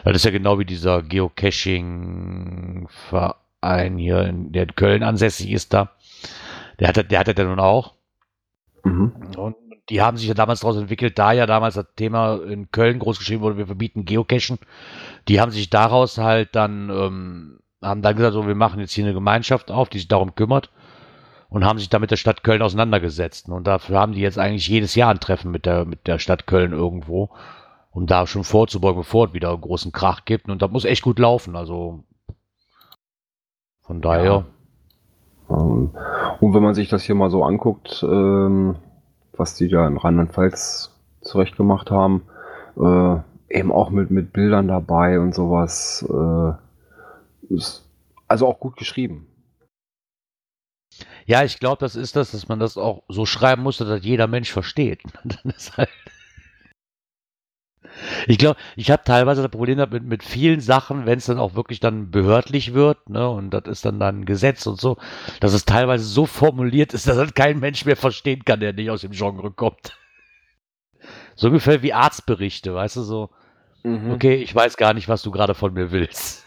das 0.03 0.17
ist 0.17 0.25
ja 0.25 0.31
genau 0.31 0.59
wie 0.59 0.65
dieser 0.65 1.01
Geocaching-Verein 1.01 3.97
hier, 3.97 4.25
in, 4.25 4.51
der 4.51 4.63
in 4.63 4.75
Köln 4.75 5.01
ansässig 5.01 5.51
ist 5.51 5.73
da. 5.73 5.91
Der 6.77 6.89
hat, 6.89 7.09
der 7.09 7.19
hat 7.19 7.37
ja 7.37 7.43
nun 7.45 7.61
auch. 7.61 7.93
Mhm. 8.83 9.13
Und 9.37 9.55
die 9.87 10.01
haben 10.01 10.17
sich 10.17 10.27
ja 10.27 10.33
damals 10.33 10.59
daraus 10.59 10.75
entwickelt, 10.75 11.17
da 11.17 11.31
ja 11.31 11.45
damals 11.45 11.75
das 11.75 11.85
Thema 11.95 12.43
in 12.43 12.69
Köln 12.69 12.99
groß 12.99 13.19
geschrieben 13.19 13.41
wurde, 13.41 13.57
wir 13.57 13.67
verbieten 13.67 14.03
Geocachen. 14.03 14.59
Die 15.29 15.39
haben 15.39 15.53
sich 15.53 15.69
daraus 15.69 16.17
halt 16.17 16.53
dann, 16.53 16.89
ähm, 16.89 17.59
haben 17.81 18.01
dann 18.01 18.17
gesagt, 18.17 18.33
so, 18.33 18.45
wir 18.45 18.55
machen 18.55 18.81
jetzt 18.81 18.91
hier 18.91 19.05
eine 19.05 19.13
Gemeinschaft 19.13 19.71
auf, 19.71 19.87
die 19.87 19.99
sich 19.99 20.09
darum 20.09 20.35
kümmert 20.35 20.69
und 21.53 21.65
haben 21.65 21.77
sich 21.77 21.87
da 21.87 21.99
mit 21.99 22.09
der 22.09 22.17
Stadt 22.17 22.43
Köln 22.43 22.63
auseinandergesetzt. 22.63 23.47
Und 23.47 23.67
dafür 23.67 23.99
haben 23.99 24.13
die 24.13 24.21
jetzt 24.21 24.39
eigentlich 24.39 24.67
jedes 24.67 24.95
Jahr 24.95 25.11
ein 25.11 25.19
Treffen 25.19 25.51
mit 25.51 25.67
der, 25.67 25.85
mit 25.85 26.07
der 26.07 26.17
Stadt 26.17 26.47
Köln 26.47 26.71
irgendwo, 26.71 27.29
um 27.91 28.07
da 28.07 28.25
schon 28.25 28.43
vorzubeugen, 28.43 29.01
bevor 29.01 29.27
es 29.27 29.33
wieder 29.33 29.51
einen 29.51 29.61
großen 29.61 29.91
Krach 29.91 30.25
gibt. 30.25 30.49
Und 30.49 30.63
das 30.63 30.71
muss 30.71 30.83
echt 30.83 31.03
gut 31.03 31.19
laufen. 31.19 31.55
Also 31.55 32.05
von 33.81 34.01
daher. 34.01 34.45
Ähm, 35.47 35.91
Und 36.39 36.53
wenn 36.55 36.63
man 36.63 36.73
sich 36.73 36.89
das 36.89 37.03
hier 37.03 37.13
mal 37.13 37.29
so 37.29 37.43
anguckt, 37.43 38.03
ähm, 38.03 38.77
was 39.37 39.53
die 39.53 39.67
da 39.67 39.85
in 39.85 39.97
Rheinland-Pfalz 39.97 40.91
zurechtgemacht 41.21 41.91
haben, 41.91 42.23
äh, 42.77 43.17
eben 43.55 43.71
auch 43.71 43.91
mit, 43.91 44.09
mit 44.09 44.33
Bildern 44.33 44.67
dabei 44.67 45.19
und 45.19 45.35
sowas, 45.35 46.03
äh, 46.09 47.53
ist 47.53 47.87
also 48.27 48.47
auch 48.47 48.59
gut 48.59 48.75
geschrieben. 48.75 49.27
Ja, 51.25 51.43
ich 51.43 51.59
glaube, 51.59 51.79
das 51.79 51.95
ist 51.95 52.15
das, 52.15 52.31
dass 52.31 52.47
man 52.47 52.59
das 52.59 52.77
auch 52.77 53.03
so 53.07 53.25
schreiben 53.25 53.63
muss, 53.63 53.77
dass 53.77 53.87
das 53.87 54.03
jeder 54.03 54.27
Mensch 54.27 54.51
versteht. 54.51 55.01
Halt 55.77 55.89
ich 58.27 58.37
glaube, 58.37 58.59
ich 58.75 58.91
habe 58.91 59.03
teilweise 59.03 59.41
das 59.41 59.51
Problem 59.51 59.77
damit 59.77 60.03
mit 60.03 60.23
vielen 60.23 60.59
Sachen, 60.61 61.05
wenn 61.05 61.17
es 61.17 61.25
dann 61.25 61.39
auch 61.39 61.55
wirklich 61.55 61.79
dann 61.79 62.11
behördlich 62.11 62.73
wird, 62.73 63.09
ne, 63.09 63.29
und 63.29 63.51
das 63.51 63.63
ist 63.65 63.85
dann 63.85 63.99
dann 63.99 64.21
ein 64.21 64.25
Gesetz 64.25 64.65
und 64.65 64.79
so, 64.79 64.97
dass 65.39 65.53
es 65.53 65.65
teilweise 65.65 66.03
so 66.03 66.25
formuliert 66.25 66.93
ist, 66.93 67.07
dass 67.07 67.17
das 67.17 67.33
kein 67.33 67.59
Mensch 67.59 67.85
mehr 67.85 67.97
verstehen 67.97 68.45
kann, 68.45 68.59
der 68.59 68.73
nicht 68.73 68.89
aus 68.89 69.01
dem 69.01 69.11
Genre 69.11 69.51
kommt. 69.51 69.97
So 71.35 71.47
ungefähr 71.47 71.81
wie 71.81 71.93
Arztberichte, 71.93 72.73
weißt 72.73 72.97
du, 72.97 73.01
so, 73.01 73.29
okay, 74.11 74.35
ich 74.35 74.53
weiß 74.53 74.77
gar 74.77 74.93
nicht, 74.93 75.09
was 75.09 75.21
du 75.21 75.31
gerade 75.31 75.53
von 75.55 75.73
mir 75.73 75.91
willst. 75.91 76.45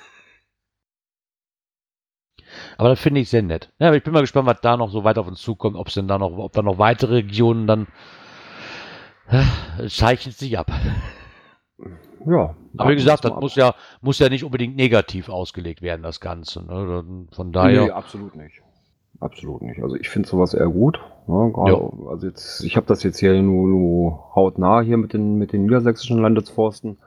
Aber 2.79 2.91
das 2.91 3.01
finde 3.01 3.21
ich 3.21 3.31
sehr 3.31 3.43
nett. 3.43 3.73
Ja, 3.79 3.89
aber 3.89 3.97
ich 3.97 4.05
bin 4.05 4.13
mal 4.13 4.21
gespannt, 4.21 4.47
was 4.47 4.61
da 4.61 4.77
noch 4.77 4.91
so 4.91 5.05
weiter 5.05 5.21
auf 5.21 5.29
uns 5.29 5.41
zukommt, 5.41 5.77
ob 5.77 5.89
es 5.89 5.95
denn 5.95 6.09
da 6.09 6.19
noch, 6.19 6.37
ob 6.37 6.53
da 6.53 6.63
noch 6.63 6.79
weitere 6.79 7.15
Regionen 7.15 7.67
dann 7.67 7.87
äh, 9.29 9.89
zeichnet 9.89 10.37
sich 10.37 10.59
ab. 10.59 10.71
Ja. 12.27 12.55
Aber 12.77 12.91
wie 12.91 12.97
gesagt, 12.97 13.25
das 13.25 13.35
muss 13.41 13.55
ja, 13.55 13.75
muss 14.01 14.19
ja 14.19 14.29
nicht 14.29 14.45
unbedingt 14.45 14.77
negativ 14.77 15.29
ausgelegt 15.29 15.81
werden, 15.81 16.03
das 16.03 16.21
Ganze. 16.21 16.65
Ne? 16.65 17.27
Von 17.33 17.53
daher. 17.53 17.85
Nee, 17.85 17.91
absolut 17.91 18.35
nicht. 18.35 18.63
Absolut 19.21 19.63
nicht. 19.63 19.83
Also 19.83 19.97
ich 19.97 20.11
finde 20.11 20.29
sowas 20.29 20.53
eher 20.53 20.69
gut. 20.69 21.01
Ne? 21.27 21.51
Gerade, 21.55 21.91
also 22.11 22.27
jetzt, 22.27 22.63
ich 22.65 22.77
habe 22.77 22.87
das 22.87 23.03
jetzt 23.03 23.19
hier 23.19 23.41
nur, 23.43 23.69
nur 23.69 24.35
hautnah 24.35 24.83
hier 24.83 24.99
mit 24.99 25.13
den, 25.13 25.39
mit 25.39 25.53
den 25.53 25.63
niedersächsischen 25.63 26.19
Landesforsten. 26.19 26.99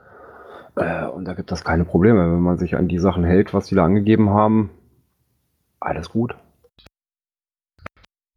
Äh, 0.76 1.06
und 1.06 1.26
da 1.26 1.34
gibt 1.34 1.52
es 1.52 1.62
keine 1.62 1.84
Probleme, 1.84 2.20
wenn 2.32 2.40
man 2.40 2.58
sich 2.58 2.76
an 2.76 2.88
die 2.88 2.98
Sachen 2.98 3.22
hält, 3.22 3.54
was 3.54 3.66
die 3.66 3.76
da 3.76 3.84
angegeben 3.84 4.30
haben. 4.30 4.70
Alles 5.80 6.10
gut. 6.10 6.34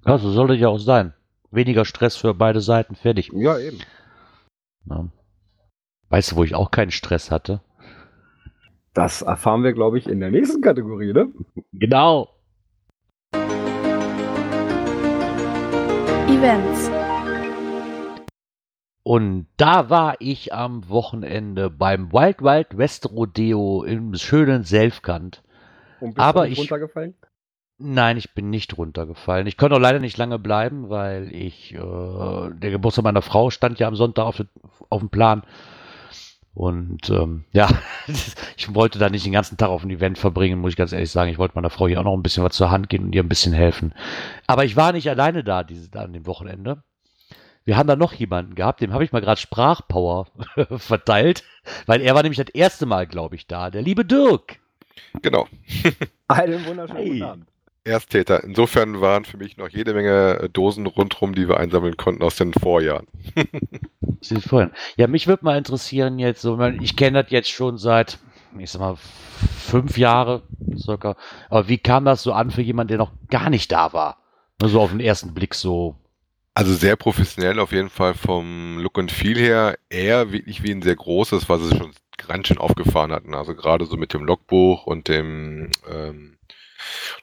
Ja, 0.06 0.18
so 0.18 0.32
sollte 0.32 0.54
ja 0.56 0.68
auch 0.70 0.80
sein. 0.80 1.14
Weniger 1.52 1.86
Stress 1.86 2.16
für 2.16 2.34
beide 2.34 2.62
Seiten, 2.62 2.96
fertig. 2.96 3.32
Ja, 3.34 3.58
eben. 3.60 3.80
Ja. 4.86 5.08
Weißt 6.10 6.32
du, 6.32 6.36
wo 6.38 6.44
ich 6.44 6.56
auch 6.56 6.72
keinen 6.72 6.92
Stress 6.92 7.32
hatte? 7.32 7.62
Das 8.94 9.22
erfahren 9.24 9.64
wir, 9.64 9.74
glaube 9.74 9.98
ich, 9.98 10.08
in 10.08 10.20
der 10.20 10.32
nächsten 10.32 10.62
Kategorie, 10.62 11.14
ne? 11.14 11.32
Genau. 11.74 12.30
Events. 16.28 16.92
Und 19.06 19.48
da 19.58 19.90
war 19.90 20.16
ich 20.20 20.54
am 20.54 20.88
Wochenende 20.90 21.70
beim 21.70 22.12
Wild 22.14 22.42
Wild 22.42 22.78
West 22.78 23.10
Rodeo 23.12 23.84
im 23.84 24.16
schönen 24.16 24.64
Selfkant. 24.64 25.44
Und 26.00 26.18
Aber 26.20 26.44
du 26.44 26.50
nicht 26.50 26.60
ich- 26.60 26.72
runtergefallen? 26.72 27.16
Nein, 27.86 28.16
ich 28.16 28.34
bin 28.34 28.50
nicht 28.50 28.78
runtergefallen. 28.78 29.46
Ich 29.46 29.58
konnte 29.58 29.76
auch 29.76 29.80
leider 29.82 30.00
nicht 30.00 30.18
lange 30.18 30.40
bleiben, 30.40 30.90
weil 30.90 31.34
ich, 31.36 31.74
äh, 31.74 31.78
der 31.78 32.72
Geburtstag 32.72 33.04
meiner 33.04 33.22
Frau 33.22 33.50
stand 33.50 33.78
ja 33.80 33.90
am 33.90 33.96
Sonntag 33.96 34.24
auf, 34.24 34.42
auf 34.90 35.00
dem 35.02 35.10
Plan. 35.10 35.44
Und 36.54 37.10
ähm, 37.10 37.44
ja, 37.52 37.68
ich 38.58 38.74
wollte 38.74 39.00
da 39.00 39.10
nicht 39.10 39.26
den 39.26 39.34
ganzen 39.34 39.58
Tag 39.58 39.68
auf 39.68 39.84
ein 39.84 39.90
Event 39.90 40.18
verbringen, 40.18 40.62
muss 40.62 40.72
ich 40.72 40.78
ganz 40.78 40.94
ehrlich 40.94 41.12
sagen. 41.12 41.30
Ich 41.30 41.38
wollte 41.38 41.56
meiner 41.56 41.70
Frau 41.70 41.88
hier 41.88 42.00
auch 42.00 42.06
noch 42.06 42.16
ein 42.16 42.24
bisschen 42.24 42.44
was 42.44 42.56
zur 42.56 42.72
Hand 42.72 42.88
gehen 42.88 43.04
und 43.04 43.14
ihr 43.16 43.22
ein 43.22 43.30
bisschen 43.30 43.54
helfen. 43.54 43.94
Aber 44.48 44.64
ich 44.64 44.78
war 44.78 44.94
nicht 44.94 45.10
alleine 45.10 45.44
da, 45.44 45.64
diese, 45.64 45.90
da 45.90 46.04
an 46.04 46.14
dem 46.14 46.26
Wochenende, 46.26 46.84
wir 47.66 47.76
haben 47.76 47.88
da 47.88 47.96
noch 47.96 48.14
jemanden 48.14 48.56
gehabt, 48.56 48.82
dem 48.82 48.94
habe 48.94 49.04
ich 49.04 49.12
mal 49.12 49.22
gerade 49.22 49.40
Sprachpower 49.40 50.28
verteilt, 50.78 51.44
weil 51.86 52.02
er 52.02 52.16
war 52.16 52.24
nämlich 52.24 52.38
das 52.38 52.54
erste 52.54 52.86
Mal, 52.86 53.08
glaube 53.08 53.36
ich, 53.36 53.48
da. 53.48 53.70
Der 53.72 53.82
liebe 53.82 54.06
Dirk. 54.06 54.60
Genau. 55.22 55.48
Einen 56.28 56.66
wunderschönen 56.66 56.98
Hey. 56.98 57.10
guten 57.12 57.24
Abend. 57.24 57.53
Ersttäter. 57.86 58.44
Insofern 58.44 59.02
waren 59.02 59.26
für 59.26 59.38
mich 59.38 59.58
noch 59.58 59.70
jede 59.70 59.94
Menge 59.94 60.40
äh, 60.40 60.50
Dosen 60.50 60.86
rundherum, 60.88 61.36
die 61.36 61.48
wir 61.48 61.58
einsammeln 61.58 61.98
konnten 61.98 62.24
aus 62.24 62.36
den 62.36 62.54
Vorjahren. 62.54 63.08
Vorhin. 64.48 64.72
Ja, 64.96 65.08
mich 65.08 65.28
würde 65.28 65.44
mal 65.44 65.58
interessieren 65.58 66.18
jetzt, 66.18 66.42
so, 66.42 66.60
ich 66.82 66.96
kenne 66.96 67.24
das 67.24 67.32
jetzt 67.32 67.50
schon 67.50 67.78
seit, 67.78 68.20
ich 68.58 68.72
sag 68.72 68.80
mal, 68.80 68.96
fünf 69.60 69.98
Jahre 69.98 70.44
circa. 70.78 71.18
Aber 71.50 71.68
wie 71.68 71.78
kam 71.78 72.06
das 72.06 72.24
so 72.24 72.32
an 72.32 72.52
für 72.52 72.62
jemanden, 72.62 72.90
der 72.90 72.98
noch 73.00 73.12
gar 73.30 73.50
nicht 73.50 73.72
da 73.72 73.92
war? 73.92 74.18
Nur 74.62 74.70
so 74.70 74.80
auf 74.80 74.92
den 74.92 75.02
ersten 75.02 75.34
Blick 75.34 75.54
so. 75.54 75.96
Also 76.54 76.74
sehr 76.74 76.96
professionell 76.96 77.60
auf 77.60 77.72
jeden 77.72 77.90
Fall 77.90 78.14
vom 78.14 78.78
Look 78.80 78.98
und 78.98 79.12
Feel 79.12 79.38
her. 79.38 79.78
Eher 79.90 80.32
wirklich 80.32 80.64
wie 80.64 80.72
ein 80.72 80.84
sehr 80.84 80.96
großes, 80.96 81.50
was 81.50 81.62
sie 81.64 81.76
schon 81.76 81.92
ganz 82.28 82.48
schön 82.48 82.60
aufgefahren 82.60 83.12
hatten. 83.12 83.34
Also 83.34 83.56
gerade 83.56 83.86
so 83.86 83.98
mit 83.98 84.14
dem 84.14 84.24
Logbuch 84.24 84.86
und 84.86 85.08
dem 85.08 85.72
ähm, 85.92 86.38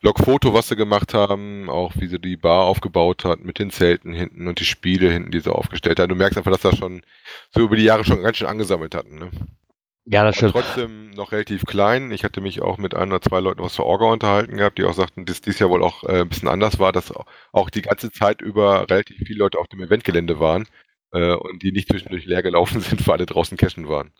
Logfoto, 0.03 0.55
was 0.55 0.69
sie 0.69 0.77
gemacht 0.77 1.15
haben, 1.15 1.69
auch 1.69 1.93
wie 1.97 2.07
sie 2.07 2.19
die 2.19 2.37
Bar 2.37 2.65
aufgebaut 2.65 3.25
hat 3.25 3.41
mit 3.41 3.59
den 3.59 3.71
Zelten 3.71 4.13
hinten 4.13 4.49
und 4.49 4.61
die 4.61 4.65
Spiele 4.65 5.11
hinten, 5.11 5.31
die 5.31 5.41
sie 5.41 5.53
aufgestellt 5.53 5.99
hat. 5.99 6.11
Du 6.11 6.15
merkst 6.15 6.39
einfach, 6.39 6.53
dass 6.53 6.63
das 6.63 6.77
schon 6.77 7.03
so 7.51 7.61
über 7.63 7.77
die 7.77 7.85
Jahre 7.85 8.05
schon 8.05 8.23
ganz 8.23 8.37
schön 8.37 8.49
angesammelt 8.49 8.95
hatten. 8.95 9.19
Ne? 9.19 9.31
Ja, 10.07 10.25
das 10.25 10.37
stimmt. 10.37 10.53
trotzdem 10.53 11.11
noch 11.11 11.33
relativ 11.33 11.65
klein. 11.65 12.11
Ich 12.11 12.25
hatte 12.25 12.41
mich 12.41 12.63
auch 12.63 12.79
mit 12.79 12.95
ein 12.95 13.11
oder 13.11 13.21
zwei 13.21 13.41
Leuten 13.41 13.61
aus 13.61 13.77
der 13.77 13.85
Orga 13.85 14.07
unterhalten 14.07 14.57
gehabt, 14.57 14.79
die 14.79 14.85
auch 14.85 14.95
sagten, 14.95 15.27
dass 15.27 15.41
dies 15.41 15.59
Jahr 15.59 15.71
wohl 15.71 15.85
auch 15.85 16.05
äh, 16.05 16.23
ein 16.23 16.29
bisschen 16.29 16.49
anders 16.49 16.79
war, 16.79 16.93
dass 16.93 17.13
auch 17.53 17.71
die 17.71 17.83
ganze 17.83 18.11
Zeit 18.11 18.41
über 18.41 18.89
relativ 18.91 19.19
viele 19.27 19.39
Leute 19.39 19.59
auf 19.59 19.69
dem 19.69 19.83
Eventgelände 19.83 20.41
waren 20.41 20.67
äh, 21.13 21.35
und 21.35 21.63
die 21.63 21.73
nicht 21.73 21.89
zwischendurch 21.89 22.25
leer 22.25 22.43
gelaufen 22.43 22.81
sind, 22.81 23.07
weil 23.07 23.19
alle 23.19 23.27
draußen 23.27 23.57
cashen 23.57 23.89
waren. 23.89 24.13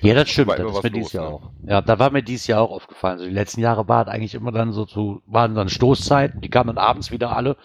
Ja, 0.00 0.14
das 0.14 0.30
stimmt. 0.30 0.50
Das 0.50 0.60
ist 0.60 0.82
mir 0.82 0.90
dieses 0.90 1.12
los, 1.12 1.12
Jahr 1.12 1.28
ne? 1.28 1.34
auch. 1.34 1.50
Ja, 1.66 1.82
da 1.82 1.98
war 1.98 2.10
mir 2.10 2.22
dieses 2.22 2.46
Jahr 2.46 2.62
auch 2.62 2.70
aufgefallen. 2.70 3.18
Also 3.18 3.26
die 3.26 3.34
letzten 3.34 3.60
Jahre 3.60 3.88
war 3.88 4.06
es 4.06 4.08
eigentlich 4.08 4.34
immer 4.34 4.52
dann 4.52 4.72
so 4.72 4.84
zu, 4.86 5.22
waren 5.26 5.54
dann 5.54 5.68
Stoßzeiten, 5.68 6.40
die 6.40 6.48
kamen 6.48 6.68
dann 6.68 6.78
abends 6.78 7.10
wieder 7.10 7.36
alle. 7.36 7.56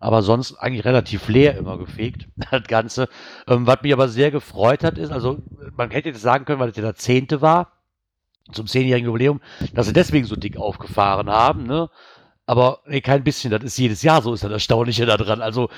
Aber 0.00 0.22
sonst 0.22 0.54
eigentlich 0.56 0.84
relativ 0.84 1.28
leer 1.28 1.56
immer 1.56 1.78
gefegt, 1.78 2.28
das 2.50 2.64
Ganze. 2.64 3.08
Ähm, 3.46 3.66
was 3.66 3.82
mich 3.82 3.92
aber 3.92 4.08
sehr 4.08 4.30
gefreut 4.30 4.84
hat, 4.84 4.98
ist, 4.98 5.10
also 5.10 5.38
man 5.76 5.90
hätte 5.90 6.10
jetzt 6.10 6.22
sagen 6.22 6.44
können, 6.44 6.60
weil 6.60 6.68
das 6.68 6.76
ja 6.76 6.82
der 6.82 6.94
zehnte 6.94 7.40
war, 7.40 7.72
zum 8.52 8.66
zehnjährigen 8.66 9.06
Jubiläum, 9.06 9.40
dass 9.74 9.86
sie 9.86 9.92
deswegen 9.92 10.26
so 10.26 10.36
dick 10.36 10.56
aufgefahren 10.56 11.28
haben, 11.28 11.64
ne? 11.64 11.90
Aber 12.46 12.80
nee, 12.86 13.02
kein 13.02 13.24
bisschen, 13.24 13.50
das 13.50 13.62
ist 13.62 13.76
jedes 13.76 14.02
Jahr 14.02 14.22
so, 14.22 14.32
ist 14.32 14.42
das 14.42 14.50
Erstaunliche 14.50 15.04
daran. 15.04 15.42
Also 15.42 15.68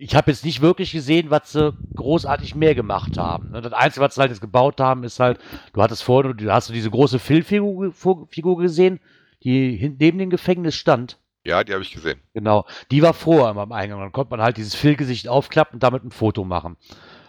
ich 0.00 0.14
habe 0.14 0.30
jetzt 0.30 0.44
nicht 0.44 0.62
wirklich 0.62 0.92
gesehen, 0.92 1.30
was 1.30 1.52
sie 1.52 1.76
großartig 1.96 2.54
mehr 2.54 2.76
gemacht 2.76 3.18
haben. 3.18 3.50
ne? 3.50 3.60
Das 3.60 3.72
Einzige, 3.72 4.04
was 4.04 4.14
sie 4.14 4.20
halt 4.20 4.30
jetzt 4.30 4.40
gebaut 4.40 4.80
haben, 4.80 5.02
ist 5.02 5.18
halt, 5.18 5.40
du 5.72 5.82
hattest 5.82 6.04
vorhin, 6.04 6.36
du 6.36 6.52
hast 6.52 6.68
du 6.68 6.72
diese 6.72 6.90
große 6.90 7.18
Phil-Figur 7.18 7.92
Figur 8.30 8.58
gesehen, 8.58 9.00
die 9.42 9.96
neben 9.98 10.18
dem 10.18 10.30
Gefängnis 10.30 10.76
stand. 10.76 11.18
Ja, 11.44 11.64
die 11.64 11.72
habe 11.72 11.82
ich 11.82 11.90
gesehen. 11.90 12.20
Genau, 12.32 12.64
die 12.92 13.02
war 13.02 13.12
vor 13.12 13.48
am 13.48 13.72
Eingang. 13.72 14.00
Dann 14.00 14.12
konnte 14.12 14.30
man 14.30 14.40
halt 14.40 14.56
dieses 14.56 14.76
Phil-Gesicht 14.76 15.28
aufklappen 15.28 15.74
und 15.74 15.82
damit 15.82 16.04
ein 16.04 16.12
Foto 16.12 16.44
machen. 16.44 16.76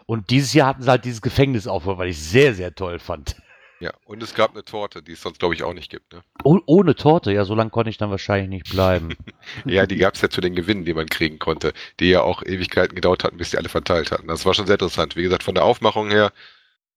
Und 0.06 0.30
dieses 0.30 0.54
Jahr 0.54 0.68
hatten 0.68 0.84
sie 0.84 0.90
halt 0.90 1.06
dieses 1.06 1.22
Gefängnis 1.22 1.68
aufgebaut, 1.68 1.98
weil 1.98 2.10
ich 2.10 2.20
sehr, 2.20 2.54
sehr 2.54 2.76
toll 2.76 3.00
fand. 3.00 3.36
Ja, 3.80 3.94
und 4.06 4.22
es 4.22 4.34
gab 4.34 4.52
eine 4.52 4.66
Torte, 4.66 5.02
die 5.02 5.14
es 5.14 5.22
sonst 5.22 5.40
glaube 5.40 5.54
ich 5.54 5.64
auch 5.64 5.74
nicht 5.74 5.90
gibt. 5.90 6.12
Ne? 6.14 6.22
Oh, 6.44 6.60
ohne 6.66 6.96
Torte, 6.96 7.32
ja, 7.32 7.46
so 7.46 7.56
lange 7.56 7.70
konnte 7.70 7.90
ich 7.90 7.98
dann 7.98 8.10
wahrscheinlich 8.10 8.50
nicht 8.50 8.70
bleiben. 8.72 9.10
Ja, 9.66 9.86
die 9.86 9.98
gab 9.98 10.16
es 10.16 10.22
ja 10.22 10.30
zu 10.30 10.42
den 10.42 10.54
Gewinnen, 10.54 10.86
die 10.86 10.94
man 10.94 11.08
kriegen 11.08 11.40
konnte, 11.40 11.74
die 12.00 12.10
ja 12.10 12.22
auch 12.22 12.44
Ewigkeiten 12.44 12.94
gedauert 12.94 13.24
hatten, 13.24 13.38
bis 13.38 13.52
die 13.52 13.58
alle 13.58 13.70
verteilt 13.70 14.12
hatten. 14.12 14.28
Das 14.28 14.46
war 14.46 14.54
schon 14.54 14.68
sehr 14.68 14.76
interessant. 14.76 15.16
Wie 15.16 15.24
gesagt, 15.24 15.44
von 15.44 15.56
der 15.56 15.64
Aufmachung 15.64 16.12
her 16.12 16.32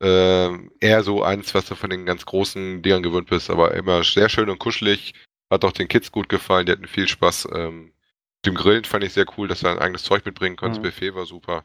ähm, 0.00 0.72
eher 0.80 1.02
so 1.02 1.22
eins, 1.22 1.54
was 1.54 1.66
du 1.66 1.76
von 1.76 1.88
den 1.88 2.04
ganz 2.04 2.26
großen 2.26 2.82
Dingern 2.82 3.02
gewöhnt 3.02 3.28
bist, 3.30 3.48
aber 3.50 3.74
immer 3.74 4.02
sehr 4.02 4.28
schön 4.28 4.50
und 4.50 4.58
kuschelig. 4.58 5.14
Hat 5.50 5.64
auch 5.64 5.72
den 5.72 5.88
Kids 5.88 6.10
gut 6.10 6.28
gefallen, 6.28 6.66
die 6.66 6.72
hatten 6.72 6.88
viel 6.88 7.08
Spaß. 7.08 7.48
Ähm, 7.54 7.92
dem 8.44 8.54
Grillen 8.54 8.84
fand 8.84 9.04
ich 9.04 9.12
sehr 9.12 9.26
cool, 9.36 9.46
dass 9.48 9.60
du 9.60 9.68
ein 9.68 9.78
eigenes 9.78 10.02
Zeug 10.02 10.24
mitbringen 10.24 10.56
konntest. 10.56 10.80
Mhm. 10.80 10.86
Buffet 10.86 11.14
war 11.14 11.26
super. 11.26 11.64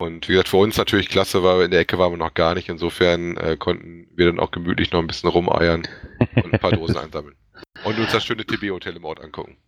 Und 0.00 0.28
wie 0.28 0.32
gesagt, 0.32 0.48
für 0.48 0.56
uns 0.56 0.78
natürlich 0.78 1.10
klasse, 1.10 1.42
weil 1.42 1.66
in 1.66 1.70
der 1.70 1.80
Ecke 1.80 1.98
waren 1.98 2.12
wir 2.12 2.16
noch 2.16 2.32
gar 2.32 2.54
nicht. 2.54 2.70
Insofern 2.70 3.36
äh, 3.36 3.58
konnten 3.58 4.08
wir 4.16 4.26
dann 4.26 4.40
auch 4.40 4.50
gemütlich 4.50 4.92
noch 4.92 5.00
ein 5.00 5.06
bisschen 5.06 5.28
rumeiern 5.28 5.86
und 6.36 6.54
ein 6.54 6.58
paar 6.58 6.72
Dosen 6.72 6.96
einsammeln. 6.96 7.36
Und 7.84 7.98
uns 7.98 8.10
das 8.10 8.24
schöne 8.24 8.46
TB-Hotel 8.46 8.96
im 8.96 9.04
Ort 9.04 9.20
angucken. 9.20 9.58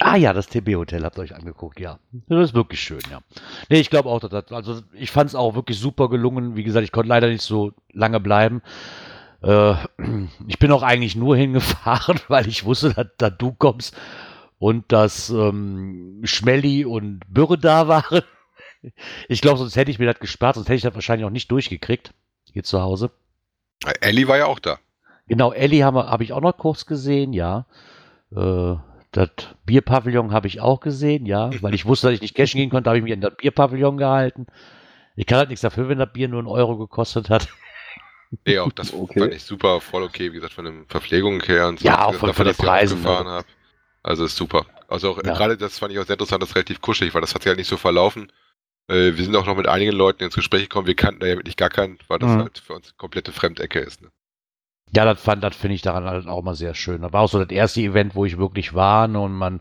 Ah 0.00 0.16
ja, 0.16 0.32
das 0.32 0.48
TB-Hotel 0.48 1.04
habt 1.04 1.16
ihr 1.16 1.22
euch 1.22 1.36
angeguckt, 1.36 1.78
ja. 1.78 2.00
Das 2.26 2.48
ist 2.48 2.54
wirklich 2.54 2.80
schön, 2.80 3.02
ja. 3.08 3.20
Nee, 3.68 3.78
ich 3.78 3.88
glaube 3.88 4.08
auch, 4.08 4.18
dass 4.18 4.30
das, 4.30 4.50
also 4.50 4.80
ich 4.94 5.12
fand 5.12 5.30
es 5.30 5.36
auch 5.36 5.54
wirklich 5.54 5.78
super 5.78 6.08
gelungen. 6.08 6.56
Wie 6.56 6.64
gesagt, 6.64 6.82
ich 6.84 6.90
konnte 6.90 7.10
leider 7.10 7.28
nicht 7.28 7.42
so 7.42 7.72
lange 7.92 8.18
bleiben. 8.18 8.62
Äh, 9.42 9.74
ich 10.48 10.58
bin 10.58 10.72
auch 10.72 10.82
eigentlich 10.82 11.14
nur 11.14 11.36
hingefahren, 11.42 12.18
weil 12.26 12.48
ich 12.48 12.64
wusste, 12.64 12.94
dass, 12.94 13.06
dass 13.16 13.38
du 13.38 13.52
kommst 13.52 13.96
und 14.58 14.90
dass 14.90 15.30
ähm, 15.30 16.22
Schmelly 16.24 16.84
und 16.84 17.20
Bürre 17.28 17.58
da 17.58 17.86
waren. 17.86 18.22
Ich 19.28 19.40
glaube, 19.40 19.58
sonst 19.58 19.76
hätte 19.76 19.90
ich 19.90 19.98
mir 19.98 20.06
das 20.06 20.18
gespart, 20.20 20.54
sonst 20.56 20.66
hätte 20.68 20.76
ich 20.76 20.82
das 20.82 20.94
wahrscheinlich 20.94 21.24
auch 21.26 21.30
nicht 21.30 21.50
durchgekriegt 21.50 22.12
hier 22.52 22.64
zu 22.64 22.80
Hause. 22.82 23.10
Ellie 24.00 24.28
war 24.28 24.38
ja 24.38 24.46
auch 24.46 24.58
da. 24.58 24.78
Genau, 25.28 25.52
Ellie 25.52 25.84
habe 25.84 26.10
hab 26.10 26.20
ich 26.20 26.32
auch 26.32 26.40
noch 26.40 26.56
kurz 26.56 26.84
gesehen, 26.86 27.32
ja. 27.32 27.66
Äh, 28.34 28.74
das 29.12 29.28
Bierpavillon 29.66 30.32
habe 30.32 30.46
ich 30.48 30.60
auch 30.60 30.80
gesehen, 30.80 31.26
ja. 31.26 31.50
Weil 31.62 31.74
ich 31.74 31.86
wusste, 31.86 32.08
dass 32.08 32.14
ich 32.14 32.20
nicht 32.20 32.34
cashen 32.34 32.58
gehen 32.58 32.70
konnte, 32.70 32.90
habe 32.90 32.98
ich 32.98 33.04
mich 33.04 33.12
an 33.12 33.20
das 33.20 33.36
Bierpavillon 33.36 33.96
gehalten. 33.96 34.46
Ich 35.16 35.26
kann 35.26 35.38
halt 35.38 35.48
nichts 35.50 35.62
dafür, 35.62 35.88
wenn 35.88 35.98
das 35.98 36.12
Bier 36.12 36.28
nur 36.28 36.38
einen 36.40 36.48
Euro 36.48 36.76
gekostet 36.76 37.30
hat. 37.30 37.48
Nee, 38.46 38.58
auch 38.60 38.72
das 38.72 38.94
Okay. 38.94 39.20
fand 39.20 39.34
ich 39.34 39.42
super, 39.42 39.78
voll 39.82 40.02
okay, 40.04 40.30
wie 40.30 40.36
gesagt, 40.36 40.54
von 40.54 40.64
der 40.64 40.72
Verpflegung 40.88 41.42
her 41.42 41.68
und 41.68 41.80
so. 41.80 41.84
Ja, 41.86 42.06
auch 42.06 42.14
von- 42.14 42.30
gesagt, 42.30 42.36
von 42.38 42.46
den 42.46 42.56
Preisen, 42.56 43.04
habe. 43.04 43.44
Also 44.02 44.24
ist 44.24 44.36
super. 44.36 44.64
Also 44.88 45.10
auch 45.10 45.16
Ja. 45.22 45.34
gerade 45.34 45.58
das 45.58 45.78
fand 45.78 45.92
ich 45.92 45.98
auch 45.98 46.06
sehr 46.06 46.14
interessant, 46.14 46.42
das 46.42 46.48
ist 46.48 46.56
relativ 46.56 46.80
kuschelig, 46.80 47.12
weil 47.12 47.20
das 47.20 47.34
hat 47.34 47.42
sich 47.42 47.48
halt 47.48 47.58
nicht 47.58 47.68
so 47.68 47.76
verlaufen. 47.76 48.32
Äh, 48.92 49.16
wir 49.16 49.24
sind 49.24 49.34
auch 49.36 49.46
noch 49.46 49.56
mit 49.56 49.66
einigen 49.68 49.92
Leuten 49.92 50.22
ins 50.24 50.34
Gespräch 50.34 50.62
gekommen, 50.62 50.86
wir 50.86 50.94
kannten 50.96 51.20
da 51.20 51.26
ja 51.26 51.36
wirklich 51.36 51.56
gar 51.56 51.70
keinen, 51.70 51.98
weil 52.08 52.18
das 52.18 52.30
Mhm. 52.30 52.40
halt 52.40 52.58
für 52.58 52.74
uns 52.74 52.96
komplette 52.96 53.32
Fremdecke 53.32 53.78
ist. 53.80 54.02
Ne? 54.02 54.08
Ja, 54.94 55.04
das 55.06 55.22
fand, 55.22 55.42
das 55.42 55.56
finde 55.56 55.74
ich 55.74 55.82
daran 55.82 56.04
halt 56.04 56.26
auch 56.26 56.42
mal 56.42 56.54
sehr 56.54 56.74
schön. 56.74 57.00
Das 57.02 57.12
war 57.12 57.22
auch 57.22 57.28
so 57.28 57.42
das 57.42 57.50
erste 57.50 57.80
Event, 57.80 58.14
wo 58.14 58.24
ich 58.26 58.36
wirklich 58.38 58.74
war 58.74 59.08
ne, 59.08 59.18
und 59.20 59.32
man 59.32 59.60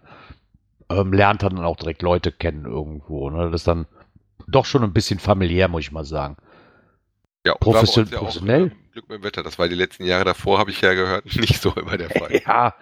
ähm, 0.89 1.13
lernt 1.13 1.43
dann 1.43 1.57
auch 1.59 1.77
direkt 1.77 2.01
Leute 2.01 2.31
kennen 2.33 2.65
irgendwo. 2.65 3.29
Ne? 3.29 3.45
Das 3.49 3.61
ist 3.61 3.67
dann 3.67 3.85
doch 4.47 4.65
schon 4.65 4.83
ein 4.83 4.91
bisschen 4.91 5.19
familiär, 5.19 5.69
muss 5.69 5.81
ich 5.83 5.91
mal 5.93 6.03
sagen. 6.03 6.35
Ja, 7.45 7.55
Profession- 7.55 8.07
ja 8.11 8.17
professionell? 8.17 8.63
Auch, 8.67 8.71
äh, 8.71 8.91
Glück 8.91 9.07
mit 9.09 9.19
dem 9.19 9.23
Wetter, 9.23 9.41
das 9.41 9.57
war 9.57 9.69
die 9.69 9.75
letzten 9.75 10.03
Jahre 10.03 10.25
davor, 10.25 10.59
habe 10.59 10.69
ich 10.71 10.81
ja 10.81 10.93
gehört, 10.93 11.25
nicht 11.37 11.61
so 11.61 11.71
immer 11.75 11.97
der 11.97 12.09
Fall. 12.09 12.41
Ja, 12.45 12.75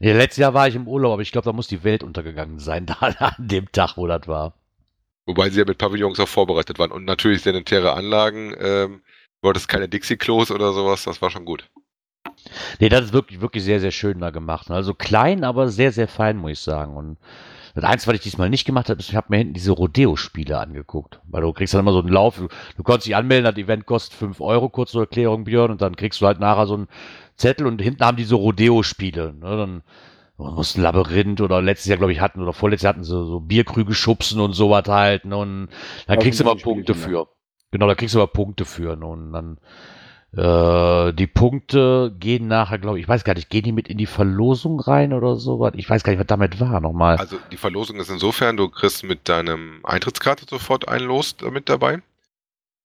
ja 0.00 0.12
letztes 0.14 0.36
Jahr 0.42 0.52
war 0.52 0.68
ich 0.68 0.74
im 0.74 0.86
Urlaub, 0.86 1.14
aber 1.14 1.22
ich 1.22 1.32
glaube, 1.32 1.46
da 1.46 1.52
muss 1.54 1.68
die 1.68 1.82
Welt 1.84 2.02
untergegangen 2.02 2.58
sein, 2.58 2.84
da 2.86 2.94
an 3.00 3.34
dem 3.38 3.72
Tag, 3.72 3.96
wo 3.96 4.06
das 4.06 4.28
war. 4.28 4.52
Wobei 5.26 5.50
sie 5.50 5.60
ja 5.60 5.64
mit 5.66 5.78
Pavillons 5.78 6.20
auch 6.20 6.28
vorbereitet 6.28 6.78
waren 6.78 6.92
und 6.92 7.04
natürlich 7.04 7.42
sanitäre 7.42 7.94
Anlagen. 7.94 8.54
Ähm, 8.58 9.02
hattest 9.42 9.68
keine 9.68 9.88
Dixie-Klos 9.88 10.50
oder 10.50 10.72
sowas, 10.72 11.04
das 11.04 11.20
war 11.20 11.30
schon 11.30 11.44
gut. 11.44 11.68
Nee, 12.80 12.88
das 12.88 13.06
ist 13.06 13.12
wirklich, 13.12 13.40
wirklich 13.40 13.62
sehr, 13.64 13.80
sehr 13.80 13.90
schön 13.90 14.20
da 14.20 14.30
gemacht. 14.30 14.70
Also 14.70 14.94
klein, 14.94 15.44
aber 15.44 15.68
sehr, 15.68 15.92
sehr 15.92 16.08
fein, 16.08 16.36
muss 16.36 16.52
ich 16.52 16.60
sagen. 16.60 16.96
Und 16.96 17.18
das 17.74 17.84
Einzige, 17.84 18.08
was 18.08 18.16
ich 18.16 18.22
diesmal 18.22 18.50
nicht 18.50 18.64
gemacht 18.64 18.88
habe, 18.88 19.00
ist, 19.00 19.08
ich 19.08 19.16
habe 19.16 19.26
mir 19.30 19.38
hinten 19.38 19.54
diese 19.54 19.72
Rodeo-Spiele 19.72 20.58
angeguckt. 20.58 21.20
Weil 21.24 21.42
du 21.42 21.52
kriegst 21.52 21.74
dann 21.74 21.80
immer 21.80 21.92
so 21.92 22.00
einen 22.00 22.08
Lauf. 22.08 22.36
Du, 22.36 22.48
du 22.76 22.82
konntest 22.82 23.06
dich 23.06 23.16
anmelden, 23.16 23.44
das 23.44 23.62
Event 23.62 23.86
kostet 23.86 24.14
5 24.14 24.40
Euro, 24.40 24.68
kurz 24.68 24.92
zur 24.92 25.02
Erklärung, 25.02 25.44
Björn. 25.44 25.70
Und 25.70 25.82
dann 25.82 25.96
kriegst 25.96 26.20
du 26.20 26.26
halt 26.26 26.40
nachher 26.40 26.66
so 26.66 26.74
einen 26.74 26.88
Zettel 27.36 27.66
und 27.66 27.80
hinten 27.80 28.04
haben 28.04 28.16
die 28.16 28.24
so 28.24 28.36
Rodeo-Spiele. 28.36 29.34
Ne? 29.34 29.56
Dann 29.56 29.82
muss 30.36 30.76
ein 30.76 30.82
Labyrinth 30.82 31.40
oder 31.40 31.62
letztes 31.62 31.88
Jahr, 31.88 31.98
glaube 31.98 32.12
ich, 32.12 32.20
hatten, 32.20 32.42
oder 32.42 32.52
vorletztes 32.52 32.84
Jahr 32.84 32.94
hatten 32.94 33.04
sie 33.04 33.10
so 33.10 33.40
Bierkrüge 33.40 33.94
schubsen 33.94 34.40
und 34.40 34.52
sowas 34.54 34.84
halt. 34.88 35.24
Ne? 35.24 35.36
Und 35.36 35.68
da 36.06 36.16
Ja, 36.16 36.16
kriegst 36.16 36.40
du 36.40 36.44
immer 36.44 36.56
Punkte 36.56 36.94
Spielchen, 36.94 36.94
für. 36.94 37.28
Genau, 37.70 37.86
da 37.88 37.94
kriegst 37.94 38.14
du 38.14 38.20
aber 38.22 38.32
Punkte 38.32 38.64
für. 38.64 38.96
Ne? 38.96 39.06
Und 39.06 39.32
dann 39.32 39.58
äh, 40.36 41.12
die 41.14 41.26
Punkte 41.28 42.14
gehen 42.18 42.48
nachher, 42.48 42.78
glaube 42.78 42.98
ich, 42.98 43.04
ich 43.04 43.08
weiß 43.08 43.24
gar 43.24 43.34
nicht, 43.34 43.50
gehen 43.50 43.64
die 43.64 43.72
mit 43.72 43.88
in 43.88 43.98
die 43.98 44.06
Verlosung 44.06 44.80
rein 44.80 45.12
oder 45.12 45.36
sowas? 45.36 45.74
Ich 45.76 45.88
weiß 45.88 46.02
gar 46.04 46.12
nicht, 46.12 46.20
was 46.20 46.26
damit 46.26 46.60
war 46.60 46.80
nochmal. 46.80 47.20
Also 47.20 47.38
die 47.50 47.56
Verlosung 47.56 47.96
ist 47.96 48.10
insofern, 48.10 48.56
du 48.56 48.68
kriegst 48.68 49.04
mit 49.04 49.28
deinem 49.28 49.84
Eintrittskarte 49.84 50.46
sofort 50.48 50.88
ein 50.88 51.02
Los 51.02 51.36
mit 51.50 51.68
dabei. 51.68 52.02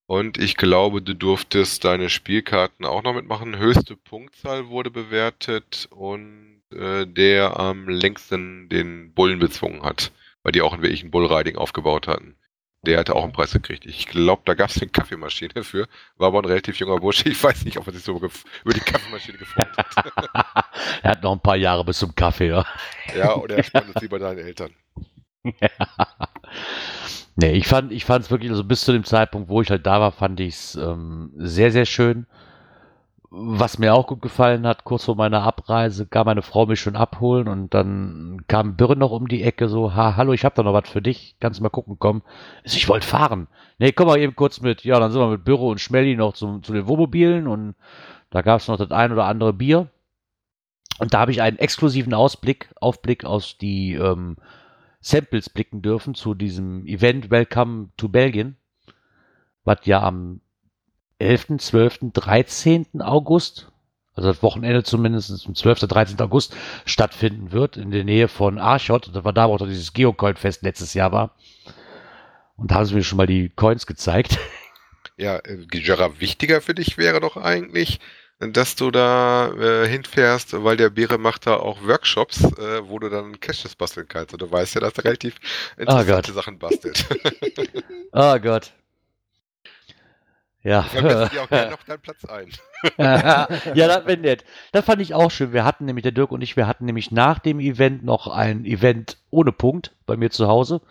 Und 0.07 0.37
ich 0.37 0.57
glaube, 0.57 1.01
du 1.01 1.15
durftest 1.15 1.85
deine 1.85 2.09
Spielkarten 2.09 2.85
auch 2.85 3.03
noch 3.03 3.13
mitmachen. 3.13 3.57
Höchste 3.57 3.95
Punktzahl 3.95 4.67
wurde 4.67 4.91
bewertet 4.91 5.87
und 5.91 6.58
äh, 6.73 7.05
der 7.05 7.59
am 7.59 7.87
längsten 7.87 8.69
den 8.69 9.13
Bullen 9.13 9.39
bezwungen 9.39 9.83
hat, 9.83 10.11
weil 10.43 10.51
die 10.51 10.61
auch 10.61 10.73
ein 10.73 10.81
wirklich 10.81 11.03
ein 11.03 11.11
Bullriding 11.11 11.55
aufgebaut 11.55 12.07
hatten. 12.07 12.35
Der 12.83 12.97
hatte 12.97 13.13
auch 13.13 13.23
einen 13.23 13.33
Preis 13.33 13.51
gekriegt. 13.51 13.85
Ich 13.85 14.07
glaube, 14.07 14.43
da 14.45 14.53
gab 14.53 14.69
es 14.69 14.81
eine 14.81 14.89
Kaffeemaschine 14.89 15.63
für. 15.63 15.87
War 16.15 16.29
aber 16.29 16.39
ein 16.39 16.45
relativ 16.45 16.77
junger 16.77 16.97
Bursche. 16.97 17.27
Ich 17.27 17.43
weiß 17.43 17.65
nicht, 17.65 17.77
ob 17.77 17.87
er 17.87 17.93
sich 17.93 18.03
so 18.03 18.15
über 18.15 18.73
die 18.73 18.79
Kaffeemaschine 18.79 19.37
gefreut 19.37 19.67
hat. 19.75 20.65
er 21.03 21.11
hat 21.11 21.23
noch 21.23 21.33
ein 21.33 21.41
paar 21.41 21.57
Jahre 21.57 21.83
bis 21.83 21.99
zum 21.99 22.15
Kaffee, 22.15 22.47
ja. 22.47 22.65
ja, 23.13 23.35
oder 23.35 23.57
er 23.57 23.63
spannt 23.63 23.93
es 23.93 24.01
lieber 24.01 24.17
deinen 24.17 24.39
Eltern. 24.39 24.73
Nee, 27.41 27.53
ich 27.53 27.67
fand 27.67 27.93
ich 27.93 28.03
fand 28.03 28.25
es 28.25 28.31
wirklich, 28.31 28.51
also 28.51 28.65
bis 28.65 28.81
zu 28.81 28.91
dem 28.91 29.05
Zeitpunkt, 29.05 29.47
wo 29.47 29.61
ich 29.61 29.69
halt 29.69 29.85
da 29.85 30.01
war, 30.01 30.11
fand 30.11 30.41
ich 30.41 30.55
es 30.55 30.75
ähm, 30.75 31.31
sehr, 31.37 31.71
sehr 31.71 31.85
schön. 31.85 32.27
Was 33.31 33.77
mir 33.77 33.93
auch 33.93 34.07
gut 34.07 34.23
gefallen 34.23 34.65
hat, 34.65 34.85
kurz 34.85 35.05
vor 35.05 35.15
meiner 35.15 35.43
Abreise 35.43 36.07
kam 36.07 36.25
meine 36.25 36.41
Frau 36.41 36.65
mich 36.65 36.79
schon 36.79 36.95
abholen 36.95 37.47
und 37.47 37.75
dann 37.75 38.43
kam 38.47 38.75
Birre 38.75 38.95
noch 38.95 39.11
um 39.11 39.27
die 39.27 39.43
Ecke 39.43 39.69
so, 39.69 39.93
ha, 39.93 40.15
hallo, 40.15 40.33
ich 40.33 40.45
hab 40.45 40.55
da 40.55 40.63
noch 40.63 40.73
was 40.73 40.89
für 40.89 41.01
dich, 41.01 41.35
kannst 41.39 41.61
mal 41.61 41.69
gucken, 41.69 41.97
komm. 41.99 42.23
Ich, 42.63 42.71
so, 42.71 42.77
ich 42.77 42.89
wollte 42.89 43.05
fahren. 43.05 43.47
Nee, 43.77 43.91
komm 43.91 44.07
mal 44.07 44.17
eben 44.17 44.35
kurz 44.35 44.61
mit. 44.61 44.83
Ja, 44.83 44.99
dann 44.99 45.11
sind 45.11 45.21
wir 45.21 45.29
mit 45.29 45.43
Birre 45.43 45.65
und 45.65 45.79
Schmelly 45.79 46.15
noch 46.15 46.33
zum, 46.33 46.63
zu 46.63 46.73
den 46.73 46.87
Wohnmobilen 46.87 47.47
und 47.47 47.75
da 48.31 48.41
gab 48.41 48.61
es 48.61 48.67
noch 48.67 48.77
das 48.77 48.89
ein 48.89 49.11
oder 49.11 49.25
andere 49.25 49.53
Bier. 49.53 49.89
Und 50.97 51.13
da 51.13 51.19
habe 51.19 51.31
ich 51.31 51.43
einen 51.43 51.59
exklusiven 51.59 52.15
Ausblick, 52.15 52.69
Aufblick 52.81 53.25
aus 53.25 53.59
die 53.59 53.93
ähm, 53.93 54.37
Samples 55.01 55.49
blicken 55.49 55.83
dürfen 55.83 56.15
zu 56.15 56.33
diesem 56.33 56.85
Event 56.87 57.29
Welcome 57.29 57.89
to 57.95 58.09
Belgien, 58.09 58.57
was 59.63 59.85
ja 59.85 60.01
am 60.01 60.41
11., 61.19 61.59
12., 61.59 61.99
13. 62.13 62.85
August, 63.01 63.71
also 64.15 64.29
das 64.29 64.41
Wochenende 64.41 64.83
zumindest, 64.83 65.45
am 65.45 65.55
12., 65.55 65.81
13. 65.81 66.19
August 66.21 66.55
stattfinden 66.85 67.51
wird, 67.51 67.77
in 67.77 67.91
der 67.91 68.03
Nähe 68.03 68.27
von 68.27 68.57
Arschot. 68.57 69.11
Das 69.13 69.23
war 69.23 69.33
da, 69.33 69.47
wo 69.47 69.55
auch 69.55 69.59
dieses 69.59 69.93
Geocoin-Fest 69.93 70.63
letztes 70.63 70.93
Jahr 70.93 71.11
war. 71.11 71.35
Und 72.57 72.71
da 72.71 72.75
haben 72.75 72.85
sie 72.85 72.95
mir 72.95 73.03
schon 73.03 73.17
mal 73.17 73.27
die 73.27 73.49
Coins 73.49 73.85
gezeigt. 73.85 74.37
Ja, 75.15 75.37
äh, 75.39 75.65
Gerard, 75.67 76.21
wichtiger 76.21 76.61
für 76.61 76.73
dich 76.73 76.97
wäre 76.97 77.19
doch 77.19 77.35
eigentlich, 77.35 77.99
dass 78.39 78.75
du 78.75 78.89
da 78.89 79.51
äh, 79.51 79.85
hinfährst, 79.85 80.63
weil 80.63 80.77
der 80.77 80.89
Beere 80.89 81.17
macht 81.17 81.45
da 81.45 81.57
auch 81.57 81.83
Workshops, 81.83 82.41
äh, 82.41 82.87
wo 82.87 82.99
du 82.99 83.09
dann 83.09 83.37
Caches 83.41 83.75
basteln 83.75 84.07
kannst. 84.07 84.31
Und 84.31 84.41
du 84.41 84.49
weißt 84.49 84.75
ja, 84.75 84.81
dass 84.81 84.97
er 84.97 85.03
relativ 85.03 85.35
interessante 85.75 86.31
Gott. 86.31 86.35
Sachen 86.35 86.57
bastelt. 86.57 87.05
Oh 88.13 88.39
Gott. 88.41 88.71
Ja. 90.63 90.81
Ich 90.81 90.91
vermisse 90.91 91.29
dir 91.29 91.43
auch 91.43 91.49
gerne 91.49 91.71
noch 91.71 91.83
deinen 91.83 92.01
Platz 92.01 92.25
ein. 92.25 92.49
ja, 92.97 93.47
das 93.87 94.05
wäre 94.05 94.17
nett. 94.17 94.45
Das 94.71 94.85
fand 94.85 95.01
ich 95.01 95.13
auch 95.13 95.31
schön. 95.31 95.53
Wir 95.53 95.63
hatten 95.63 95.85
nämlich, 95.85 96.03
der 96.03 96.11
Dirk 96.11 96.31
und 96.31 96.41
ich, 96.41 96.57
wir 96.57 96.67
hatten 96.67 96.85
nämlich 96.85 97.11
nach 97.11 97.39
dem 97.39 97.59
Event 97.59 98.03
noch 98.03 98.27
ein 98.27 98.65
Event 98.65 99.17
ohne 99.29 99.51
Punkt 99.51 99.95
bei 100.05 100.17
mir 100.17 100.29
zu 100.31 100.47
Hause, 100.47 100.81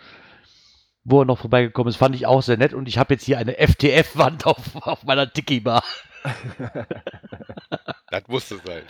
wo 1.05 1.23
er 1.23 1.25
noch 1.27 1.39
vorbeigekommen 1.39 1.91
ist. 1.91 1.97
Fand 1.97 2.15
ich 2.15 2.27
auch 2.27 2.43
sehr 2.43 2.57
nett. 2.57 2.73
Und 2.73 2.89
ich 2.89 2.99
habe 2.99 3.15
jetzt 3.15 3.25
hier 3.25 3.39
eine 3.39 3.55
FTF-Wand 3.55 4.47
auf, 4.47 4.59
auf 4.87 5.05
meiner 5.05 5.31
Tiki-Bar. 5.33 5.83
Das 8.11 8.27
musste 8.27 8.57
sein. 8.65 8.85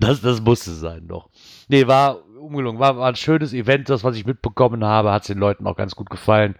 Das, 0.00 0.20
das 0.20 0.40
musste 0.40 0.72
sein 0.72 1.06
doch. 1.06 1.28
Nee, 1.68 1.86
war 1.86 2.24
ungelungen. 2.38 2.80
War, 2.80 2.96
war 2.96 3.08
ein 3.08 3.16
schönes 3.16 3.52
Event, 3.52 3.88
das, 3.88 4.04
was 4.04 4.16
ich 4.16 4.26
mitbekommen 4.26 4.84
habe. 4.84 5.12
Hat 5.12 5.22
es 5.22 5.28
den 5.28 5.38
Leuten 5.38 5.66
auch 5.66 5.76
ganz 5.76 5.94
gut 5.94 6.10
gefallen. 6.10 6.56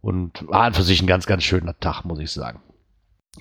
Und 0.00 0.48
war 0.48 0.62
an 0.62 0.74
für 0.74 0.82
sich 0.82 1.02
ein 1.02 1.06
ganz, 1.06 1.26
ganz 1.26 1.44
schöner 1.44 1.78
Tag, 1.78 2.04
muss 2.04 2.18
ich 2.18 2.30
sagen. 2.30 2.60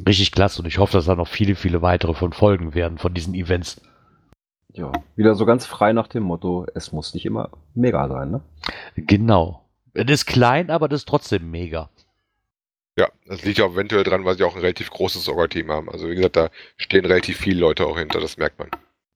Richtig 0.05 0.31
klasse. 0.31 0.61
Und 0.61 0.67
ich 0.67 0.77
hoffe, 0.77 0.93
dass 0.93 1.05
da 1.05 1.15
noch 1.15 1.27
viele, 1.27 1.55
viele 1.55 1.81
weitere 1.81 2.13
von 2.13 2.33
folgen 2.33 2.73
werden 2.73 2.97
von 2.97 3.13
diesen 3.13 3.33
Events. 3.33 3.81
Ja, 4.73 4.91
wieder 5.15 5.35
so 5.35 5.45
ganz 5.45 5.65
frei 5.65 5.93
nach 5.93 6.07
dem 6.07 6.23
Motto, 6.23 6.67
es 6.75 6.91
muss 6.91 7.13
nicht 7.13 7.25
immer 7.25 7.49
mega 7.73 8.07
sein, 8.07 8.29
ne? 8.29 8.41
Genau. 8.95 9.65
Es 9.93 10.09
ist 10.09 10.25
klein, 10.25 10.69
aber 10.69 10.87
das 10.87 11.01
ist 11.01 11.07
trotzdem 11.07 11.49
mega. 11.49 11.89
Ja, 12.97 13.07
das 13.25 13.43
liegt 13.43 13.61
auch 13.61 13.71
eventuell 13.71 14.03
dran, 14.03 14.25
weil 14.25 14.37
sie 14.37 14.43
auch 14.43 14.55
ein 14.55 14.61
relativ 14.61 14.91
großes 14.91 15.27
Orga-Team 15.27 15.71
haben. 15.71 15.89
Also 15.89 16.09
wie 16.09 16.15
gesagt, 16.15 16.35
da 16.35 16.49
stehen 16.77 17.05
relativ 17.05 17.37
viele 17.37 17.59
Leute 17.59 17.85
auch 17.85 17.97
hinter, 17.97 18.19
das 18.19 18.37
merkt 18.37 18.59
man. 18.59 18.69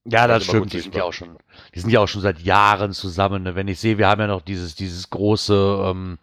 Ja, 0.06 0.26
das 0.26 0.48
Also 0.48 0.52
immer 0.52 0.66
stimmt. 0.68 0.72
Die 0.72 0.80
sind 0.80 0.94
ja 0.94 1.04
auch 1.04 1.12
schon, 1.12 1.36
die 1.74 1.80
sind 1.80 1.90
ja 1.90 2.00
auch 2.00 2.08
schon 2.08 2.20
seit 2.20 2.40
Jahren 2.40 2.92
zusammen. 2.92 3.42
Ne? 3.44 3.54
Wenn 3.54 3.68
ich 3.68 3.78
sehe, 3.78 3.96
wir 3.98 4.08
haben 4.08 4.20
ja 4.20 4.26
noch 4.26 4.42
dieses, 4.42 4.74
dieses 4.74 5.08
große, 5.10 5.84
ähm, 5.86 6.18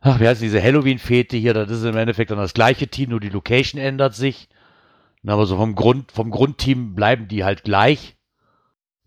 ach, 0.00 0.20
wie 0.20 0.28
heißt 0.28 0.42
diese 0.42 0.62
Halloween-Fete 0.62 1.36
hier? 1.36 1.54
Das 1.54 1.70
ist 1.70 1.84
im 1.84 1.96
Endeffekt 1.96 2.30
dann 2.30 2.38
das 2.38 2.54
gleiche 2.54 2.88
Team, 2.88 3.10
nur 3.10 3.20
die 3.20 3.28
Location 3.28 3.80
ändert 3.80 4.14
sich. 4.14 4.48
Aber 5.26 5.46
so 5.46 5.56
vom 5.56 5.74
Grund, 5.74 6.12
vom 6.12 6.30
Grundteam 6.30 6.94
bleiben 6.94 7.28
die 7.28 7.44
halt 7.44 7.64
gleich. 7.64 8.16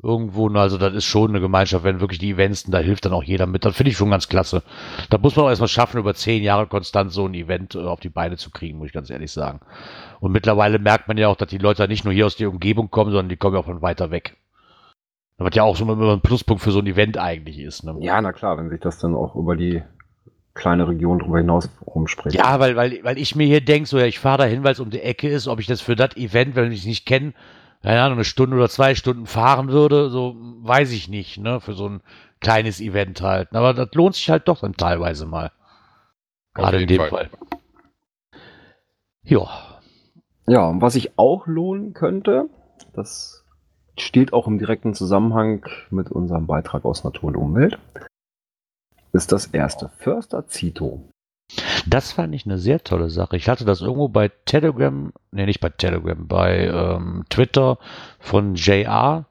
Irgendwo, 0.02 0.50
also 0.50 0.78
das 0.78 0.94
ist 0.94 1.06
schon 1.06 1.30
eine 1.30 1.40
Gemeinschaft, 1.40 1.86
wenn 1.86 2.02
wirklich 2.02 2.20
die 2.20 2.32
Events, 2.32 2.66
da 2.66 2.80
hilft 2.80 3.06
dann 3.06 3.14
auch 3.14 3.24
jeder 3.24 3.46
mit. 3.46 3.64
Das 3.64 3.78
finde 3.78 3.92
ich 3.92 3.96
schon 3.96 4.10
ganz 4.10 4.28
klasse. 4.28 4.62
Da 5.10 5.18
muss 5.18 5.38
man 5.38 5.46
auch 5.46 5.50
erstmal 5.50 5.70
schaffen, 5.70 5.98
über 5.98 6.14
zehn 6.14 6.44
Jahre 6.44 6.68
konstant 6.68 7.14
so 7.14 7.26
ein 7.26 7.34
Event 7.34 7.76
äh, 7.76 7.80
auf 7.80 8.02
die 8.02 8.10
Beine 8.10 8.36
zu 8.36 8.52
kriegen, 8.52 8.80
muss 8.80 8.88
ich 8.88 8.94
ganz 8.94 9.10
ehrlich 9.10 9.32
sagen. 9.32 9.62
Und 10.20 10.34
mittlerweile 10.34 10.78
merkt 10.78 11.08
man 11.08 11.18
ja 11.18 11.30
auch, 11.30 11.38
dass 11.38 11.48
die 11.48 11.58
Leute 11.58 11.88
nicht 11.88 12.04
nur 12.04 12.14
hier 12.14 12.26
aus 12.26 12.36
der 12.36 12.50
Umgebung 12.50 12.92
kommen, 12.92 13.12
sondern 13.12 13.30
die 13.30 13.38
kommen 13.38 13.56
ja 13.56 13.62
auch 13.62 13.66
von 13.66 13.82
weiter 13.82 14.12
weg. 14.12 14.36
Was 15.38 15.56
ja 15.56 15.64
auch 15.64 15.78
so 15.78 15.90
immer 15.90 16.14
ein 16.14 16.22
Pluspunkt 16.22 16.62
für 16.62 16.72
so 16.72 16.80
ein 16.80 16.88
Event 16.88 17.18
eigentlich 17.18 17.60
ist. 17.60 17.84
Ne? 17.84 17.96
Ja, 18.02 18.22
na 18.22 18.34
klar, 18.34 18.58
wenn 18.58 18.70
sich 18.70 18.82
das 18.82 19.00
dann 19.00 19.16
auch 19.16 19.36
über 19.36 19.56
die 19.56 19.84
kleine 20.54 20.88
Region 20.88 21.20
drüber 21.20 21.40
hinaus 21.40 21.70
rumspricht. 21.86 22.36
Ja, 22.36 22.60
weil, 22.60 22.76
weil, 22.76 23.00
weil 23.04 23.18
ich 23.18 23.36
mir 23.36 23.48
hier 23.48 23.62
denke, 23.62 23.88
so 23.88 23.98
ja, 23.98 24.06
ich 24.06 24.20
fahre 24.20 24.40
dahin, 24.40 24.64
weil 24.64 24.74
es 24.74 24.80
um 24.80 24.90
die 24.90 25.02
Ecke 25.02 25.28
ist, 25.30 25.48
ob 25.48 25.60
ich 25.60 25.68
das 25.68 25.82
für 25.82 25.96
das 25.96 26.16
Event, 26.16 26.56
wenn 26.56 26.72
ich 26.72 26.82
es 26.82 26.86
nicht 26.86 27.06
kenne, 27.06 27.34
keine 27.82 28.02
Ahnung, 28.02 28.18
eine 28.18 28.26
Stunde 28.26 28.56
oder 28.56 28.70
zwei 28.70 28.96
Stunden 28.96 29.26
fahren 29.26 29.70
würde, 29.70 30.10
so 30.10 30.36
weiß 30.38 30.92
ich 30.92 31.10
nicht, 31.10 31.38
ne, 31.38 31.60
für 31.60 31.74
so 31.74 31.90
ein 31.90 32.02
kleines 32.40 32.80
Event 32.80 33.22
halt. 33.22 33.54
Aber 33.54 33.74
das 33.74 33.90
lohnt 33.94 34.16
sich 34.16 34.30
halt 34.30 34.48
doch 34.48 34.62
dann 34.62 34.76
teilweise 34.76 35.26
mal. 35.26 35.52
Gerade 36.54 36.82
in 36.82 36.88
dem 36.88 36.98
Fall. 36.98 37.10
Fall. 37.10 37.30
Ja. 39.24 39.50
Ja, 40.46 40.68
und 40.68 40.82
was 40.82 40.94
sich 40.94 41.18
auch 41.18 41.48
lohnen 41.48 41.94
könnte, 41.94 42.50
das 42.94 43.44
steht 43.98 44.34
auch 44.34 44.48
im 44.48 44.60
direkten 44.60 44.94
Zusammenhang 44.94 45.66
mit 45.90 46.10
unserem 46.10 46.48
Beitrag 46.48 46.86
aus 46.86 47.04
Natur 47.04 47.30
und 47.30 47.38
Umwelt, 47.38 47.80
ist 49.14 49.32
das 49.32 49.46
erste 49.48 49.90
Förster 50.00 50.46
Zito. 50.48 51.10
Das 51.86 52.14
fand 52.14 52.34
ich 52.34 52.46
eine 52.46 52.58
sehr 52.58 52.82
tolle 52.84 53.10
Sache. 53.10 53.38
Ich 53.38 53.48
hatte 53.48 53.64
das 53.66 53.82
irgendwo 53.82 54.08
bei 54.08 54.32
Telegram, 54.46 55.14
nee, 55.32 55.46
nicht 55.46 55.60
bei 55.60 55.70
Telegram, 55.70 56.28
bei 56.28 56.66
ähm, 56.68 57.26
Twitter 57.30 57.78
von 58.20 58.56
JR. 58.56 59.26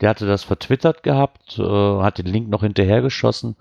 Der 0.00 0.08
hatte 0.08 0.26
das 0.26 0.42
vertwittert 0.42 1.04
gehabt, 1.04 1.56
äh, 1.58 1.62
hat 1.62 2.18
den 2.18 2.26
Link 2.26 2.48
noch 2.48 2.62
hinterhergeschossen, 2.62 3.54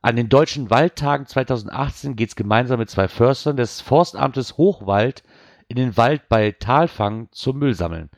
An 0.00 0.16
den 0.16 0.30
Deutschen 0.30 0.70
Waldtagen 0.70 1.26
2018 1.26 2.16
geht 2.16 2.30
es 2.30 2.36
gemeinsam 2.36 2.78
mit 2.78 2.88
zwei 2.88 3.08
Förstern 3.08 3.58
des 3.58 3.82
Forstamtes 3.82 4.56
Hochwald 4.56 5.22
in 5.68 5.76
den 5.76 5.98
Wald 5.98 6.30
bei 6.30 6.52
Talfang 6.52 7.28
zum 7.32 7.58
Müllsammeln. 7.58 8.08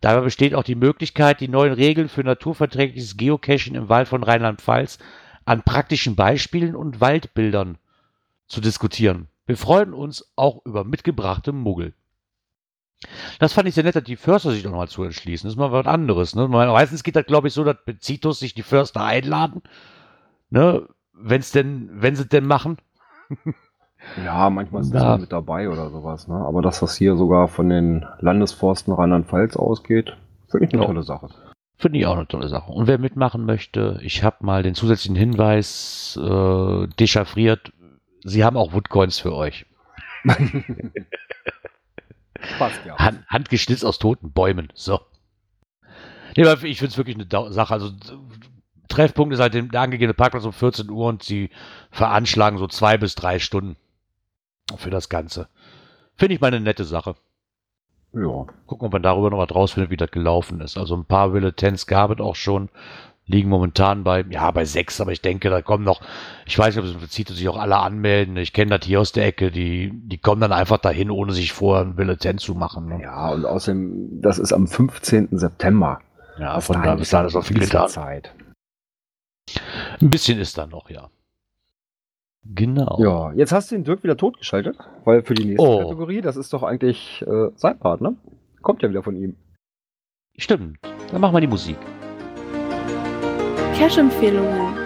Dabei 0.00 0.22
besteht 0.22 0.56
auch 0.56 0.64
die 0.64 0.74
Möglichkeit, 0.74 1.40
die 1.40 1.48
neuen 1.48 1.72
Regeln 1.72 2.08
für 2.08 2.24
naturverträgliches 2.24 3.16
Geocaching 3.16 3.76
im 3.76 3.88
Wald 3.88 4.08
von 4.08 4.24
Rheinland-Pfalz 4.24 4.98
an 5.44 5.62
praktischen 5.62 6.16
Beispielen 6.16 6.74
und 6.74 7.00
Waldbildern 7.00 7.78
zu 8.48 8.60
diskutieren. 8.60 9.28
Wir 9.46 9.56
freuen 9.56 9.94
uns 9.94 10.32
auch 10.34 10.66
über 10.66 10.82
mitgebrachte 10.82 11.52
Muggel. 11.52 11.94
Das 13.38 13.52
fand 13.54 13.66
ich 13.68 13.74
sehr 13.74 13.84
nett, 13.84 13.96
dass 13.96 14.04
die 14.04 14.16
Förster 14.16 14.50
sich 14.50 14.62
doch 14.62 14.72
mal 14.72 14.88
zu 14.88 15.02
entschließen. 15.04 15.46
Das 15.48 15.54
ist 15.54 15.58
mal 15.58 15.72
was 15.72 15.86
anderes. 15.86 16.34
Ne? 16.34 16.48
Meistens 16.48 17.02
geht 17.02 17.16
das, 17.16 17.26
glaube 17.26 17.48
ich, 17.48 17.54
so, 17.54 17.64
dass 17.64 17.76
Bezitos 17.84 18.38
sich 18.40 18.54
die 18.54 18.62
Förster 18.62 19.02
einladen. 19.02 19.62
Ne? 20.50 20.86
Wenn's 21.14 21.50
denn, 21.52 21.88
wenn 21.92 22.16
sie 22.16 22.26
denn 22.26 22.46
machen. 22.46 22.78
Ja, 24.24 24.48
manchmal 24.48 24.82
Ja. 24.86 25.00
mal 25.04 25.18
mit 25.18 25.30
dabei 25.30 25.68
oder 25.68 25.90
sowas, 25.90 26.26
ne? 26.26 26.34
Aber 26.34 26.62
dass 26.62 26.80
das 26.80 26.96
hier 26.96 27.16
sogar 27.16 27.48
von 27.48 27.68
den 27.68 28.06
Landesforsten 28.20 28.94
Rheinland-Pfalz 28.94 29.56
ausgeht, 29.58 30.16
finde 30.48 30.66
ich 30.66 30.72
eine 30.72 30.86
tolle 30.86 31.02
Sache. 31.02 31.28
Finde 31.76 31.98
ich 31.98 32.06
auch 32.06 32.16
eine 32.16 32.26
tolle 32.26 32.48
Sache. 32.48 32.72
Und 32.72 32.86
wer 32.86 32.96
mitmachen 32.96 33.44
möchte, 33.44 34.00
ich 34.02 34.24
habe 34.24 34.36
mal 34.40 34.62
den 34.62 34.74
zusätzlichen 34.74 35.16
Hinweis 35.16 36.18
äh, 36.18 36.86
dechiffriert. 36.98 37.72
Sie 38.24 38.42
haben 38.42 38.56
auch 38.56 38.72
Woodcoins 38.72 39.18
für 39.18 39.34
euch. 39.34 39.66
Passt 42.58 42.80
ja. 42.84 42.96
Hand, 42.98 43.24
handgeschnitzt 43.28 43.84
aus 43.84 43.98
toten 43.98 44.32
Bäumen. 44.32 44.68
So. 44.74 45.00
Nee, 46.36 46.46
aber 46.46 46.62
ich 46.64 46.78
finde 46.78 46.92
es 46.92 46.96
wirklich 46.96 47.16
eine 47.16 47.26
Dau- 47.26 47.50
Sache. 47.50 47.74
Also 47.74 47.90
Treffpunkt 48.88 49.34
ist 49.34 49.40
halt 49.40 49.54
der 49.54 49.62
der 49.62 49.80
angegebene 49.80 50.14
Parkplatz 50.14 50.44
um 50.44 50.52
14 50.52 50.90
Uhr 50.90 51.06
und 51.06 51.22
sie 51.22 51.50
veranschlagen 51.90 52.58
so 52.58 52.66
zwei 52.66 52.96
bis 52.98 53.14
drei 53.14 53.38
Stunden 53.38 53.76
für 54.76 54.90
das 54.90 55.08
Ganze. 55.08 55.48
Finde 56.16 56.34
ich 56.34 56.40
mal 56.40 56.48
eine 56.48 56.60
nette 56.60 56.84
Sache. 56.84 57.16
Ja. 58.12 58.46
Gucken, 58.66 58.86
ob 58.86 58.92
man 58.92 59.02
darüber 59.02 59.30
noch 59.30 59.38
was 59.38 59.54
rausfindet, 59.54 59.90
wie 59.90 59.96
das 59.96 60.10
gelaufen 60.10 60.60
ist. 60.60 60.76
Also 60.76 60.96
ein 60.96 61.04
paar 61.04 61.32
Willetens 61.32 61.86
gab 61.86 62.10
es 62.10 62.18
auch 62.20 62.34
schon. 62.36 62.68
Liegen 63.30 63.48
momentan 63.48 64.02
bei, 64.02 64.24
ja, 64.28 64.50
bei 64.50 64.64
sechs, 64.64 65.00
aber 65.00 65.12
ich 65.12 65.22
denke, 65.22 65.50
da 65.50 65.62
kommen 65.62 65.84
noch, 65.84 66.00
ich 66.46 66.58
weiß 66.58 66.74
nicht, 66.74 66.82
ob 66.82 66.88
es 66.88 66.94
im 66.94 66.98
Prinzip 67.00 67.28
sich 67.28 67.48
auch 67.48 67.58
alle 67.58 67.76
anmelden. 67.78 68.36
Ich 68.36 68.52
kenne 68.52 68.76
das 68.76 68.86
hier 68.86 69.00
aus 69.00 69.12
der 69.12 69.26
Ecke, 69.26 69.50
die, 69.50 69.92
die 69.94 70.18
kommen 70.18 70.40
dann 70.40 70.52
einfach 70.52 70.78
dahin, 70.78 71.10
ohne 71.10 71.32
sich 71.32 71.52
vorher 71.52 71.84
ein 71.84 71.94
Billetten 71.94 72.38
zu 72.38 72.54
machen. 72.54 72.88
Ne? 72.88 73.02
Ja, 73.02 73.30
und 73.30 73.44
außerdem, 73.44 74.20
das 74.20 74.38
ist 74.38 74.52
am 74.52 74.66
15. 74.66 75.28
September. 75.38 76.00
Ja, 76.38 76.56
Bis 76.56 76.66
von 76.66 76.82
da 76.82 76.94
bis 76.96 77.10
dahin 77.10 77.26
ist 77.28 77.34
noch 77.34 77.44
viel 77.44 77.60
getan. 77.60 77.88
Zeit. 77.88 78.34
Ein 80.00 80.10
bisschen 80.10 80.38
ist 80.38 80.58
da 80.58 80.66
noch, 80.66 80.90
ja. 80.90 81.08
Genau. 82.44 82.98
Ja, 83.02 83.32
jetzt 83.34 83.52
hast 83.52 83.70
du 83.70 83.74
den 83.76 83.84
Dirk 83.84 84.02
wieder 84.02 84.16
totgeschaltet, 84.16 84.76
weil 85.04 85.22
für 85.22 85.34
die 85.34 85.44
nächste 85.44 85.62
Oh. 85.66 85.78
Kategorie, 85.82 86.20
das 86.20 86.36
ist 86.36 86.52
doch 86.52 86.62
eigentlich 86.62 87.22
äh, 87.26 87.50
sein 87.54 87.78
Part, 87.78 88.00
ne? 88.00 88.16
Kommt 88.62 88.82
ja 88.82 88.88
wieder 88.88 89.02
von 89.02 89.14
ihm. 89.16 89.36
Stimmt. 90.36 90.78
Dann 91.12 91.20
machen 91.20 91.34
wir 91.34 91.40
die 91.40 91.46
Musik. 91.46 91.76
Cash-Empfehlungen. 93.80 94.76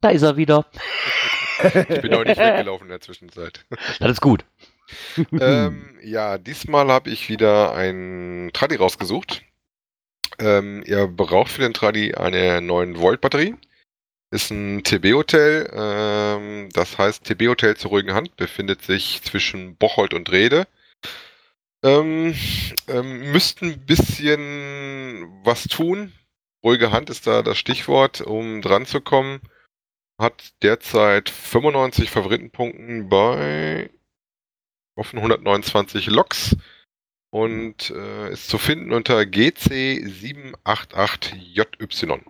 Da 0.00 0.10
ist 0.10 0.22
er 0.22 0.36
wieder. 0.36 0.64
Ich 1.88 2.00
bin 2.00 2.14
auch 2.14 2.22
nicht 2.22 2.38
weggelaufen 2.38 2.84
in 2.84 2.90
der 2.90 3.00
Zwischenzeit. 3.00 3.64
Das 3.98 4.12
ist 4.12 4.20
gut. 4.20 4.44
ähm, 5.40 5.98
ja, 6.04 6.38
diesmal 6.38 6.86
habe 6.86 7.10
ich 7.10 7.28
wieder 7.28 7.74
ein 7.74 8.50
Tradi 8.52 8.76
rausgesucht. 8.76 9.42
Ähm, 10.38 10.84
ihr 10.86 11.08
braucht 11.08 11.50
für 11.50 11.62
den 11.62 11.74
Tradi 11.74 12.14
eine 12.14 12.60
9-Volt-Batterie. 12.60 13.56
Ist 14.30 14.52
ein 14.52 14.84
TB-Hotel. 14.84 15.68
Ähm, 15.74 16.68
das 16.72 16.96
heißt, 16.96 17.24
TB-Hotel 17.24 17.76
zur 17.76 17.90
ruhigen 17.90 18.14
Hand 18.14 18.36
befindet 18.36 18.82
sich 18.82 19.20
zwischen 19.24 19.74
Bocholt 19.74 20.14
und 20.14 20.30
Rede. 20.30 20.68
Ähm, 21.82 22.36
ähm, 22.86 23.32
müssten 23.32 23.72
ein 23.72 23.84
bisschen 23.84 25.26
was 25.42 25.64
tun. 25.64 26.12
Ruhige 26.64 26.92
Hand 26.92 27.10
ist 27.10 27.26
da 27.26 27.42
das 27.42 27.58
Stichwort, 27.58 28.20
um 28.20 28.62
dran 28.62 28.86
zu 28.86 29.00
kommen. 29.00 29.40
Hat 30.18 30.54
derzeit 30.62 31.28
95 31.28 32.08
Favoritenpunkten 32.10 33.08
bei 33.08 33.90
offen 34.94 35.18
129 35.18 36.06
Loks 36.06 36.56
und 37.30 37.90
äh, 37.90 38.32
ist 38.32 38.48
zu 38.48 38.58
finden 38.58 38.92
unter 38.92 39.18
GC788JY. 39.20 42.20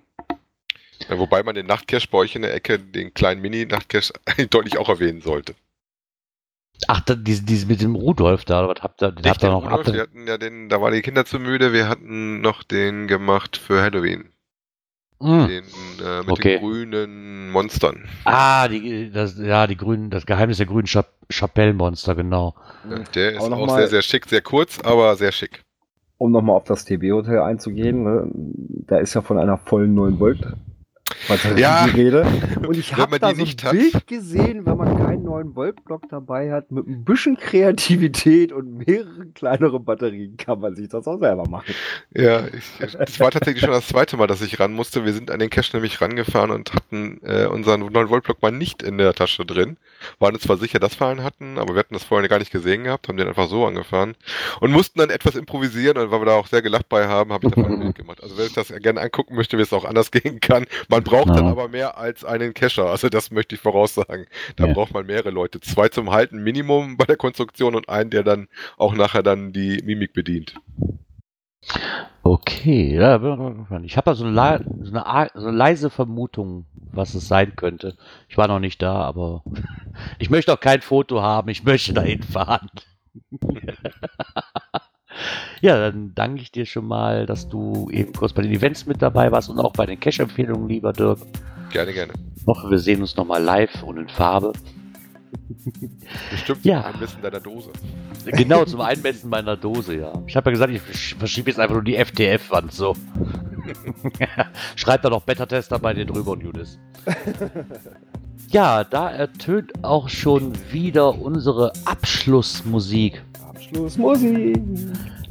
Ja, 1.09 1.19
wobei 1.19 1.43
man 1.43 1.57
den 1.57 1.67
Nachtcache 1.67 2.07
bei 2.09 2.19
euch 2.19 2.37
in 2.37 2.43
der 2.43 2.55
Ecke, 2.55 2.79
den 2.79 3.13
kleinen 3.13 3.43
Mini-Nachtcache, 3.43 4.13
deutlich 4.51 4.79
auch 4.79 4.89
erwähnen 4.89 5.21
sollte. 5.21 5.57
Ach, 6.89 7.01
da, 7.01 7.15
diese, 7.15 7.45
diese 7.45 7.67
mit 7.67 7.81
dem 7.81 7.95
Rudolf 7.95 8.45
da, 8.45 8.67
was 8.69 8.83
habt 8.83 9.03
ihr, 9.03 9.13
den 9.13 9.25
habt 9.31 9.43
ihr 9.43 9.51
noch 9.51 9.65
Rudolf, 9.65 9.87
habt 9.87 9.93
wir 9.95 10.03
hatten 10.03 10.27
ja 10.27 10.39
den, 10.39 10.69
da 10.69 10.81
waren 10.81 10.93
die 10.93 11.03
Kinder 11.03 11.25
zu 11.25 11.39
müde, 11.39 11.73
wir 11.73 11.89
hatten 11.89 12.41
noch 12.41 12.63
den 12.63 13.07
gemacht 13.07 13.57
für 13.57 13.81
Halloween. 13.83 14.25
Hm. 15.21 15.47
Den 15.47 15.65
äh, 16.05 16.19
mit 16.21 16.31
Okay. 16.31 16.59
den 16.59 16.61
grünen 16.61 17.51
Monstern. 17.53 18.09
Ah, 18.25 18.67
die, 18.67 19.11
das, 19.13 19.39
ja, 19.39 19.67
die 19.69 19.77
grünen, 19.77 20.11
das 20.11 20.27
Geheimnis 20.27 20.57
der 20.57 20.67
grünen 20.67 20.87
Chap 20.87 21.09
Chapelle-Monster, 21.31 22.15
genau. 22.17 22.55
Ja, 22.91 22.99
der 23.15 23.33
ist 23.35 23.41
auch 23.41 23.67
mal- 23.67 23.77
sehr, 23.79 23.89
sehr 23.89 24.03
schick, 24.03 24.27
sehr 24.27 24.43
kurz, 24.43 24.81
aber 24.81 25.15
sehr 25.17 25.31
schick. 25.33 25.63
Um 26.19 26.33
nochmal 26.33 26.57
auf 26.57 26.65
das 26.65 26.85
TB-Hotel 26.85 27.39
einzugehen, 27.41 28.03
ne? 28.03 28.31
da 28.87 28.99
ist 28.99 29.15
ja 29.15 29.23
von 29.23 29.39
einer 29.39 29.59
vollen 29.59 29.95
9 29.95 30.19
Volt 30.21 30.45
Ja. 31.57 31.87
die 31.87 32.01
Rede. 32.01 32.27
Und 32.67 32.77
ich 32.77 32.97
habe 32.97 33.19
da 33.19 33.31
so 33.31 33.37
nicht 33.37 33.63
ein 33.65 33.69
hat. 33.69 33.73
Bild 33.73 34.07
gesehen, 34.07 34.67
wenn 34.67 34.77
man 34.77 34.97
keinen 34.97 35.23
9 35.25 35.55
Volt 35.55 35.85
Block 35.85 36.09
dabei 36.09 36.53
hat, 36.53 36.71
mit 36.71 36.87
ein 36.87 37.05
bisschen 37.05 37.37
Kreativität 37.37 38.53
und 38.53 38.87
mehreren 38.87 39.33
kleineren 39.35 39.85
Batterien 39.85 40.37
kann 40.37 40.61
man 40.61 40.75
sich 40.75 40.89
das 40.89 41.07
auch 41.07 41.19
selber 41.19 41.49
machen. 41.49 41.75
Ja, 42.15 42.45
ich, 42.47 42.97
das 42.97 43.21
war 43.21 43.31
tatsächlich 43.31 43.63
schon 43.63 43.71
das 43.71 43.89
zweite 43.89 44.17
Mal, 44.17 44.27
dass 44.27 44.43
ich 44.43 44.59
ran 44.61 44.73
musste. 44.73 45.05
Wir 45.05 45.13
sind 45.13 45.31
an 45.31 45.39
den 45.39 45.51
Cache 45.51 45.77
nämlich 45.77 46.01
rangefahren 46.01 46.51
und 46.51 46.73
hatten 46.75 47.21
äh, 47.25 47.47
unseren 47.47 47.83
9-Volt-Block 47.83 48.43
mal 48.43 48.53
nicht 48.53 48.83
in 48.83 48.99
der 48.99 49.15
Tasche 49.15 49.45
drin. 49.45 49.77
Waren 50.19 50.35
uns 50.35 50.43
zwar 50.45 50.57
sicher, 50.57 50.79
dass 50.79 50.99
wir 51.01 51.07
einen 51.07 51.23
hatten, 51.25 51.59
aber 51.59 51.75
wir 51.75 51.79
hatten 51.81 51.95
das 51.95 52.05
vorher 52.05 52.29
gar 52.29 52.39
nicht 52.39 52.53
gesehen 52.53 52.85
gehabt, 52.85 53.09
haben 53.09 53.17
den 53.17 53.29
einfach 53.29 53.49
so 53.49 53.67
angefahren 53.67 54.15
und 54.61 54.73
mussten 54.73 54.99
dann 54.99 55.11
etwas 55.11 55.35
improvisieren 55.35 55.99
und 55.99 56.11
weil 56.11 56.21
wir 56.21 56.27
da 56.27 56.35
auch 56.35 56.47
sehr 56.47 56.63
gelacht 56.63 56.89
bei 56.89 57.07
haben, 57.09 57.33
habe 57.33 57.45
ich 57.47 57.51
davon 57.51 57.71
ein 57.73 57.79
Bild 57.79 57.95
gemacht. 57.95 58.23
Also 58.23 58.37
wer 58.37 58.45
sich 58.45 58.55
das 58.55 58.69
gerne 58.69 59.01
angucken 59.01 59.35
möchte, 59.35 59.59
wie 59.59 59.63
es 59.63 59.73
auch 59.73 59.85
anders 59.85 60.11
gehen 60.13 60.41
kann. 60.41 60.67
Man 60.89 61.03
braucht 61.05 61.29
dann 61.29 61.45
Ja. 61.47 61.51
aber 61.51 61.69
mehr 61.69 61.99
als 61.99 62.25
einen 62.25 62.55
Cacher, 62.55 62.87
also 62.87 63.09
das 63.09 63.31
möchte 63.31 63.55
ich 63.55 63.61
voraussagen. 63.61 64.27
Da 64.57 64.67
Ja. 64.67 64.73
braucht 64.73 64.93
man 64.95 65.07
mehrere 65.07 65.31
Leute. 65.31 65.61
Zwei 65.61 65.89
zum 65.89 66.11
Halten 66.11 66.43
Minimum 66.43 66.97
bei 66.97 67.05
der 67.05 67.17
Konstruktion 67.17 67.75
und 67.75 67.89
einen, 67.89 68.11
der 68.11 68.23
dann 68.23 68.49
auch 68.77 68.95
nachher 68.95 69.23
dann 69.23 69.53
die 69.53 69.83
Mimik 69.85 70.13
bedient. 70.13 70.55
Okay, 72.25 72.95
ja, 72.97 73.17
ich 73.83 73.97
habe 73.97 74.05
da 74.11 74.15
so 74.15 74.25
eine, 74.25 74.65
so, 74.83 74.97
eine 74.97 75.31
so 75.35 75.47
eine 75.49 75.57
leise 75.57 75.91
Vermutung, 75.91 76.67
was 76.93 77.15
es 77.15 77.29
sein 77.29 77.57
könnte. 77.57 77.97
Ich 78.29 78.37
war 78.37 78.49
noch 78.49 78.61
nicht 78.61 78.83
da, 78.83 78.95
aber 79.03 79.43
ich 80.19 80.31
möchte 80.31 80.53
auch 80.53 80.61
kein 80.61 80.83
Foto 80.83 81.23
haben, 81.23 81.49
ich 81.49 81.65
möchte 81.65 81.93
dahin 81.93 82.23
fahren. 82.23 82.69
ja, 85.61 85.79
dann 85.79 86.13
danke 86.15 86.43
ich 86.43 86.53
dir 86.53 86.67
schon 86.67 86.87
mal, 86.87 87.27
dass 87.27 87.49
du 87.49 87.91
eben 87.91 88.13
kurz 88.13 88.33
bei 88.33 88.43
den 88.43 88.53
Events 88.53 88.87
mit 88.87 89.03
dabei 89.03 89.31
warst 89.33 89.49
und 89.49 89.59
auch 89.59 89.73
bei 89.73 89.87
den 89.87 90.01
Cash-Empfehlungen, 90.01 90.69
lieber 90.69 90.93
Dirk. 90.93 91.19
Gerne, 91.71 91.93
gerne. 91.93 92.13
Ich 92.37 92.47
hoffe, 92.47 92.71
wir 92.71 92.79
sehen 92.79 93.01
uns 93.01 93.17
nochmal 93.17 93.43
live 93.43 93.83
und 93.83 93.99
in 93.99 94.09
Farbe. 94.09 94.53
Bestimmt 96.31 96.65
Ja. 96.65 96.85
ein 96.85 96.99
bisschen 96.99 97.23
deiner 97.23 97.41
Dose. 97.41 97.71
Genau, 98.27 98.65
zum 98.65 98.81
Einmessen 98.81 99.31
meiner 99.31 99.57
Dose, 99.57 99.97
ja. 99.97 100.13
Ich 100.27 100.37
habe 100.37 100.51
ja 100.51 100.53
gesagt, 100.53 100.73
ich 100.73 100.81
versch- 100.83 101.17
verschiebe 101.19 101.51
jetzt 101.51 101.59
einfach 101.61 101.75
nur 101.75 101.85
die 101.85 101.97
FTF-Wand 101.97 102.73
so. 102.73 102.95
Schreibt 104.77 105.05
da 105.05 105.11
noch 105.11 105.23
Beta-Tester 105.23 105.79
bei 105.79 105.95
dir 105.95 106.05
drüber 106.07 106.33
und 106.33 106.43
Judas. 106.43 106.79
Ja, 108.51 108.85
da 108.85 109.09
ertönt 109.11 109.73
auch 109.83 110.11
schon 110.11 110.53
wieder 110.71 111.19
unsere 111.19 111.73
Abschlussmusik. 111.87 113.23
Abschlussmusik. 113.49 114.61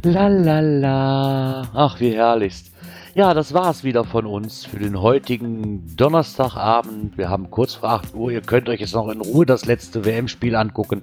La 0.02 0.28
la 0.28 0.60
la. 0.60 1.62
Ach, 1.76 1.99
wie 1.99 2.14
herrlichst. 2.16 2.72
Ja, 3.14 3.34
das 3.34 3.53
war's 3.53 3.84
wieder 3.84 4.05
von 4.05 4.26
uns 4.26 4.66
für 4.66 4.80
den 4.80 5.01
heutigen 5.01 5.97
Donnerstagabend. 5.97 7.18
Wir 7.18 7.30
haben 7.30 7.51
kurz 7.51 7.74
vor 7.74 7.89
8 7.89 8.16
Uhr. 8.16 8.32
Ihr 8.32 8.39
könnt 8.39 8.70
euch 8.70 8.80
jetzt 8.80 8.95
noch 8.95 9.09
in 9.09 9.20
Ruhe 9.20 9.45
das 9.45 9.66
letzte 9.66 10.05
WM-Spiel 10.05 10.55
angucken. 10.55 11.01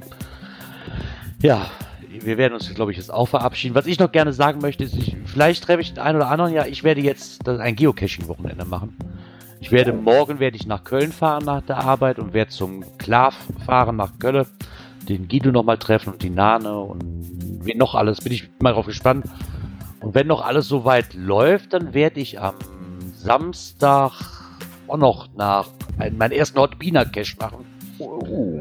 Ja, 1.43 1.67
wir 2.09 2.39
werden 2.39 2.55
uns, 2.55 2.75
glaube 2.75 2.93
ich, 2.93 2.97
jetzt 2.97 3.13
auch 3.13 3.27
verabschieden. 3.27 3.75
Was 3.75 3.85
ich 3.85 3.99
noch 3.99 4.11
gerne 4.11 4.33
sagen 4.33 4.63
möchte, 4.63 4.85
ist, 4.85 4.97
ich, 4.97 5.19
vielleicht 5.27 5.65
treffe 5.65 5.83
ich 5.83 5.93
den 5.93 6.03
einen 6.03 6.17
oder 6.17 6.31
anderen. 6.31 6.55
Ja, 6.55 6.65
ich 6.65 6.83
werde 6.83 7.03
jetzt 7.03 7.47
ein 7.47 7.77
Geocaching-Wochenende 7.77 8.65
machen. 8.65 8.97
Ich 9.61 9.71
werde 9.71 9.93
morgen 9.93 10.41
werde 10.41 10.57
ich 10.57 10.67
nach 10.67 10.85
Köln 10.85 11.13
fahren 11.13 11.45
nach 11.45 11.61
der 11.61 11.77
Arbeit 11.77 12.19
und 12.19 12.33
werde 12.33 12.51
zum 12.51 12.85
Klav 12.97 13.37
fahren 13.67 13.97
nach 13.97 14.19
Köln. 14.19 14.47
Den 15.07 15.29
Guido 15.29 15.53
noch 15.53 15.63
mal 15.63 15.77
treffen 15.77 16.15
und 16.15 16.23
die 16.23 16.31
Nane 16.31 16.75
und 16.75 17.61
wen 17.65 17.77
noch 17.77 17.95
alles. 17.95 18.23
Bin 18.23 18.33
ich 18.33 18.49
mal 18.61 18.73
drauf 18.73 18.87
gespannt. 18.87 19.27
Und 20.01 20.15
wenn 20.15 20.27
noch 20.27 20.45
alles 20.45 20.69
soweit 20.69 21.15
läuft, 21.15 21.73
dann 21.73 21.95
werde 21.95 22.21
ich 22.21 22.41
am 22.41 22.55
Samstag 23.15 24.13
auch 24.87 24.97
noch 24.97 25.29
nach 25.35 25.69
einen, 25.99 26.17
meinen 26.17 26.33
ersten 26.33 26.59
Hotbiner 26.59 27.05
Cache 27.05 27.37
machen. 27.41 27.65
Oh. 27.99 28.59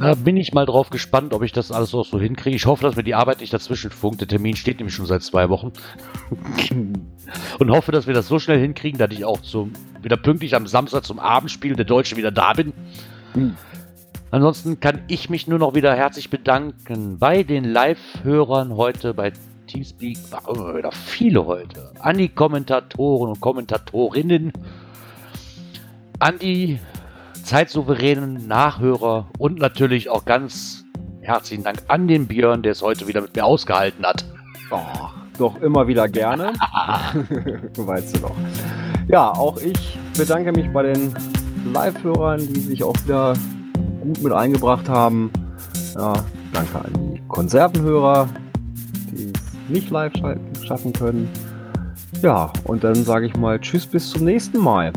Da 0.00 0.14
bin 0.14 0.36
ich 0.36 0.54
mal 0.54 0.64
drauf 0.64 0.88
gespannt, 0.88 1.34
ob 1.34 1.42
ich 1.42 1.52
das 1.52 1.70
alles 1.72 1.94
auch 1.94 2.06
so 2.06 2.18
hinkriege. 2.18 2.56
Ich 2.56 2.64
hoffe, 2.64 2.84
dass 2.84 2.96
mir 2.96 3.02
die 3.02 3.14
Arbeit 3.14 3.40
nicht 3.40 3.52
dazwischen 3.52 3.90
funkt. 3.90 4.20
Der 4.20 4.28
Termin 4.28 4.56
steht 4.56 4.78
nämlich 4.78 4.94
schon 4.94 5.06
seit 5.06 5.22
zwei 5.22 5.48
Wochen. 5.50 5.72
Und 7.58 7.70
hoffe, 7.70 7.92
dass 7.92 8.06
wir 8.06 8.14
das 8.14 8.26
so 8.26 8.38
schnell 8.38 8.58
hinkriegen, 8.58 8.98
dass 8.98 9.10
ich 9.10 9.24
auch 9.24 9.42
zum, 9.42 9.72
wieder 10.00 10.16
pünktlich 10.16 10.54
am 10.54 10.66
Samstag 10.66 11.04
zum 11.04 11.18
Abendspiel 11.18 11.74
der 11.74 11.84
Deutsche 11.84 12.16
wieder 12.16 12.30
da 12.30 12.54
bin. 12.54 12.72
Hm. 13.34 13.56
Ansonsten 14.30 14.80
kann 14.80 15.02
ich 15.08 15.28
mich 15.28 15.48
nur 15.48 15.58
noch 15.58 15.74
wieder 15.74 15.94
herzlich 15.94 16.30
bedanken 16.30 17.18
bei 17.18 17.42
den 17.42 17.64
Live-Hörern 17.64 18.76
heute 18.76 19.12
bei 19.12 19.32
Teamspeak. 19.70 20.18
Waren 20.30 20.76
wieder 20.76 20.90
viele 20.92 21.46
heute. 21.46 21.92
An 22.00 22.18
die 22.18 22.28
Kommentatoren 22.28 23.30
und 23.30 23.40
Kommentatorinnen. 23.40 24.52
An 26.18 26.38
die 26.38 26.80
zeitsouveränen 27.44 28.46
Nachhörer 28.48 29.28
und 29.38 29.58
natürlich 29.58 30.10
auch 30.10 30.24
ganz 30.24 30.84
herzlichen 31.22 31.62
Dank 31.62 31.78
an 31.88 32.08
den 32.08 32.26
Björn, 32.26 32.62
der 32.62 32.72
es 32.72 32.82
heute 32.82 33.06
wieder 33.06 33.20
mit 33.20 33.34
mir 33.36 33.44
ausgehalten 33.44 34.04
hat. 34.04 34.24
Oh, 34.70 34.78
doch 35.38 35.60
immer 35.62 35.86
wieder 35.86 36.08
gerne. 36.08 36.52
weißt 37.76 38.16
du 38.16 38.20
doch. 38.20 38.36
Ja, 39.08 39.30
auch 39.30 39.56
ich 39.58 39.98
bedanke 40.16 40.52
mich 40.52 40.70
bei 40.72 40.82
den 40.82 41.14
Live-Hörern, 41.72 42.40
die 42.40 42.60
sich 42.60 42.82
auch 42.82 42.94
wieder 43.04 43.34
gut 44.02 44.22
mit 44.22 44.32
eingebracht 44.32 44.88
haben. 44.88 45.30
Ja, 45.94 46.12
danke 46.52 46.78
an 46.78 46.92
die 47.14 47.22
Konservenhörer, 47.28 48.28
nicht 49.70 49.90
live 49.90 50.12
schaffen 50.62 50.92
können. 50.92 51.28
Ja, 52.22 52.52
und 52.64 52.84
dann 52.84 52.96
sage 53.04 53.26
ich 53.26 53.36
mal 53.36 53.58
Tschüss 53.58 53.86
bis 53.86 54.10
zum 54.10 54.24
nächsten 54.24 54.58
Mal. 54.58 54.92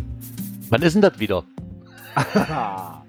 Wann 0.70 0.82
ist 0.82 0.94
denn 0.94 1.02
das 1.02 1.20
wieder? 1.20 1.44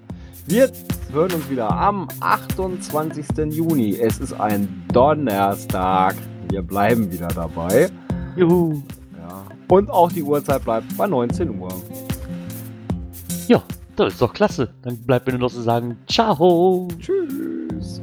Wir 0.47 0.71
hören 1.11 1.31
uns 1.31 1.49
wieder 1.49 1.71
am 1.71 2.07
28. 2.19 3.25
Juni. 3.49 3.97
Es 3.97 4.19
ist 4.19 4.33
ein 4.33 4.85
Donnerstag. 4.93 6.15
Wir 6.49 6.61
bleiben 6.61 7.11
wieder 7.11 7.27
dabei. 7.29 7.89
Juhu. 8.35 8.81
Ja. 9.17 9.43
Und 9.67 9.89
auch 9.89 10.11
die 10.11 10.21
Uhrzeit 10.21 10.63
bleibt 10.63 10.95
bei 10.95 11.07
19 11.07 11.59
Uhr. 11.59 11.73
Ja, 13.47 13.63
das 13.95 14.13
ist 14.13 14.21
doch 14.21 14.33
klasse. 14.33 14.69
Dann 14.83 14.97
bleibt 14.97 15.25
mir 15.25 15.33
nur 15.33 15.41
noch 15.41 15.51
zu 15.51 15.61
sagen, 15.61 15.97
ciao. 16.07 16.87
Tschüss. 16.99 18.01